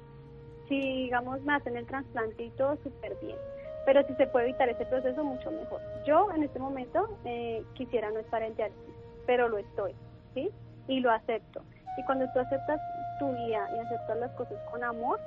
Si, 0.70 0.80
digamos, 0.80 1.42
me 1.42 1.54
hacen 1.54 1.76
el 1.76 1.84
trasplante 1.84 2.44
y 2.44 2.50
todo, 2.50 2.76
súper 2.76 3.16
bien. 3.20 3.36
Pero 3.84 4.06
si 4.06 4.14
se 4.14 4.28
puede 4.28 4.50
evitar 4.50 4.68
ese 4.68 4.86
proceso, 4.86 5.24
mucho 5.24 5.50
mejor. 5.50 5.80
Yo, 6.06 6.30
en 6.32 6.44
este 6.44 6.60
momento, 6.60 7.08
eh, 7.24 7.64
quisiera 7.74 8.08
no 8.10 8.20
estar 8.20 8.40
en 8.40 8.54
diálisis, 8.54 8.94
pero 9.26 9.48
lo 9.48 9.58
estoy, 9.58 9.96
¿sí? 10.32 10.48
Y 10.86 11.00
lo 11.00 11.10
acepto. 11.10 11.62
Y 11.98 12.04
cuando 12.04 12.26
tú 12.32 12.38
aceptas 12.38 12.80
tu 13.18 13.32
vida 13.32 13.68
y 13.74 13.78
aceptas 13.80 14.16
las 14.18 14.30
cosas 14.32 14.58
con 14.70 14.84
amor, 14.84 15.18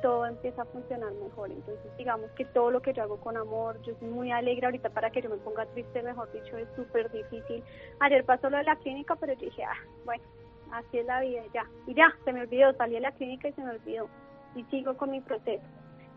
todo 0.00 0.24
empieza 0.24 0.62
a 0.62 0.64
funcionar 0.64 1.12
mejor. 1.12 1.50
Entonces, 1.50 1.96
digamos 1.98 2.30
que 2.30 2.46
todo 2.46 2.70
lo 2.70 2.80
que 2.80 2.94
yo 2.94 3.02
hago 3.02 3.18
con 3.18 3.36
amor, 3.36 3.80
yo 3.82 3.94
soy 3.98 4.08
muy 4.08 4.32
alegre 4.32 4.66
ahorita 4.66 4.88
para 4.90 5.10
que 5.10 5.20
yo 5.20 5.28
me 5.28 5.36
ponga 5.36 5.66
triste, 5.66 6.02
mejor 6.02 6.32
dicho, 6.32 6.56
es 6.56 6.68
súper 6.74 7.10
difícil. 7.10 7.62
Ayer 8.00 8.24
pasó 8.24 8.48
lo 8.48 8.56
de 8.56 8.64
la 8.64 8.76
clínica, 8.76 9.14
pero 9.16 9.34
yo 9.34 9.46
dije, 9.46 9.64
ah, 9.64 9.76
bueno, 10.04 10.24
así 10.72 10.98
es 10.98 11.06
la 11.06 11.20
vida, 11.20 11.42
ya. 11.52 11.66
Y 11.86 11.94
ya, 11.94 12.14
se 12.24 12.32
me 12.32 12.40
olvidó, 12.40 12.72
salí 12.74 12.94
de 12.94 13.00
la 13.00 13.12
clínica 13.12 13.48
y 13.48 13.52
se 13.52 13.62
me 13.62 13.70
olvidó. 13.70 14.08
Y 14.54 14.64
sigo 14.64 14.96
con 14.96 15.10
mi 15.10 15.20
proceso. 15.20 15.64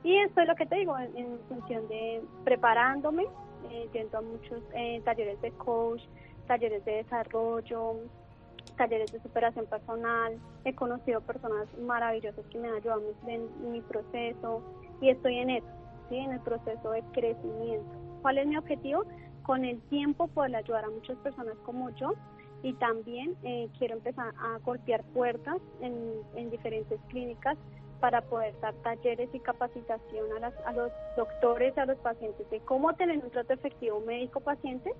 Y 0.04 0.16
esto 0.18 0.42
es 0.42 0.48
lo 0.48 0.56
que 0.56 0.66
te 0.66 0.76
digo, 0.78 0.98
en, 0.98 1.40
función 1.50 1.88
de 1.90 2.22
preparándome, 2.46 3.26
eh, 3.70 3.90
yendo 3.92 4.18
a 4.18 4.22
muchos 4.22 4.62
eh, 4.74 5.02
talleres 5.04 5.42
de 5.42 5.52
coach, 5.52 6.02
talleres 6.48 6.86
de 6.86 7.04
desarrollo, 7.04 7.96
talleres 8.78 9.12
de 9.12 9.20
superación 9.22 9.66
personal, 9.66 10.38
he 10.64 10.74
conocido 10.74 11.20
personas 11.22 11.68
maravillosas 11.80 12.46
que 12.48 12.58
me 12.58 12.70
han 12.70 12.76
ayudado 12.76 13.02
en 13.28 13.72
mi 13.72 13.82
proceso 13.82 14.64
y 15.02 15.10
estoy 15.10 15.38
en 15.38 15.50
eso, 15.50 15.68
¿sí? 16.10 16.18
en 16.18 16.32
el 16.32 16.40
proceso 16.40 16.92
de 16.92 17.04
crecimiento. 17.12 17.90
¿Cuál 18.22 18.38
es 18.38 18.48
mi 18.48 18.58
objetivo? 18.58 19.04
Con 19.44 19.66
el 19.66 19.82
tiempo 19.90 20.28
poder 20.28 20.56
ayudar 20.56 20.86
a 20.86 20.90
muchas 20.90 21.18
personas 21.18 21.56
como 21.66 21.90
yo 21.92 22.14
y 22.64 22.74
también 22.74 23.36
eh, 23.44 23.70
quiero 23.78 23.96
empezar 23.96 24.34
a 24.38 24.60
golpear 24.60 25.04
puertas 25.14 25.58
en, 25.82 25.94
en, 26.36 26.50
diferentes 26.50 27.00
clínicas 27.10 27.58
para 28.00 28.22
poder 28.22 28.60
dar 28.62 28.74
talleres 28.76 29.30
y 29.34 29.40
capacitación 29.40 30.32
a, 30.38 30.40
las, 30.40 30.58
a 30.66 30.74
los 30.74 30.92
doctores, 31.16 31.78
a 31.78 31.86
los 31.86 31.98
pacientes 32.00 32.50
de 32.50 32.60
cómo 32.62 32.94
tener 32.94 33.18
un 33.18 33.30
trato 33.30 33.54
efectivo 33.54 34.00
médico-paciente 34.02 34.92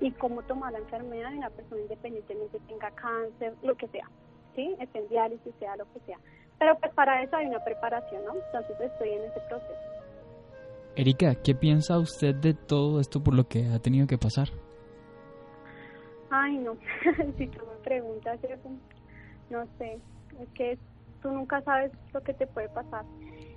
y 0.00 0.10
cómo 0.12 0.42
tomar 0.42 0.72
la 0.72 0.78
enfermedad 0.78 1.32
en 1.32 1.40
la 1.40 1.50
persona 1.50 1.82
independientemente 1.82 2.58
tenga 2.66 2.90
cáncer, 2.92 3.54
lo 3.62 3.76
que 3.76 3.86
sea, 3.88 4.08
¿sí? 4.54 4.74
Esté 4.80 4.98
en 4.98 5.08
diálisis, 5.08 5.54
sea 5.58 5.76
lo 5.76 5.84
que 5.92 6.00
sea. 6.00 6.18
Pero 6.58 6.78
pues 6.78 6.92
para 6.94 7.22
eso 7.22 7.36
hay 7.36 7.46
una 7.46 7.62
preparación, 7.64 8.24
¿no? 8.24 8.34
Entonces 8.34 8.80
estoy 8.80 9.10
en 9.10 9.22
ese 9.24 9.40
proceso. 9.48 10.00
Erika, 10.96 11.34
¿qué 11.36 11.54
piensa 11.54 11.98
usted 11.98 12.34
de 12.34 12.54
todo 12.54 13.00
esto 13.00 13.22
por 13.22 13.34
lo 13.34 13.44
que 13.44 13.66
ha 13.66 13.78
tenido 13.78 14.06
que 14.06 14.18
pasar? 14.18 14.48
Ay, 16.30 16.58
no, 16.58 16.76
si 17.38 17.46
tú 17.48 17.60
me 17.66 17.82
preguntas 17.82 18.42
eso, 18.44 18.70
no 19.50 19.66
sé, 19.78 19.98
es 20.40 20.48
que 20.54 20.78
tú 21.22 21.30
nunca 21.30 21.60
sabes 21.62 21.92
lo 22.12 22.22
que 22.22 22.34
te 22.34 22.46
puede 22.46 22.68
pasar. 22.68 23.04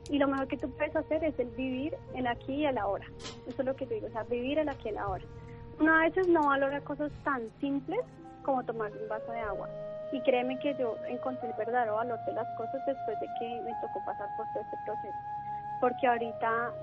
Y 0.09 0.17
lo 0.17 0.27
mejor 0.27 0.47
que 0.47 0.57
tú 0.57 0.69
puedes 0.71 0.95
hacer 0.95 1.23
es 1.23 1.37
el 1.39 1.49
vivir 1.51 1.95
el 2.13 2.27
aquí 2.27 2.53
y 2.53 2.65
el 2.65 2.77
ahora. 2.77 3.05
Eso 3.47 3.61
es 3.61 3.65
lo 3.65 3.75
que 3.75 3.85
te 3.85 3.95
digo, 3.95 4.07
o 4.07 4.11
sea, 4.11 4.23
vivir 4.23 4.59
el 4.59 4.69
aquí 4.69 4.89
y 4.89 4.89
el 4.89 4.97
ahora. 4.97 5.23
Uno 5.79 5.93
a 5.95 6.01
veces 6.01 6.27
no 6.27 6.47
valora 6.47 6.81
cosas 6.81 7.11
tan 7.23 7.41
simples 7.59 8.01
como 8.43 8.63
tomar 8.63 8.91
un 8.91 9.07
vaso 9.07 9.31
de 9.31 9.39
agua. 9.39 9.69
Y 10.11 10.21
créeme 10.21 10.59
que 10.59 10.75
yo 10.77 10.95
encontré 11.07 11.49
el 11.49 11.55
verdadero 11.55 11.95
valor 11.95 12.19
de 12.25 12.33
las 12.33 12.47
cosas 12.57 12.85
después 12.85 13.19
de 13.19 13.27
que 13.39 13.61
me 13.61 13.71
tocó 13.81 14.03
pasar 14.05 14.29
por 14.37 14.45
todo 14.53 14.63
este 14.63 14.77
proceso. 14.85 15.17
Porque 15.81 16.07
ahorita 16.07 16.73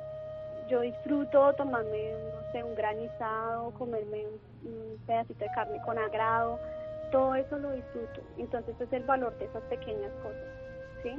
yo 0.71 0.81
disfruto 0.81 1.53
tomarme, 1.55 2.13
no 2.13 2.53
sé, 2.53 2.63
un 2.63 2.75
granizado, 2.75 3.73
comerme 3.73 4.25
un, 4.65 4.99
pedacito 5.07 5.45
de 5.45 5.51
carne 5.51 5.81
con 5.85 5.99
agrado, 5.99 6.59
todo 7.11 7.35
eso 7.35 7.59
lo 7.59 7.73
disfruto. 7.73 8.21
Entonces 8.39 8.81
es 8.81 8.93
el 8.93 9.03
valor 9.05 9.37
de 9.39 9.47
esas 9.47 9.63
pequeñas 9.65 10.13
cosas, 10.23 10.49
¿sí? 11.03 11.11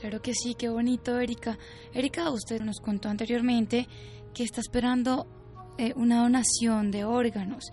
Claro 0.00 0.20
que 0.20 0.34
sí, 0.34 0.54
qué 0.54 0.68
bonito, 0.68 1.18
Erika. 1.20 1.58
Erika, 1.94 2.30
usted 2.30 2.60
nos 2.60 2.80
contó 2.80 3.08
anteriormente 3.08 3.86
que 4.34 4.42
está 4.42 4.60
esperando 4.60 5.26
eh, 5.78 5.92
una 5.96 6.22
donación 6.22 6.90
de 6.90 7.04
órganos. 7.04 7.64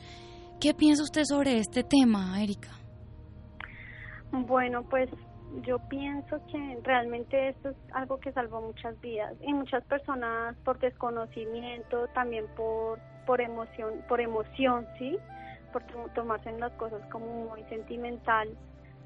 ¿Qué 0.60 0.74
piensa 0.74 1.04
usted 1.04 1.24
sobre 1.24 1.58
este 1.58 1.84
tema, 1.84 2.42
Erika? 2.42 2.70
Bueno, 4.32 4.84
pues 4.84 5.10
yo 5.66 5.80
pienso 5.90 6.40
que 6.52 6.80
realmente 6.84 7.50
esto 7.50 7.70
es 7.70 7.78
algo 7.94 8.20
que 8.20 8.32
salvó 8.34 8.62
muchas 8.62 9.00
vidas 9.02 9.34
y 9.42 9.54
muchas 9.54 9.84
personas 9.86 10.56
por 10.64 10.78
desconocimiento, 10.80 12.08
también 12.14 12.46
por 12.56 13.00
por 13.30 13.42
emoción, 13.42 14.04
por 14.08 14.20
emoción, 14.20 14.88
sí, 14.98 15.16
por 15.72 15.84
tomarse 16.16 16.52
las 16.54 16.72
cosas 16.74 17.00
como 17.12 17.28
muy 17.52 17.64
sentimental, 17.66 18.50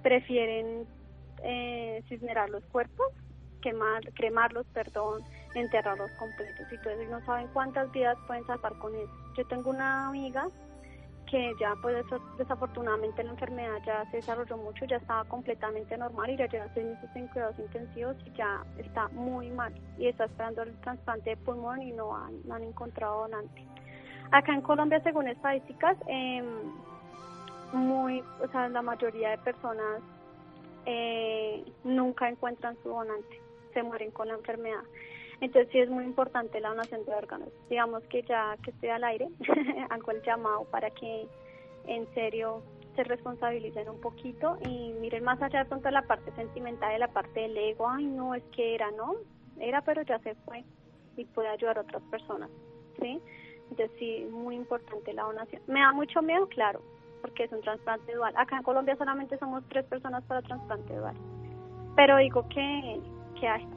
prefieren 0.01 0.88
eh, 1.44 2.04
cisnerar 2.08 2.50
los 2.50 2.64
cuerpos, 2.66 3.08
quemar, 3.62 4.02
cremarlos, 4.14 4.66
perdón, 4.74 5.22
enterrarlos 5.56 6.12
completos 6.14 6.68
y. 6.72 7.04
Y 7.04 7.08
no 7.08 7.24
saben 7.26 7.48
cuántas 7.54 7.91
vidas 7.91 8.18
pueden 8.28 8.46
salvar 8.46 8.74
con 8.80 8.96
eso. 8.96 9.12
Yo 9.38 9.46
tengo 9.48 9.70
una 9.70 10.08
amiga 10.08 10.48
que 11.34 11.52
ya 11.60 11.74
pues 11.82 12.06
desafortunadamente 12.38 13.24
la 13.24 13.32
enfermedad 13.32 13.80
ya 13.86 14.06
se 14.12 14.18
desarrolló 14.18 14.56
mucho, 14.56 14.86
ya 14.86 14.98
estaba 14.98 15.24
completamente 15.26 15.98
normal 15.98 16.30
y 16.30 16.38
ya 16.38 16.48
lleva 16.48 16.68
seis 16.76 16.86
meses 16.86 17.10
en 17.16 17.28
cuidados 17.30 17.58
intensivos 17.58 18.16
y 18.26 18.32
ya 18.34 18.64
está 18.78 19.08
muy 19.10 19.50
mal 19.50 19.74
y 19.98 20.08
está 20.08 20.26
esperando 20.26 20.62
el 20.62 20.80
trasplante 20.82 21.32
de 21.32 21.38
pulmón 21.38 21.82
y 21.82 21.91
no 21.91 22.16
han, 22.16 22.36
no 22.46 22.54
han 22.54 22.64
encontrado 22.64 23.22
donante. 23.22 23.66
Acá 24.32 24.54
en 24.54 24.62
Colombia, 24.62 25.02
según 25.04 25.28
estadísticas, 25.28 25.98
eh, 26.08 26.44
muy, 27.72 28.24
o 28.39 28.48
sea, 28.52 28.70
la 28.70 28.84
mayoría 28.84 29.32
de 29.32 29.38
personas 29.39 30.04
eh, 30.86 31.63
nunca 31.84 32.29
encuentran 32.29 32.77
su 32.84 32.89
donante, 32.89 33.41
se 33.73 33.84
mueren 33.84 34.11
con 34.11 34.27
la 34.27 34.36
enfermedad. 34.36 34.84
Entonces 35.41 35.71
sí 35.71 35.79
es 35.79 35.89
muy 35.89 36.05
importante 36.05 36.59
la 36.61 36.69
donación 36.69 37.03
de 37.05 37.13
órganos. 37.13 37.49
Digamos 37.69 38.03
que 38.03 38.21
ya 38.23 38.55
que 38.63 38.71
estoy 38.71 38.89
al 38.89 39.03
aire, 39.03 39.29
hago 39.89 40.11
el 40.11 40.21
llamado 40.21 40.65
para 40.65 40.89
que 40.91 41.27
en 41.88 42.07
serio 42.13 42.61
se 42.95 43.03
responsabilicen 43.03 43.89
un 43.89 43.99
poquito 43.99 44.57
y 44.67 44.93
miren 45.01 45.23
más 45.23 45.41
allá 45.41 45.59
de 45.59 45.65
pronto 45.65 45.89
la 45.89 46.03
parte 46.03 46.31
sentimental 46.34 46.93
de 46.93 46.99
la 46.99 47.07
parte 47.07 47.41
del 47.41 47.57
ego, 47.57 47.89
ay 47.89 48.05
no, 48.05 48.36
es 48.36 48.43
que 48.55 48.75
era, 48.75 48.91
¿no? 48.91 49.15
Era 49.59 49.81
pero 49.81 50.03
ya 50.03 50.19
se 50.19 50.36
fue 50.45 50.63
y 51.17 51.25
puede 51.25 51.49
ayudar 51.49 51.77
a 51.77 51.81
otras 51.81 52.03
personas, 52.03 52.49
¿sí? 52.99 53.19
Entonces 53.69 53.91
sí, 53.97 54.27
muy 54.31 54.55
importante 54.55 55.13
la 55.13 55.23
donación. 55.23 55.61
Me 55.67 55.79
da 55.79 55.91
mucho 55.91 56.21
miedo, 56.21 56.47
claro, 56.47 56.81
porque 57.24 57.45
es 57.45 57.51
un 57.53 57.61
trasplante 57.61 58.13
dual. 58.13 58.34
Acá 58.38 58.57
en 58.57 58.63
Colombia 58.63 58.95
solamente 58.97 59.38
somos 59.39 59.63
tres 59.69 59.86
personas 59.86 60.24
para 60.26 60.41
trasplante 60.41 60.93
dual. 60.93 61.15
Pero 61.95 62.17
digo 62.17 62.45
que 62.49 63.01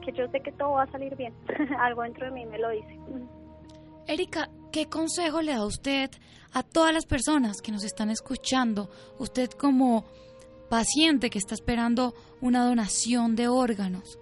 que, 0.01 0.11
yo 0.13 0.27
sé 0.27 0.39
que 0.41 0.51
todo 0.51 0.71
va 0.73 0.83
a 0.83 0.91
salir 0.91 1.15
bien. 1.15 1.33
Algo 1.79 2.03
dentro 2.03 2.25
de 2.25 2.31
mí 2.31 2.45
me 2.45 2.57
lo 2.57 2.69
dice. 2.69 2.99
Erika, 4.07 4.49
¿qué 4.71 4.87
consejo 4.87 5.41
le 5.41 5.53
da 5.53 5.65
usted 5.65 6.09
a 6.53 6.63
todas 6.63 6.93
las 6.93 7.05
personas 7.05 7.61
que 7.61 7.71
nos 7.71 7.83
están 7.83 8.09
escuchando? 8.09 8.89
Usted 9.19 9.49
como 9.51 10.05
paciente 10.69 11.29
que 11.29 11.39
está 11.39 11.53
esperando 11.55 12.13
una 12.41 12.65
donación 12.65 13.35
de 13.35 13.47
órganos. 13.47 14.19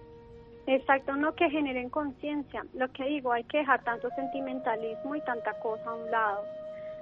Exacto, 0.68 1.16
no 1.16 1.36
que 1.36 1.48
generen 1.52 1.90
conciencia. 1.90 2.64
Lo 2.74 2.92
que 2.92 3.06
digo, 3.06 3.32
hay 3.32 3.44
que 3.44 3.60
dejar 3.60 3.84
tanto 3.84 4.10
sentimentalismo 4.16 5.16
y 5.16 5.22
tanta 5.22 5.54
cosa 5.60 5.92
a 5.92 5.94
un 5.94 6.10
lado. 6.10 6.44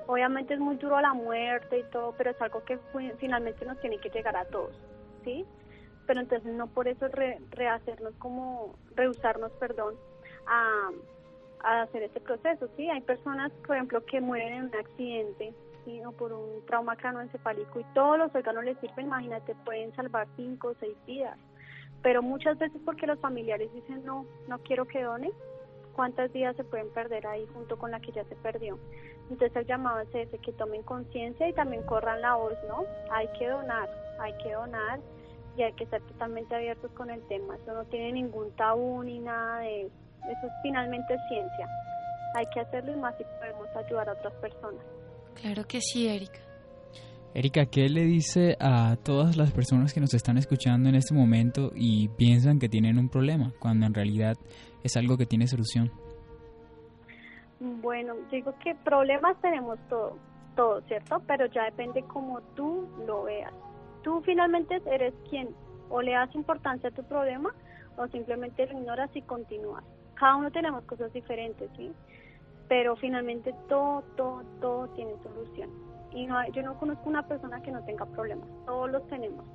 Obviamente 0.08 0.54
es 0.54 0.60
muy 0.60 0.76
duro 0.76 1.00
la 1.00 1.14
muerte 1.14 1.80
y 1.80 1.84
todo, 1.92 2.14
pero 2.18 2.32
es 2.32 2.42
algo 2.42 2.64
que 2.64 2.78
finalmente 3.20 3.66
nos 3.66 3.80
tiene 3.80 3.98
que 4.00 4.10
llegar 4.10 4.36
a 4.36 4.46
todos, 4.46 4.76
¿sí? 5.24 5.46
pero 6.06 6.22
entonces 6.22 6.54
no 6.54 6.68
por 6.68 6.88
eso 6.88 7.08
rehacernos 7.52 8.14
como, 8.16 8.76
rehusarnos, 8.96 9.52
perdón, 9.54 9.96
a, 10.48 10.90
hacer 11.82 12.04
este 12.04 12.20
proceso, 12.20 12.68
¿sí? 12.76 12.90
Hay 12.90 13.00
personas, 13.02 13.50
por 13.66 13.78
ejemplo, 13.78 14.06
que 14.06 14.20
mueren 14.20 14.54
en 14.54 14.64
un 14.66 14.76
accidente, 14.76 15.54
¿sí? 15.86 16.04
O 16.06 16.12
por 16.12 16.34
un 16.34 16.66
trauma 16.66 16.98
cranoencefálico 16.98 17.80
y 17.80 17.86
todos 17.94 18.18
los 18.18 18.36
órganos 18.36 18.66
les 18.66 18.78
sirven, 18.80 19.06
imagínate, 19.06 19.56
pueden 19.64 19.96
salvar 19.96 20.28
cinco 20.36 20.70
o 20.70 20.76
seis 20.82 20.96
vidas. 21.08 21.38
Pero 22.02 22.22
muchas 22.22 22.58
veces 22.58 22.82
porque 22.84 23.08
los 23.08 23.18
familiares 23.20 23.74
dicen, 23.74 24.04
no, 24.04 24.26
no 24.50 24.60
quiero 24.60 24.86
que 24.86 25.04
done, 25.04 25.32
cuántas 25.96 26.32
vidas 26.32 26.56
se 26.56 26.64
pueden 26.64 26.90
perder 26.92 27.26
ahí 27.28 27.46
junto 27.54 27.78
con 27.78 27.92
la 27.92 28.00
que 28.00 28.12
ya 28.12 28.24
se 28.26 28.36
perdió. 28.36 28.78
Entonces 29.30 29.56
el 29.56 29.66
llamado 29.66 30.00
es 30.02 30.10
ese, 30.14 30.38
que 30.40 30.52
tomen 30.54 30.84
conciencia 30.84 31.48
y 31.48 31.54
también 31.54 31.84
corran 31.84 32.22
la 32.22 32.36
voz, 32.36 32.58
¿no? 32.68 32.86
Hay 33.12 33.28
que 33.40 33.48
donar, 33.48 33.90
hay 34.20 34.34
que 34.44 34.52
donar 34.52 35.00
y 35.58 35.64
hay 35.64 35.74
que 35.74 35.86
ser 35.88 36.02
totalmente 36.04 36.56
abiertos 36.56 36.92
con 36.92 37.10
el 37.10 37.22
tema. 37.28 37.56
Eso 37.56 37.74
no 37.74 37.86
tiene 37.86 38.12
ningún 38.12 38.52
tabú 38.56 39.04
ni 39.04 39.20
nada 39.20 39.60
de 39.60 39.84
eso. 39.84 39.96
Eso 40.24 40.48
es 40.48 40.54
finalmente 40.62 41.16
ciencia. 41.28 41.68
Hay 42.36 42.46
que 42.54 42.62
hacerlo 42.62 42.94
y 42.94 42.96
más 42.96 43.16
si 43.18 43.24
podemos 43.40 43.68
ayudar 43.76 44.10
a 44.10 44.14
otras 44.14 44.34
personas. 44.36 44.84
Claro 45.36 45.64
que 45.66 45.82
sí, 45.82 46.08
Erika. 46.08 46.40
Erika, 47.36 47.66
¿qué 47.66 47.90
le 47.90 48.04
dice 48.04 48.56
a 48.60 48.96
todas 48.96 49.36
las 49.36 49.52
personas 49.52 49.92
que 49.94 50.00
nos 50.00 50.14
están 50.14 50.38
escuchando 50.38 50.90
en 50.90 50.96
este 50.96 51.16
momento 51.16 51.72
y 51.76 52.08
piensan 52.10 52.60
que 52.60 52.70
tienen 52.70 53.00
un 53.00 53.10
problema, 53.10 53.52
cuando 53.60 53.88
en 53.88 53.94
realidad 53.94 54.36
es 54.84 54.98
algo 54.98 55.18
que 55.18 55.26
tiene 55.26 55.48
solución? 55.48 55.92
Bueno, 57.60 58.16
digo 58.32 58.54
que 58.64 58.76
problemas 58.76 59.40
tenemos 59.42 59.80
todos, 59.90 60.18
todo, 60.56 60.82
¿cierto? 60.82 61.22
Pero 61.28 61.46
ya 61.48 61.66
depende 61.66 62.04
cómo 62.04 62.42
tú 62.56 62.88
lo 63.08 63.24
veas 63.24 63.54
tú 64.04 64.22
finalmente 64.22 64.82
eres 64.86 65.14
quien 65.30 65.50
o 65.90 66.02
le 66.02 66.12
das 66.12 66.34
importancia 66.36 66.90
a 66.90 66.92
tu 66.92 67.04
problema 67.04 67.54
o 67.98 68.08
simplemente 68.08 68.66
lo 68.68 68.80
ignoras 68.80 69.10
y 69.16 69.22
continúas. 69.24 69.84
Cada 70.16 70.36
uno 70.36 70.52
tenemos 70.52 70.84
cosas 70.86 71.12
diferentes, 71.14 71.70
¿sí? 71.76 71.92
Pero 72.68 72.96
finalmente 72.96 73.54
todo, 73.68 74.04
todo, 74.16 74.44
todo 74.62 74.88
tiene 74.90 75.14
solución. 75.24 75.70
Y 76.12 76.28
no, 76.28 76.36
yo 76.52 76.62
no 76.62 76.78
conozco 76.78 77.10
una 77.10 77.28
persona 77.28 77.62
que 77.62 77.72
no 77.72 77.84
tenga 77.86 78.06
problemas, 78.06 78.48
todos 78.66 78.92
los 78.92 79.08
tenemos. 79.08 79.46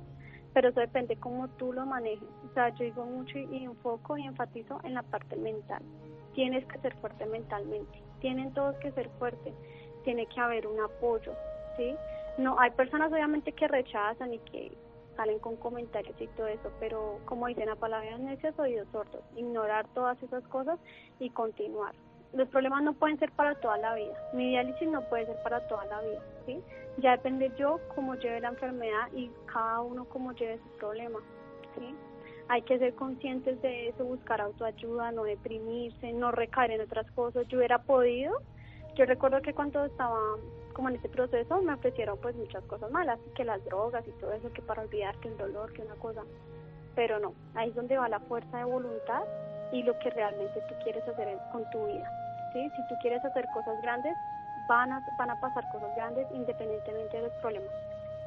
Pero 0.53 0.69
eso 0.69 0.79
depende 0.79 1.15
cómo 1.17 1.47
tú 1.57 1.73
lo 1.73 1.85
manejes. 1.85 2.27
O 2.49 2.53
sea, 2.53 2.69
yo 2.69 2.85
digo 2.85 3.05
mucho 3.05 3.37
y 3.37 3.63
enfoco 3.63 4.17
y 4.17 4.23
enfatizo 4.23 4.79
en 4.83 4.95
la 4.95 5.03
parte 5.03 5.35
mental. 5.35 5.81
Tienes 6.33 6.65
que 6.65 6.79
ser 6.79 6.95
fuerte 6.95 7.25
mentalmente. 7.25 8.01
Tienen 8.19 8.53
todos 8.53 8.75
que 8.77 8.91
ser 8.91 9.09
fuertes. 9.19 9.53
Tiene 10.03 10.25
que 10.27 10.39
haber 10.39 10.67
un 10.67 10.79
apoyo, 10.79 11.33
¿sí? 11.77 11.95
No, 12.37 12.59
hay 12.59 12.71
personas 12.71 13.11
obviamente 13.11 13.51
que 13.51 13.67
rechazan 13.67 14.33
y 14.33 14.39
que 14.39 14.71
salen 15.19 15.39
con 15.39 15.57
comentarios 15.57 16.15
y 16.21 16.27
todo 16.27 16.47
eso, 16.47 16.71
pero 16.79 17.19
como 17.25 17.47
dicen 17.47 17.67
a 17.67 17.75
palabras 17.75 18.21
necias, 18.21 18.57
oídos 18.57 18.87
sordos, 18.93 19.21
ignorar 19.35 19.85
todas 19.93 20.21
esas 20.23 20.47
cosas 20.47 20.79
y 21.19 21.29
continuar. 21.31 21.93
Los 22.33 22.47
problemas 22.49 22.83
no 22.83 22.93
pueden 22.93 23.17
ser 23.17 23.31
para 23.31 23.55
toda 23.55 23.77
la 23.77 23.95
vida, 23.95 24.13
mi 24.33 24.49
diálisis 24.49 24.87
no 24.87 25.01
puede 25.09 25.25
ser 25.25 25.41
para 25.43 25.67
toda 25.67 25.85
la 25.85 26.01
vida, 26.01 26.21
¿sí? 26.45 26.61
Ya 26.97 27.11
depende 27.11 27.51
yo 27.57 27.79
cómo 27.95 28.15
lleve 28.15 28.39
la 28.39 28.49
enfermedad 28.49 29.11
y 29.15 29.31
cada 29.51 29.81
uno 29.81 30.05
cómo 30.05 30.31
lleve 30.33 30.59
su 30.59 30.77
problema, 30.77 31.19
¿sí? 31.75 31.95
Hay 32.47 32.61
que 32.63 32.77
ser 32.77 32.93
conscientes 32.95 33.59
de 33.61 33.89
eso, 33.89 34.03
buscar 34.05 34.41
autoayuda, 34.41 35.11
no 35.11 35.23
deprimirse, 35.23 36.13
no 36.13 36.31
recaer 36.31 36.71
en 36.71 36.81
otras 36.81 37.09
cosas. 37.11 37.47
Yo 37.47 37.57
hubiera 37.57 37.79
podido, 37.79 38.39
yo 38.95 39.05
recuerdo 39.05 39.41
que 39.41 39.53
cuando 39.53 39.85
estaba 39.85 40.19
como 40.73 40.89
en 40.89 40.95
este 40.95 41.09
proceso 41.09 41.61
me 41.61 41.73
ofrecieron 41.73 42.17
pues 42.19 42.35
muchas 42.35 42.63
cosas 42.65 42.89
malas, 42.91 43.19
que 43.35 43.43
las 43.43 43.63
drogas 43.65 44.07
y 44.07 44.11
todo 44.19 44.33
eso, 44.33 44.51
que 44.53 44.61
para 44.61 44.83
olvidar 44.83 45.17
que 45.19 45.27
el 45.27 45.37
dolor, 45.37 45.73
que 45.73 45.81
una 45.81 45.95
cosa, 45.95 46.23
pero 46.95 47.19
no, 47.19 47.33
ahí 47.55 47.69
es 47.69 47.75
donde 47.75 47.97
va 47.97 48.07
la 48.07 48.19
fuerza 48.19 48.59
de 48.59 48.63
voluntad 48.63 49.23
y 49.71 49.83
lo 49.83 49.97
que 49.99 50.09
realmente 50.09 50.61
tú 50.67 50.75
quieres 50.83 51.07
hacer 51.07 51.37
con 51.51 51.69
tu 51.69 51.85
vida, 51.85 52.09
¿sí? 52.53 52.69
Si 52.75 52.87
tú 52.87 52.95
quieres 53.01 53.23
hacer 53.23 53.45
cosas 53.53 53.81
grandes, 53.81 54.15
van 54.67 54.91
a, 54.91 55.01
van 55.17 55.31
a 55.31 55.39
pasar 55.39 55.67
cosas 55.71 55.95
grandes 55.95 56.27
independientemente 56.31 57.17
de 57.17 57.23
los 57.23 57.33
problemas. 57.41 57.71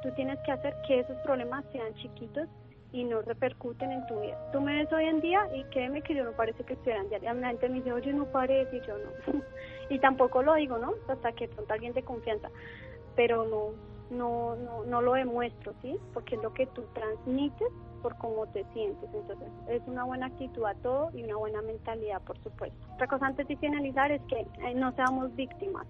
Tú 0.02 0.10
tienes 0.12 0.38
que 0.40 0.52
hacer 0.52 0.74
que 0.86 1.00
esos 1.00 1.16
problemas 1.18 1.64
sean 1.72 1.94
chiquitos 1.94 2.48
y 2.92 3.04
no 3.04 3.22
repercuten 3.22 3.90
en 3.90 4.06
tu 4.06 4.20
vida. 4.20 4.36
Tú 4.52 4.60
me 4.60 4.74
ves 4.76 4.92
hoy 4.92 5.06
en 5.06 5.20
día 5.20 5.48
y 5.54 5.64
créeme 5.64 6.02
que 6.02 6.14
yo 6.14 6.24
no 6.24 6.32
parece 6.32 6.62
que 6.64 6.74
estuvieran 6.74 7.08
diario. 7.08 7.32
La 7.32 7.48
gente 7.48 7.68
me 7.68 7.76
dice, 7.76 7.92
oye, 7.92 8.12
no 8.12 8.26
parece, 8.26 8.76
y 8.76 8.80
yo 8.80 8.94
no. 8.98 9.42
y 9.88 9.98
tampoco 9.98 10.42
lo 10.42 10.54
digo, 10.54 10.76
¿no? 10.78 10.92
Hasta 11.08 11.32
que 11.32 11.48
pronto 11.48 11.72
alguien 11.72 11.94
de 11.94 12.02
confianza. 12.02 12.50
Pero 13.16 13.44
no, 13.44 13.70
no, 14.12 14.56
no, 14.56 14.84
no 14.84 15.02
lo 15.02 15.14
demuestro, 15.14 15.74
¿sí? 15.82 15.96
Porque 16.14 16.36
es 16.36 16.42
lo 16.42 16.52
que 16.52 16.66
tú 16.66 16.82
transmites 16.94 17.68
por 18.02 18.16
cómo 18.18 18.46
te 18.48 18.64
sientes. 18.72 19.08
Entonces, 19.12 19.48
es 19.68 19.82
una 19.86 20.04
buena 20.04 20.26
actitud 20.26 20.64
a 20.64 20.74
todo 20.74 21.10
y 21.14 21.22
una 21.24 21.36
buena 21.36 21.62
mentalidad, 21.62 22.20
por 22.22 22.38
supuesto. 22.42 22.76
Otra 22.94 23.06
cosa 23.06 23.26
antes 23.26 23.48
de 23.48 23.56
finalizar 23.56 24.10
es 24.10 24.22
que 24.22 24.40
eh, 24.40 24.74
no 24.74 24.92
seamos 24.92 25.34
víctimas. 25.36 25.86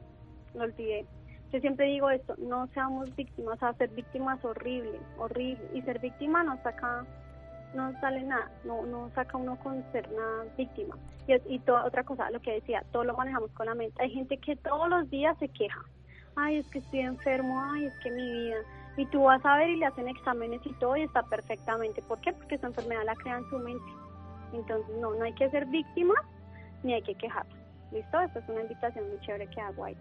No 0.55 0.65
olvidé 0.65 1.07
yo 1.53 1.61
siempre 1.61 1.85
digo 1.87 2.09
esto, 2.09 2.35
no 2.39 2.67
seamos 2.69 3.15
víctimas, 3.15 3.63
o 3.63 3.73
ser 3.75 3.91
víctimas 3.91 4.43
horrible, 4.43 4.99
horrible, 5.19 5.63
y 5.75 5.83
ser 5.83 5.99
víctima 5.99 6.43
no 6.43 6.57
saca, 6.63 7.05
no 7.75 7.93
sale 8.01 8.23
nada, 8.23 8.51
no, 8.65 8.87
no 8.87 9.11
saca 9.15 9.37
uno 9.37 9.59
con 9.59 9.85
ser 9.93 10.09
una 10.09 10.51
víctima. 10.57 10.97
Y, 11.29 11.55
y 11.55 11.59
toda 11.59 11.85
otra 11.85 12.05
cosa, 12.05 12.31
lo 12.31 12.41
que 12.41 12.53
decía, 12.53 12.83
todo 12.91 13.05
lo 13.05 13.15
manejamos 13.15 13.51
con 13.51 13.67
la 13.67 13.75
mente. 13.75 14.03
Hay 14.03 14.11
gente 14.11 14.39
que 14.39 14.57
todos 14.57 14.89
los 14.89 15.11
días 15.11 15.37
se 15.41 15.49
queja, 15.49 15.85
ay, 16.37 16.57
es 16.57 16.69
que 16.69 16.79
estoy 16.79 17.01
enfermo, 17.01 17.63
ay, 17.73 17.87
es 17.87 17.99
que 18.01 18.11
mi 18.11 18.23
vida, 18.23 18.57
y 18.97 19.07
tú 19.07 19.23
vas 19.23 19.45
a 19.45 19.57
ver 19.57 19.71
y 19.71 19.77
le 19.77 19.87
hacen 19.87 20.09
exámenes 20.09 20.61
y 20.65 20.73
todo 20.75 20.97
y 20.97 21.03
está 21.03 21.23
perfectamente. 21.23 22.03
¿Por 22.03 22.21
qué? 22.21 22.33
Porque 22.33 22.57
esa 22.57 22.67
enfermedad 22.67 23.03
la 23.05 23.15
crea 23.15 23.39
en 23.39 23.49
su 23.49 23.59
mente. 23.59 23.91
Entonces, 24.53 24.97
no, 24.99 25.15
no 25.15 25.25
hay 25.25 25.35
que 25.35 25.49
ser 25.51 25.67
víctima 25.67 26.15
ni 26.83 26.95
hay 26.95 27.03
que 27.03 27.15
quejarse. 27.15 27.53
¿Listo? 27.91 28.21
Esta 28.21 28.39
es 28.39 28.49
una 28.49 28.63
invitación 28.63 29.09
muy 29.09 29.21
chévere 29.21 29.47
que 29.49 29.61
hago 29.61 29.85
ahí. 29.85 29.97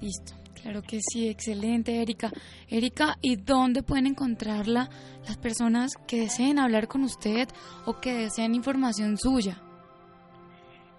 Listo. 0.00 0.34
Claro 0.54 0.80
que 0.80 1.00
sí, 1.00 1.28
excelente, 1.28 2.00
Erika. 2.00 2.30
Erika, 2.68 3.16
¿y 3.20 3.36
dónde 3.36 3.82
pueden 3.82 4.06
encontrarla 4.06 4.88
las 5.26 5.36
personas 5.36 5.92
que 6.06 6.20
deseen 6.20 6.58
hablar 6.58 6.88
con 6.88 7.02
usted 7.02 7.48
o 7.84 8.00
que 8.00 8.14
deseen 8.14 8.54
información 8.54 9.18
suya? 9.18 9.60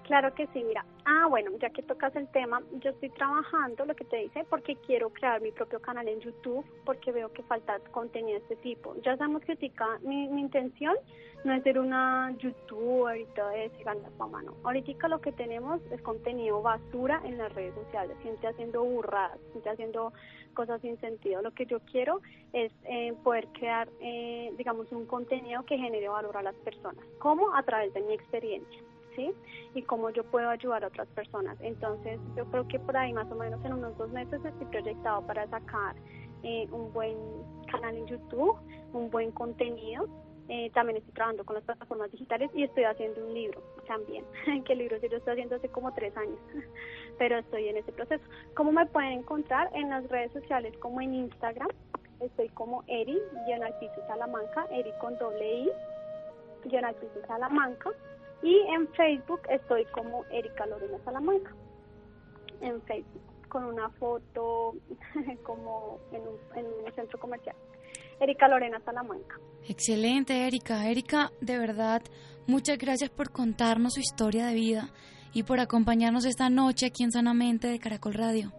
Claro 0.03 0.34
que 0.36 0.45
sí, 0.47 0.64
mira. 0.64 0.86
Ah, 1.06 1.28
bueno, 1.30 1.51
ya 1.62 1.70
que 1.70 1.84
tocas 1.84 2.16
el 2.16 2.28
tema, 2.30 2.64
yo 2.80 2.89
estoy 2.89 3.10
trabajando, 3.12 3.86
lo 3.86 3.95
que 3.95 4.06
te 4.06 4.18
dice, 4.18 4.43
porque 4.49 4.76
quiero 4.76 5.12
crear 5.12 5.39
mi 5.39 5.51
propio 5.51 5.80
canal 5.80 6.08
en 6.08 6.20
YouTube, 6.20 6.66
porque 6.84 7.12
veo 7.12 7.32
que 7.32 7.43
falta 7.43 7.80
contenido 7.91 8.39
de 8.39 8.43
este 8.43 8.56
tipo. 8.58 8.95
Ya 9.03 9.16
sabemos 9.16 9.43
que 9.43 9.56
mi, 10.01 10.28
mi 10.30 10.41
intención 10.41 10.95
no 11.43 11.53
es 11.53 11.62
ser 11.62 11.78
una 11.78 12.36
youtuber 12.39 13.20
y 13.20 13.26
todo 13.36 13.51
eso, 13.51 13.76
ganar 13.86 14.12
fama, 14.18 14.41
no. 14.41 14.56
Ahorita 14.64 15.08
lo 15.08 15.22
que 15.22 15.32
tenemos 15.32 15.80
es 15.91 16.01
contenido 16.01 16.64
basura 16.64 17.22
en 17.24 17.38
las 17.38 17.53
redes 17.53 17.76
sociales, 17.76 18.18
gente 18.24 18.47
haciendo 18.47 18.84
burradas, 18.84 19.38
gente 19.53 19.70
haciendo 19.70 20.12
cosas 20.56 20.82
sin 20.82 20.99
sentido. 20.99 21.43
Lo 21.43 21.51
que 21.51 21.68
yo 21.68 21.82
quiero 21.82 22.22
es 22.51 22.72
eh, 22.86 23.14
poder 23.24 23.47
crear, 23.49 23.88
eh, 23.99 24.51
digamos, 24.58 24.91
un 24.91 25.06
contenido 25.06 25.64
que 25.66 25.78
genere 25.78 26.10
valor 26.10 26.36
a 26.36 26.41
las 26.41 26.56
personas. 26.56 27.06
¿Cómo? 27.20 27.56
A 27.56 27.62
través 27.62 27.93
de 27.93 28.01
mi 28.01 28.14
experiencia. 28.14 28.82
¿Sí? 29.16 29.34
Y 29.74 29.82
cómo 29.84 30.09
yo 30.09 30.24
puedo 30.24 30.49
ayudar 30.49 30.84
a 30.84 30.88
otras 30.88 31.07
personas. 31.09 31.57
Entonces, 31.61 32.20
yo 32.36 32.45
creo 32.45 32.68
que 32.68 32.80
por 32.80 32.95
ahí 32.97 33.13
más 33.13 33.32
o 33.32 33.36
menos 33.36 33.63
en 33.66 33.74
unos 33.74 33.97
dos 33.97 34.09
meses 34.11 34.43
estoy 34.43 34.68
proyectado 34.68 35.26
para 35.26 35.47
sacar 35.49 35.95
eh, 36.43 36.68
un 36.72 36.93
buen 36.93 37.18
canal 37.72 37.95
en 37.95 38.05
YouTube, 38.07 38.55
un 38.93 39.09
buen 39.09 39.32
contenido. 39.32 40.07
Eh, 40.47 40.70
también 40.76 40.97
estoy 40.97 41.11
trabajando 41.13 41.43
con 41.43 41.55
las 41.55 41.63
plataformas 41.63 42.11
digitales 42.11 42.51
y 42.53 42.63
estoy 42.63 42.84
haciendo 42.84 43.26
un 43.26 43.34
libro 43.34 43.63
también, 43.88 44.24
que 44.66 44.74
el 44.74 44.80
libro 44.80 44.99
sí 44.99 45.09
lo 45.09 45.18
estoy 45.18 45.34
haciendo 45.34 45.55
hace 45.55 45.70
como 45.70 45.91
tres 45.95 46.16
años, 46.16 46.38
pero 47.18 47.39
estoy 47.39 47.68
en 47.68 47.78
ese 47.78 47.91
proceso. 47.91 48.24
¿Cómo 48.55 48.72
me 48.72 48.86
pueden 48.86 49.13
encontrar? 49.13 49.72
En 49.74 49.89
las 49.89 50.07
redes 50.07 50.32
sociales 50.34 50.78
como 50.78 51.01
en 51.01 51.16
Instagram, 51.16 51.70
estoy 52.20 52.49
como 52.49 52.84
Eri, 52.88 53.20
guion 53.47 53.61
Salamanca, 54.07 54.68
Eri 54.70 54.91
con 55.01 55.18
doble 55.18 55.61
I, 55.61 55.72
guion 56.66 56.86
Salamanca, 57.28 57.89
y 58.46 58.60
en 58.76 58.88
Facebook 58.89 59.41
estoy 59.50 59.86
como 59.86 60.24
Erika 60.26 60.68
Lorena 60.68 61.00
Salamanca. 61.04 61.52
En 62.62 62.80
Facebook, 62.84 63.24
con 63.50 63.66
una 63.66 63.89
foto 63.89 64.76
como 65.43 66.00
en 66.12 66.22
un, 66.22 66.93
centro 66.93 67.20
comercial. 67.20 67.56
Erika 68.20 68.48
Lorena 68.48 68.80
Salamanca. 68.86 69.39
Excelente, 69.68 70.46
Erika. 70.46 70.88
Erika, 70.88 71.32
de 71.41 71.58
verdad, 71.58 72.04
muchas 72.46 72.78
gracias 72.78 73.10
por 73.10 73.32
contarnos 73.32 73.96
su 73.96 74.00
historia 74.00 74.46
de 74.46 74.54
vida 74.54 74.89
y 75.34 75.41
por 75.41 75.60
acompañarnos 75.60 76.24
esta 76.26 76.50
noche 76.52 76.86
aquí 76.86 77.04
en 77.04 77.12
Sanamente 77.12 77.68
de 77.68 77.80
Caracol 77.80 78.14
Radio. 78.14 78.52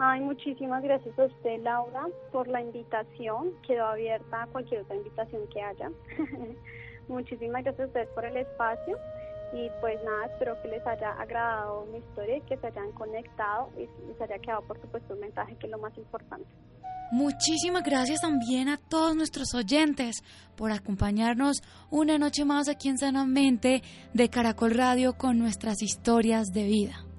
Ay, 0.00 0.20
muchísimas 0.20 0.82
gracias 0.82 1.16
a 1.16 1.26
usted, 1.26 1.62
Laura, 1.62 2.08
por 2.32 2.48
la 2.48 2.60
invitación. 2.60 3.52
Quedo 3.64 3.86
abierta 3.86 4.42
a 4.42 4.46
cualquier 4.48 4.80
otra 4.80 4.96
invitación 4.96 5.46
que 5.48 5.62
haya. 5.62 5.88
Muchísimas 7.08 7.64
gracias 7.64 7.84
a 7.84 7.86
ustedes 7.86 8.08
por 8.10 8.24
el 8.24 8.36
espacio 8.36 8.96
y 9.52 9.70
pues 9.80 10.02
nada, 10.04 10.26
espero 10.26 10.60
que 10.62 10.68
les 10.68 10.86
haya 10.86 11.10
agradado 11.12 11.84
mi 11.86 11.98
historia 11.98 12.38
y 12.38 12.40
que 12.42 12.56
se 12.56 12.66
hayan 12.66 12.90
conectado 12.92 13.70
y 13.76 13.88
les 14.08 14.20
haya 14.20 14.38
quedado 14.38 14.62
por 14.62 14.80
supuesto 14.80 15.14
un 15.14 15.20
mensaje 15.20 15.56
que 15.56 15.66
es 15.66 15.70
lo 15.70 15.78
más 15.78 15.96
importante. 15.98 16.46
Muchísimas 17.10 17.82
gracias 17.82 18.22
también 18.22 18.70
a 18.70 18.78
todos 18.78 19.14
nuestros 19.14 19.54
oyentes 19.54 20.24
por 20.56 20.72
acompañarnos 20.72 21.62
una 21.90 22.16
noche 22.16 22.46
más 22.46 22.70
aquí 22.70 22.88
en 22.88 22.96
Sanamente 22.96 23.82
de 24.14 24.30
Caracol 24.30 24.72
Radio 24.72 25.18
con 25.18 25.38
nuestras 25.38 25.82
historias 25.82 26.54
de 26.54 26.64
vida. 26.64 27.11